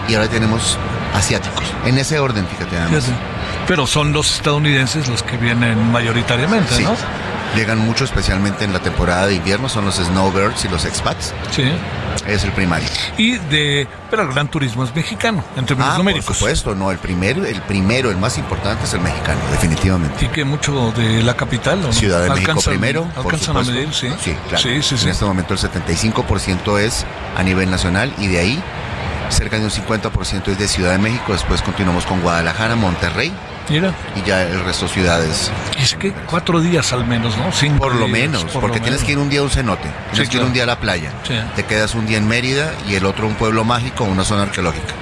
y 0.09 0.15
ahora 0.15 0.29
tenemos 0.29 0.79
asiáticos. 1.15 1.65
En 1.87 1.99
ese 1.99 2.19
orden, 2.19 2.47
fíjate 2.47 2.77
nada 2.77 2.89
más. 2.89 3.05
Fíjate. 3.05 3.19
Pero 3.67 3.87
son 3.87 4.13
los 4.13 4.35
estadounidenses 4.37 5.09
los 5.09 5.23
que 5.23 5.37
vienen 5.37 5.91
mayoritariamente, 5.91 6.75
Sí. 6.75 6.83
¿no? 6.85 6.95
Llegan 7.55 7.79
mucho, 7.79 8.05
especialmente 8.05 8.65
en 8.65 8.73
la 8.73 8.81
temporada 8.81 9.27
de 9.27 9.35
invierno, 9.35 9.69
son 9.69 9.85
los 9.85 9.97
snowbirds 9.97 10.65
y 10.65 10.69
los 10.69 10.85
expats. 10.85 11.33
Sí. 11.53 11.65
Es 12.27 12.43
el 12.45 12.53
primario. 12.53 12.89
Y 13.17 13.33
de, 13.39 13.87
pero 14.11 14.23
el 14.23 14.29
gran 14.33 14.49
turismo 14.49 14.83
es 14.85 14.95
mexicano, 14.95 15.45
en 15.57 15.65
términos 15.67 15.91
Ah, 15.93 15.97
por 15.97 16.05
numéricos. 16.05 16.37
supuesto, 16.37 16.75
no, 16.75 16.91
el 16.91 16.99
primero, 16.99 17.45
el 17.45 17.61
primero, 17.63 18.11
el 18.11 18.17
más 18.17 18.39
importante 18.39 18.85
es 18.85 18.95
el 18.95 19.01
mexicano, 19.01 19.41
definitivamente. 19.51 20.25
Y 20.25 20.29
que 20.29 20.45
mucho 20.45 20.93
de 20.97 21.23
la 21.23 21.37
capital, 21.37 21.81
¿o 21.81 21.89
no? 21.89 21.93
Ciudad 21.93 22.23
de 22.25 22.31
México 22.31 22.53
Alcanzan- 22.53 22.69
primero, 22.71 23.05
por 23.15 23.25
Alcanzan 23.35 23.57
a 23.57 23.63
medir, 23.63 23.93
sí. 23.93 24.09
Sí, 24.23 24.35
claro. 24.49 24.63
Sí, 24.63 24.83
sí, 24.83 24.97
sí. 24.97 25.05
En 25.05 25.11
este 25.11 25.25
momento 25.25 25.55
el 25.55 25.61
75% 25.61 26.79
es 26.81 27.05
a 27.37 27.43
nivel 27.43 27.71
nacional 27.71 28.13
y 28.19 28.27
de 28.29 28.39
ahí 28.39 28.63
cerca 29.31 29.59
de 29.59 29.65
un 29.65 29.71
50% 29.71 30.49
es 30.49 30.59
de 30.59 30.69
Ciudad 30.69 30.93
de 30.93 30.99
México. 30.99 31.33
Después 31.33 31.63
continuamos 31.63 32.05
con 32.07 32.21
Guadalajara, 32.21 32.77
Monterrey 32.77 33.33
Mira, 33.69 33.95
y 34.15 34.27
ya 34.29 34.43
el 34.43 34.63
resto 34.65 34.87
ciudades. 34.89 35.51
es 35.79 35.95
que 35.95 36.13
cuatro 36.13 36.61
días 36.61 36.93
al 36.93 37.07
menos, 37.07 37.37
¿no? 37.39 37.51
Cinco 37.53 37.79
Por 37.79 37.95
lo 37.95 38.07
días, 38.07 38.11
menos, 38.19 38.45
por 38.45 38.61
porque 38.61 38.79
lo 38.79 38.85
tienes 38.85 39.01
menos. 39.01 39.05
que 39.07 39.13
ir 39.13 39.19
un 39.19 39.29
día 39.31 39.41
a 39.41 39.43
un 39.45 39.51
cenote, 39.51 39.89
tienes 40.13 40.19
que 40.29 40.37
ir 40.37 40.41
claro. 40.41 40.47
un 40.47 40.53
día 40.53 40.63
a 40.65 40.67
la 40.67 40.79
playa, 40.81 41.11
Sí. 41.27 41.35
te 41.57 41.65
quedas 41.65 41.95
un 41.95 42.07
día 42.07 42.19
en 42.19 42.29
Mérida 42.29 42.73
y 42.89 42.95
el 42.95 43.07
otro 43.07 43.27
un 43.27 43.35
pueblo 43.35 43.65
mágico, 43.65 44.05
una 44.05 44.25
zona 44.25 44.43
arqueológica. 44.43 44.93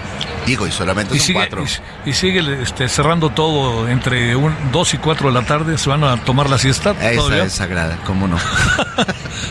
Digo, 0.47 0.67
y 0.67 0.73
solamente 0.73 1.15
Y 1.15 1.19
son 1.19 1.27
sigue, 1.27 1.39
cuatro. 1.39 1.65
y, 2.05 2.11
y 2.11 2.13
sigue 2.13 2.63
este, 2.63 2.89
cerrando 2.89 3.31
todo 3.31 3.89
entre 3.89 4.35
un, 4.37 4.55
dos 4.73 4.93
y 4.95 4.99
cuatro 4.99 5.29
de 5.29 5.35
la 5.41 5.47
tarde. 5.47 5.79
Se 5.79 5.89
van 5.89 6.03
a 6.05 6.17
tomar 6.25 6.51
la 6.51 6.59
siesta. 6.59 6.91
Esa 7.01 7.15
todavía? 7.15 7.45
es 7.45 7.53
sagrada, 7.53 7.99
¿cómo 8.07 8.27
no? 8.29 8.37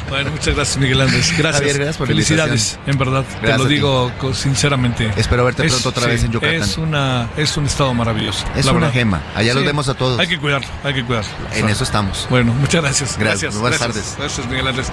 Bueno, 0.10 0.30
muchas 0.32 0.56
gracias, 0.56 0.78
Miguel 0.78 1.02
Andrés. 1.02 1.30
Gracias. 1.38 1.56
Javier, 1.62 1.76
gracias 1.78 1.98
por 1.98 2.08
Felicidades, 2.08 2.78
en 2.86 2.98
verdad. 2.98 3.24
te 3.24 3.40
Gracias 3.40 3.58
lo 3.60 3.64
a 3.64 3.68
ti. 3.68 3.74
digo 3.76 4.12
sinceramente. 4.34 5.10
Espero 5.16 5.46
verte 5.46 5.64
pronto 5.64 5.90
otra 5.90 6.06
vez 6.08 6.24
en 6.26 6.32
Yucatán. 6.34 6.56
Es, 6.62 6.78
una, 6.78 7.30
es 7.38 7.56
un 7.58 7.66
estado 7.66 7.94
maravilloso. 7.94 8.46
Es 8.56 8.66
la 8.66 8.72
una 8.74 8.82
verdad. 8.82 8.94
gema. 8.94 9.22
Allá 9.36 9.54
los 9.54 9.64
vemos 9.64 9.88
a 9.88 9.94
todos. 9.94 10.20
Hay 10.20 10.28
que 10.28 10.38
cuidarlo, 10.38 10.68
hay 10.84 10.94
que 10.94 11.04
cuidarlo. 11.06 11.32
En 11.54 11.70
eso 11.70 11.84
estamos. 11.86 12.28
Bueno, 12.30 12.54
muchas 12.54 12.82
gracias. 12.82 13.18
Gracias. 13.18 13.56
Buenas 13.58 13.80
gracias. 13.80 14.06
tardes. 14.18 14.18
Gracias, 14.20 14.48
Miguel 14.48 14.68
Andrés. 14.68 14.88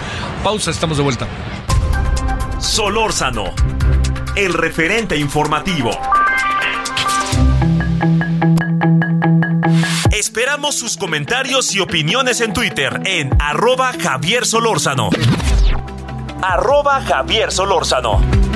Pausa, 0.45 0.71
estamos 0.71 0.97
de 0.97 1.03
vuelta. 1.03 1.27
Solórzano, 2.61 3.53
el 4.39 4.55
referente 4.55 5.17
informativo. 5.17 5.91
Esperamos 10.13 10.77
sus 10.77 10.97
comentarios 10.97 11.75
y 11.75 11.81
opiniones 11.81 12.41
en 12.41 12.53
Twitter 12.53 13.01
en 13.05 13.31
arroba 13.41 13.93
Javier 14.01 14.47
Solórzano. 14.47 15.11
Arroba 16.41 17.01
Javier 17.01 17.51
Solórzano. 17.51 18.48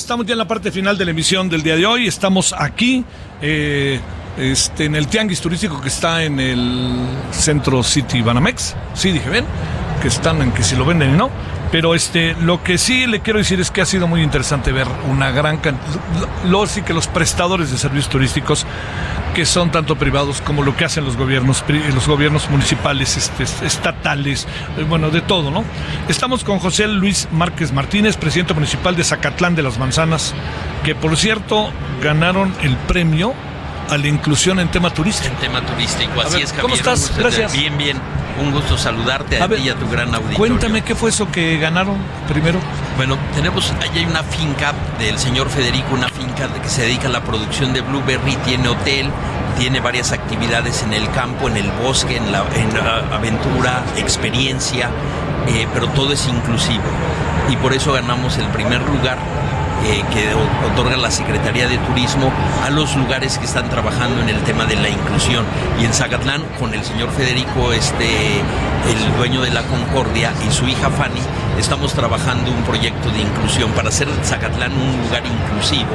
Estamos 0.00 0.26
ya 0.26 0.32
en 0.32 0.38
la 0.38 0.48
parte 0.48 0.72
final 0.72 0.96
de 0.96 1.04
la 1.04 1.10
emisión 1.10 1.48
del 1.48 1.62
día 1.62 1.76
de 1.76 1.86
hoy. 1.86 2.06
Estamos 2.06 2.54
aquí 2.56 3.04
eh, 3.42 4.00
este, 4.38 4.86
en 4.86 4.96
el 4.96 5.06
tianguis 5.06 5.40
turístico 5.40 5.80
que 5.80 5.88
está 5.88 6.24
en 6.24 6.40
el 6.40 7.06
centro 7.30 7.82
City 7.82 8.22
Banamex. 8.22 8.74
Sí, 8.94 9.12
dije 9.12 9.28
bien, 9.28 9.44
que 10.00 10.08
están 10.08 10.40
en 10.42 10.52
que 10.52 10.62
si 10.62 10.76
lo 10.76 10.84
venden 10.84 11.14
y 11.14 11.16
no. 11.16 11.30
Pero 11.72 11.94
este, 11.94 12.34
lo 12.34 12.62
que 12.62 12.78
sí 12.78 13.06
le 13.06 13.20
quiero 13.20 13.38
decir 13.38 13.60
es 13.60 13.70
que 13.70 13.80
ha 13.80 13.86
sido 13.86 14.08
muy 14.08 14.22
interesante 14.22 14.72
ver 14.72 14.88
una 15.08 15.30
gran 15.30 15.58
cantidad, 15.58 16.00
los 16.44 16.76
y 16.76 16.82
que 16.82 16.92
los 16.92 17.06
prestadores 17.06 17.70
de 17.70 17.78
servicios 17.78 18.08
turísticos 18.08 18.66
que 19.34 19.46
son 19.46 19.70
tanto 19.70 19.96
privados 19.96 20.40
como 20.40 20.62
lo 20.62 20.76
que 20.76 20.84
hacen 20.84 21.04
los 21.04 21.16
gobiernos, 21.16 21.64
los 21.94 22.08
gobiernos 22.08 22.50
municipales, 22.50 23.16
este, 23.16 23.44
estatales, 23.64 24.48
eh, 24.76 24.84
bueno, 24.88 25.10
de 25.10 25.20
todo, 25.20 25.50
¿no? 25.52 25.64
Estamos 26.08 26.42
con 26.42 26.58
José 26.58 26.88
Luis 26.88 27.28
Márquez 27.30 27.72
Martínez, 27.72 28.16
presidente 28.16 28.54
municipal 28.54 28.96
de 28.96 29.04
Zacatlán 29.04 29.54
de 29.54 29.62
las 29.62 29.78
Manzanas, 29.78 30.34
que 30.84 30.96
por 30.96 31.16
cierto 31.16 31.70
ganaron 32.02 32.52
el 32.62 32.76
premio 32.76 33.32
a 33.88 33.96
la 33.96 34.08
inclusión 34.08 34.58
en 34.58 34.68
tema 34.68 34.90
turístico. 34.92 35.32
En 35.34 35.40
tema 35.40 35.60
turístico, 35.64 36.20
así 36.20 36.34
ver, 36.34 36.42
es, 36.42 36.50
Javier. 36.50 36.62
¿cómo 36.62 36.74
estás? 36.74 37.16
Gracias. 37.16 37.52
Bien, 37.52 37.76
bien. 37.78 37.96
Un 38.40 38.52
gusto 38.52 38.78
saludarte 38.78 39.38
a, 39.38 39.44
A 39.44 39.46
ver, 39.46 39.60
ti 39.60 39.66
y 39.66 39.70
a 39.70 39.74
tu 39.74 39.88
gran 39.88 40.14
auditorio. 40.14 40.38
Cuéntame 40.38 40.82
qué 40.82 40.94
fue 40.94 41.10
eso 41.10 41.30
que 41.30 41.58
ganaron 41.58 41.98
primero. 42.28 42.58
Bueno, 42.96 43.18
tenemos, 43.34 43.72
ahí 43.80 44.00
hay 44.00 44.04
una 44.04 44.22
finca 44.22 44.72
del 44.98 45.18
señor 45.18 45.48
Federico, 45.50 45.94
una 45.94 46.08
finca 46.08 46.48
que 46.62 46.68
se 46.68 46.82
dedica 46.82 47.08
a 47.08 47.10
la 47.10 47.22
producción 47.22 47.72
de 47.72 47.82
blueberry, 47.82 48.36
tiene 48.44 48.68
hotel, 48.68 49.10
tiene 49.58 49.80
varias 49.80 50.12
actividades 50.12 50.82
en 50.82 50.92
el 50.92 51.10
campo, 51.10 51.48
en 51.48 51.56
el 51.56 51.70
bosque, 51.82 52.16
en 52.16 52.32
la, 52.32 52.44
en 52.54 52.74
la 52.74 53.14
aventura, 53.14 53.82
experiencia, 53.96 54.90
eh, 55.46 55.66
pero 55.74 55.88
todo 55.88 56.12
es 56.12 56.26
inclusivo. 56.26 56.84
Y 57.50 57.56
por 57.56 57.72
eso 57.72 57.92
ganamos 57.92 58.38
el 58.38 58.46
primer 58.48 58.80
lugar 58.82 59.18
eh, 59.86 60.02
que 60.12 60.34
otorga 60.72 60.96
la 60.96 61.10
Secretaría 61.10 61.68
de 61.68 61.78
Turismo 61.78 62.30
a 62.64 62.70
los 62.70 62.96
lugares 62.96 63.38
que 63.38 63.46
están 63.46 63.68
trabajando 63.68 64.20
en 64.22 64.28
el 64.28 64.40
tema 64.42 64.64
de 64.66 64.76
la 64.76 64.88
inclusión. 64.88 65.44
Y 65.80 65.84
en 65.84 65.92
Zacatlán, 65.92 66.42
con 66.58 66.74
el 66.74 66.84
señor 66.84 67.10
Federico, 67.10 67.72
este, 67.72 68.38
el 68.38 69.16
dueño 69.16 69.42
de 69.42 69.50
la 69.50 69.62
Concordia, 69.62 70.32
y 70.46 70.52
su 70.52 70.66
hija 70.68 70.90
Fanny, 70.90 71.20
estamos 71.58 71.92
trabajando 71.92 72.50
un 72.50 72.62
proyecto 72.62 73.10
de 73.10 73.20
inclusión 73.20 73.70
para 73.72 73.88
hacer 73.88 74.08
Zacatlán 74.24 74.72
un 74.72 75.02
lugar 75.02 75.22
inclusivo 75.26 75.90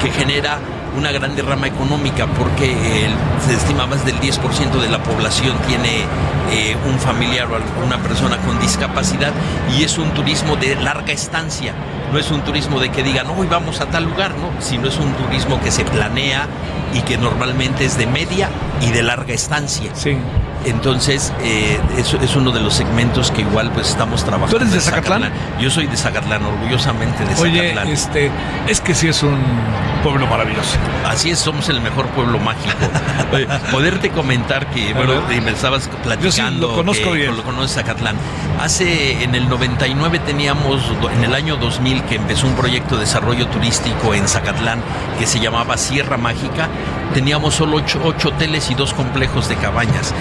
que 0.00 0.10
genera 0.10 0.58
una 0.96 1.10
gran 1.10 1.34
derrama 1.34 1.66
económica 1.66 2.26
porque 2.26 3.08
se 3.46 3.54
estima 3.54 3.86
más 3.86 4.04
del 4.04 4.16
10% 4.20 4.80
de 4.80 4.90
la 4.90 5.02
población 5.02 5.56
tiene 5.66 6.04
eh, 6.50 6.76
un 6.86 6.98
familiar 6.98 7.50
o 7.50 7.56
alguna 7.56 7.98
persona 8.02 8.36
con 8.38 8.58
discapacidad 8.60 9.32
y 9.76 9.84
es 9.84 9.96
un 9.98 10.10
turismo 10.10 10.56
de 10.56 10.76
larga 10.76 11.12
estancia. 11.12 11.74
No 12.12 12.18
es 12.18 12.30
un 12.30 12.42
turismo 12.42 12.78
de 12.78 12.90
que 12.90 13.02
digan, 13.02 13.26
hoy 13.28 13.46
vamos 13.46 13.80
a 13.80 13.86
tal 13.86 14.04
lugar, 14.04 14.34
¿no? 14.36 14.50
Sino 14.60 14.88
es 14.88 14.98
un 14.98 15.14
turismo 15.14 15.58
que 15.62 15.70
se 15.70 15.82
planea 15.82 16.46
y 16.92 17.00
que 17.00 17.16
normalmente 17.16 17.86
es 17.86 17.96
de 17.96 18.06
media 18.06 18.50
y 18.82 18.90
de 18.90 19.02
larga 19.02 19.32
estancia. 19.32 19.94
Sí. 19.94 20.18
Entonces, 20.64 21.32
eh, 21.42 21.80
eso 21.96 22.18
es 22.22 22.36
uno 22.36 22.50
de 22.52 22.60
los 22.60 22.74
segmentos 22.74 23.30
que 23.30 23.42
igual 23.42 23.70
pues 23.72 23.88
estamos 23.90 24.24
trabajando. 24.24 24.56
¿Tú 24.56 24.62
eres 24.62 24.72
de 24.72 24.80
Zacatlán? 24.80 25.32
Yo 25.60 25.70
soy 25.70 25.86
de 25.86 25.96
Zacatlán, 25.96 26.44
orgullosamente 26.44 27.24
de 27.24 27.34
Oye, 27.40 27.70
Zacatlán. 27.70 27.88
este, 27.88 28.30
es 28.68 28.80
que 28.80 28.94
sí 28.94 29.08
es 29.08 29.22
un 29.22 29.38
pueblo 30.02 30.26
maravilloso. 30.26 30.76
Así 31.06 31.30
es, 31.30 31.38
somos 31.38 31.68
el 31.68 31.80
mejor 31.80 32.06
pueblo 32.08 32.38
mágico. 32.38 32.74
Oye, 33.32 33.46
poderte 33.70 34.10
comentar 34.10 34.66
que, 34.70 34.92
bueno, 34.94 35.22
ver. 35.28 35.42
me 35.42 35.50
estabas 35.50 35.88
platicando. 36.02 36.68
lo 36.68 36.74
conozco 36.74 37.12
que 37.12 37.18
bien. 37.18 37.36
Lo 37.36 37.42
conoces 37.42 37.76
Zacatlán. 37.76 38.16
Hace, 38.60 39.22
en 39.22 39.34
el 39.34 39.48
99 39.48 40.20
teníamos, 40.20 40.82
en 41.14 41.24
el 41.24 41.34
año 41.34 41.56
2000, 41.56 42.02
que 42.04 42.16
empezó 42.16 42.46
un 42.46 42.54
proyecto 42.54 42.96
de 42.96 43.02
desarrollo 43.02 43.46
turístico 43.48 44.14
en 44.14 44.28
Zacatlán 44.28 44.80
que 45.18 45.26
se 45.26 45.40
llamaba 45.40 45.76
Sierra 45.76 46.16
Mágica. 46.16 46.68
Teníamos 47.14 47.54
solo 47.54 47.76
ocho, 47.76 48.00
ocho 48.04 48.30
hoteles 48.30 48.70
y 48.70 48.74
dos 48.74 48.94
complejos 48.94 49.46
de 49.48 49.56
cabañas. 49.56 50.14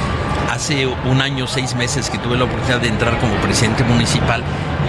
Hace 0.51 0.87
un 0.87 1.21
año, 1.21 1.47
seis 1.47 1.73
meses 1.73 2.09
que 2.09 2.17
tuve 2.17 2.37
la 2.37 2.43
oportunidad 2.43 2.81
de 2.81 2.89
entrar 2.89 3.17
como 3.19 3.33
presidente 3.35 3.85
municipal, 3.85 4.43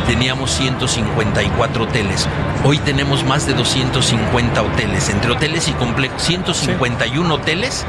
teníamos 0.08 0.50
154 0.50 1.84
hoteles. 1.84 2.28
Hoy 2.64 2.78
tenemos 2.78 3.24
más 3.24 3.46
de 3.46 3.54
250 3.54 4.62
hoteles, 4.62 5.08
entre 5.10 5.30
hoteles 5.30 5.68
y 5.68 5.72
complejos, 5.74 6.20
151 6.22 7.32
hoteles 7.32 7.86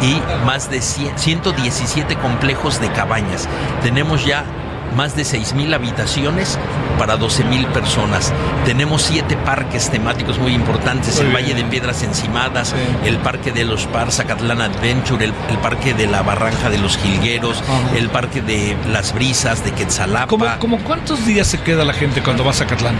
y 0.00 0.16
más 0.46 0.70
de 0.70 0.80
100 0.80 1.18
117 1.18 2.16
complejos 2.16 2.80
de 2.80 2.90
cabañas. 2.90 3.48
Tenemos 3.82 4.24
ya 4.24 4.44
más 4.96 5.14
de 5.14 5.24
6.000 5.24 5.74
habitaciones 5.74 6.58
para 7.02 7.18
12.000 7.18 7.66
personas. 7.72 8.32
Tenemos 8.64 9.02
siete 9.02 9.36
parques 9.36 9.90
temáticos 9.90 10.38
muy 10.38 10.54
importantes, 10.54 11.16
Muy 11.16 11.26
el 11.26 11.32
bien. 11.32 11.42
Valle 11.42 11.54
de 11.54 11.64
Piedras 11.68 12.00
Encimadas, 12.04 12.68
Sí. 12.68 13.08
el 13.08 13.16
Parque 13.18 13.50
de 13.50 13.64
los 13.64 13.86
Par, 13.86 14.12
Zacatlán 14.12 14.60
Adventure, 14.60 15.24
el, 15.24 15.34
el 15.50 15.58
Parque 15.58 15.94
de 15.94 16.06
la 16.06 16.22
Barranca 16.22 16.70
de 16.70 16.78
los 16.78 16.96
Jilgueros, 16.98 17.60
Ajá. 17.62 17.96
el 17.96 18.08
Parque 18.08 18.40
de 18.40 18.76
las 18.92 19.12
Brisas, 19.12 19.64
de 19.64 19.72
Quetzalapa. 19.72 20.28
¿Cómo, 20.28 20.46
cómo 20.60 20.78
cuántos 20.84 21.26
días 21.26 21.48
se 21.48 21.58
queda 21.60 21.84
la 21.84 21.92
gente 21.92 22.22
cuando 22.22 22.44
va 22.44 22.52
a 22.52 22.54
Zacatlán? 22.54 22.94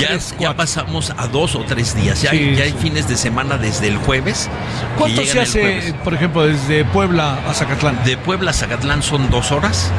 ya, 0.00 0.18
ya 0.40 0.56
pasamos 0.56 1.12
a 1.16 1.28
dos 1.28 1.54
o 1.54 1.60
tres 1.60 1.94
días. 1.94 2.20
Ya, 2.22 2.30
Sí, 2.30 2.36
hay, 2.36 2.56
ya 2.56 2.64
hay 2.64 2.72
sí. 2.72 2.78
fines 2.80 3.06
de 3.08 3.16
semana 3.16 3.58
desde 3.58 3.86
el 3.86 3.98
jueves. 3.98 4.48
¿Cuánto 4.96 5.22
se 5.24 5.40
hace, 5.40 5.94
por 6.02 6.14
ejemplo, 6.14 6.44
desde 6.46 6.84
Puebla 6.84 7.38
a 7.48 7.54
Zacatlán? 7.54 8.02
De 8.04 8.16
Puebla 8.16 8.50
a 8.50 8.54
Zacatlán 8.54 9.04
son 9.04 9.30
dos 9.30 9.52
horas. 9.52 9.92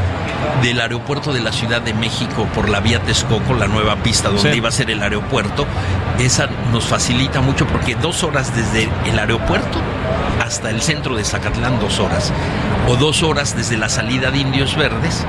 Del 0.62 0.80
aeropuerto 0.82 1.32
de 1.34 1.40
la 1.42 1.52
Ciudad 1.52 1.82
de 1.82 1.94
México 1.94 2.48
por 2.54 2.70
la 2.70 2.80
vía 2.80 3.00
Texcoco, 3.02 3.54
la 3.54 3.68
nueva 3.68 3.96
pista 3.98 4.30
donde 4.30 4.52
Sí. 4.52 4.58
iba 4.58 4.70
a 4.70 4.72
ser 4.72 4.92
el 4.92 5.02
aeropuerto, 5.02 5.66
esa 6.20 6.48
nos 6.72 6.86
facilita 6.86 7.42
mucho 7.42 7.66
porque 7.68 7.96
dos 7.96 8.24
horas 8.24 8.56
desde 8.56 8.90
el 9.06 9.18
aeropuerto 9.20 9.80
hasta 10.46 10.70
el 10.70 10.82
centro 10.82 11.16
de 11.16 11.24
Zacatlán 11.24 11.80
dos 11.80 12.00
horas, 12.00 12.32
o 12.88 12.96
dos 12.96 13.24
horas 13.24 13.56
desde 13.56 13.78
la 13.78 13.90
salida 13.90 14.32
de 14.32 14.40
Indios 14.40 14.76
Verdes, 14.76 15.26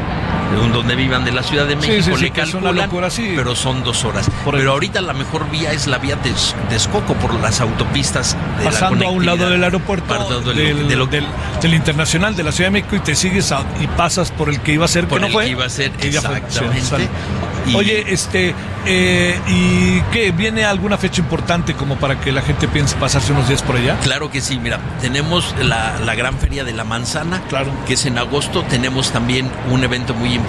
donde 0.72 0.96
vivan 0.96 1.24
de 1.24 1.32
la 1.32 1.42
Ciudad 1.42 1.66
de 1.66 1.76
México, 1.76 2.16
le 2.16 2.30
calculan, 2.30 2.90
pero 3.36 3.54
son 3.54 3.84
dos 3.84 4.04
horas. 4.04 4.30
pero 4.50 4.72
ahorita 4.72 5.00
la 5.00 5.12
mejor 5.12 5.50
vía 5.50 5.72
es 5.72 5.86
la 5.86 5.98
vía 5.98 6.16
de 6.16 6.32
Texcoco 6.68 7.14
por 7.14 7.34
las 7.34 7.60
autopistas 7.60 8.36
de 8.58 8.64
Pasando 8.64 9.06
a 9.06 9.10
un 9.10 9.26
lado 9.26 9.48
del 9.48 9.62
aeropuerto 9.62 10.40
del, 10.40 10.88
del, 10.88 11.74
internacional 11.74 12.36
de 12.36 12.42
la 12.42 12.52
Ciudad 12.52 12.68
de 12.68 12.72
México 12.72 12.96
y 12.96 13.00
te 13.00 13.14
sigues 13.14 13.52
y 13.80 13.86
pasas 13.88 14.30
por 14.30 14.48
el 14.48 14.60
que 14.60 14.72
iba 14.72 14.84
a 14.84 14.88
ser 14.88 15.06
por 15.06 15.20
que 15.20 15.26
el 15.26 15.32
no 15.32 15.38
que 15.38 15.48
iba 15.48 15.64
a 15.64 15.70
ser 15.70 15.92
exactamente. 16.00 17.08
Oye, 17.74 18.04
este, 18.08 18.54
eh, 18.86 19.38
¿y 19.46 20.00
qué? 20.12 20.32
¿Viene 20.32 20.64
alguna 20.64 20.96
fecha 20.96 21.20
importante 21.20 21.74
como 21.74 21.96
para 21.96 22.20
que 22.20 22.32
la 22.32 22.42
gente 22.42 22.68
piense 22.68 22.96
pasarse 22.96 23.32
unos 23.32 23.48
días 23.48 23.62
por 23.62 23.76
allá? 23.76 23.98
Claro 24.02 24.30
que 24.30 24.40
sí, 24.40 24.58
mira, 24.58 24.80
tenemos 25.00 25.54
la, 25.62 26.14
gran 26.14 26.38
feria 26.38 26.64
de 26.64 26.72
la 26.72 26.84
manzana, 26.84 27.40
claro. 27.48 27.70
que 27.86 27.94
es 27.94 28.06
en 28.06 28.18
agosto, 28.18 28.64
tenemos 28.64 29.12
también 29.12 29.48
un 29.70 29.84
evento 29.84 30.14
muy 30.14 30.34
importante 30.34 30.39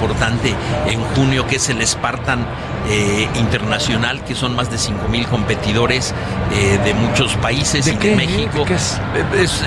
en 0.88 1.02
junio 1.16 1.48
que 1.48 1.58
es 1.58 1.70
el 1.70 1.86
Spartan 1.86 2.46
eh, 2.90 3.28
Internacional, 3.36 4.24
que 4.24 4.36
son 4.36 4.56
más 4.56 4.72
de 4.72 4.78
5 4.78 5.08
mil 5.08 5.28
competidores 5.28 6.14
eh, 6.54 6.80
de 6.84 6.94
muchos 6.94 7.36
países 7.36 7.88
y 7.88 7.96
de 7.96 8.16
México. 8.16 8.66
es? 8.70 9.00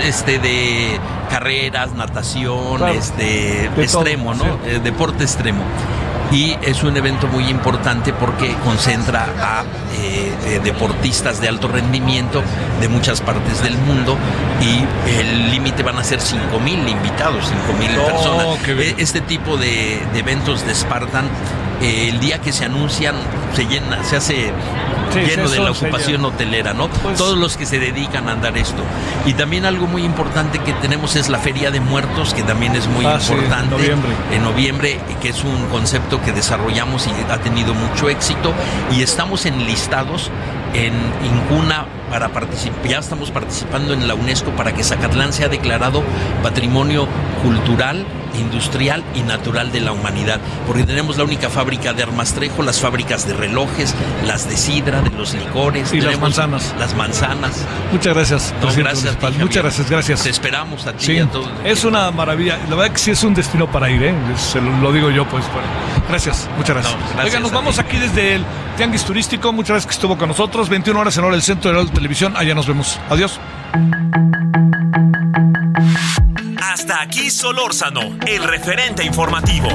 este 0.04 0.38
de 0.38 0.98
carreras, 1.30 1.92
natación, 1.94 2.86
este 2.88 3.66
extremo, 3.76 4.34
¿no? 4.34 4.58
deporte 4.82 5.24
extremo 5.24 5.64
y 6.34 6.58
es 6.62 6.82
un 6.82 6.96
evento 6.96 7.28
muy 7.28 7.48
importante 7.48 8.12
porque 8.12 8.54
concentra 8.64 9.28
a 9.40 9.62
eh, 9.96 10.32
eh, 10.46 10.60
deportistas 10.64 11.40
de 11.40 11.48
alto 11.48 11.68
rendimiento 11.68 12.42
de 12.80 12.88
muchas 12.88 13.20
partes 13.20 13.62
del 13.62 13.78
mundo 13.78 14.16
y 14.60 15.10
el 15.10 15.52
límite 15.52 15.84
van 15.84 15.96
a 15.96 16.04
ser 16.04 16.20
5 16.20 16.58
mil 16.58 16.88
invitados, 16.88 17.44
5 17.68 17.78
mil 17.78 17.90
personas. 17.90 18.46
E, 18.66 18.96
este 18.98 19.20
tipo 19.20 19.56
de, 19.56 20.02
de 20.12 20.18
eventos 20.18 20.66
de 20.66 20.74
Spartan 20.74 21.26
eh, 21.80 22.08
el 22.08 22.18
día 22.18 22.40
que 22.40 22.52
se 22.52 22.64
anuncian 22.64 23.14
se 23.54 23.66
llena, 23.66 24.02
se 24.04 24.16
hace 24.16 24.52
lleno 25.20 25.48
de 25.48 25.60
la 25.60 25.70
ocupación 25.70 26.24
hotelera, 26.24 26.74
¿no? 26.74 26.88
Pues 26.88 27.18
Todos 27.18 27.38
los 27.38 27.56
que 27.56 27.66
se 27.66 27.78
dedican 27.78 28.28
a 28.28 28.32
andar 28.32 28.56
esto. 28.56 28.82
Y 29.26 29.34
también 29.34 29.64
algo 29.64 29.86
muy 29.86 30.04
importante 30.04 30.58
que 30.58 30.72
tenemos 30.74 31.16
es 31.16 31.28
la 31.28 31.38
Feria 31.38 31.70
de 31.70 31.80
Muertos, 31.80 32.34
que 32.34 32.42
también 32.42 32.74
es 32.76 32.86
muy 32.88 33.04
ah, 33.06 33.18
importante. 33.20 33.94
en 34.32 34.42
noviembre, 34.42 35.00
que 35.20 35.28
es 35.30 35.44
un 35.44 35.66
concepto 35.66 36.20
que 36.22 36.32
desarrollamos 36.32 37.06
y 37.06 37.10
ha 37.30 37.38
tenido 37.38 37.74
mucho 37.74 38.08
éxito. 38.08 38.52
Y 38.92 39.02
estamos 39.02 39.46
enlistados 39.46 40.30
en 40.74 40.92
Incuna 41.24 41.86
para 42.10 42.28
participar, 42.28 42.86
ya 42.86 42.98
estamos 42.98 43.30
participando 43.30 43.92
en 43.92 44.06
la 44.06 44.14
UNESCO 44.14 44.50
para 44.50 44.72
que 44.72 44.84
Zacatlán 44.84 45.32
sea 45.32 45.48
declarado 45.48 46.02
patrimonio 46.42 47.08
cultural, 47.42 48.06
industrial 48.38 49.02
y 49.14 49.22
natural 49.22 49.72
de 49.72 49.80
la 49.80 49.92
humanidad, 49.92 50.40
porque 50.66 50.84
tenemos 50.84 51.16
la 51.16 51.24
única 51.24 51.50
fábrica 51.50 51.92
de 51.92 52.02
armastrejo, 52.02 52.62
las 52.62 52.80
fábricas 52.80 53.26
de 53.26 53.34
relojes, 53.34 53.94
las 54.26 54.48
de 54.48 54.56
sidra, 54.56 55.02
de 55.02 55.10
los 55.10 55.34
licores, 55.34 55.92
y 55.92 56.00
las 56.00 56.20
manzanas. 56.20 56.74
Las 56.78 56.94
manzanas. 56.94 57.64
Muchas 57.92 58.14
gracias. 58.14 58.54
gracias. 58.60 59.16
Muchas 59.38 59.62
gracias, 59.62 59.90
gracias. 59.90 60.22
Te 60.22 60.30
esperamos 60.30 60.86
a 60.86 60.92
ti. 60.92 61.20
Es 61.64 61.84
una 61.84 62.10
maravilla. 62.10 62.58
La 62.68 62.76
verdad 62.76 62.92
que 62.92 62.98
sí 62.98 63.10
es 63.10 63.22
un 63.24 63.34
destino 63.34 63.70
para 63.70 63.90
ir, 63.90 64.02
¿eh? 64.02 64.14
Se 64.36 64.60
lo, 64.60 64.92
digo 64.92 65.10
yo, 65.10 65.26
pues. 65.28 65.44
Gracias, 66.08 66.48
muchas 66.56 66.76
gracias. 66.76 66.96
Oiga, 67.24 67.40
nos 67.40 67.52
vamos 67.52 67.78
aquí 67.78 67.96
desde 67.96 68.36
el 68.36 68.44
Tianguis 68.76 69.04
Turístico. 69.04 69.52
Muchas 69.52 69.70
gracias 69.70 69.86
que 69.86 69.94
estuvo 69.94 70.18
con 70.18 70.28
nosotros. 70.28 70.63
21 70.68 70.98
horas 70.98 71.16
en 71.16 71.24
hora 71.24 71.34
del 71.34 71.42
centro 71.42 71.72
de 71.72 71.84
la 71.84 71.90
televisión. 71.90 72.34
Allá 72.36 72.54
nos 72.54 72.66
vemos. 72.66 72.98
Adiós. 73.08 73.40
Hasta 76.62 77.02
aquí 77.02 77.30
Solórzano, 77.30 78.16
el 78.26 78.42
referente 78.44 79.04
informativo. 79.04 79.68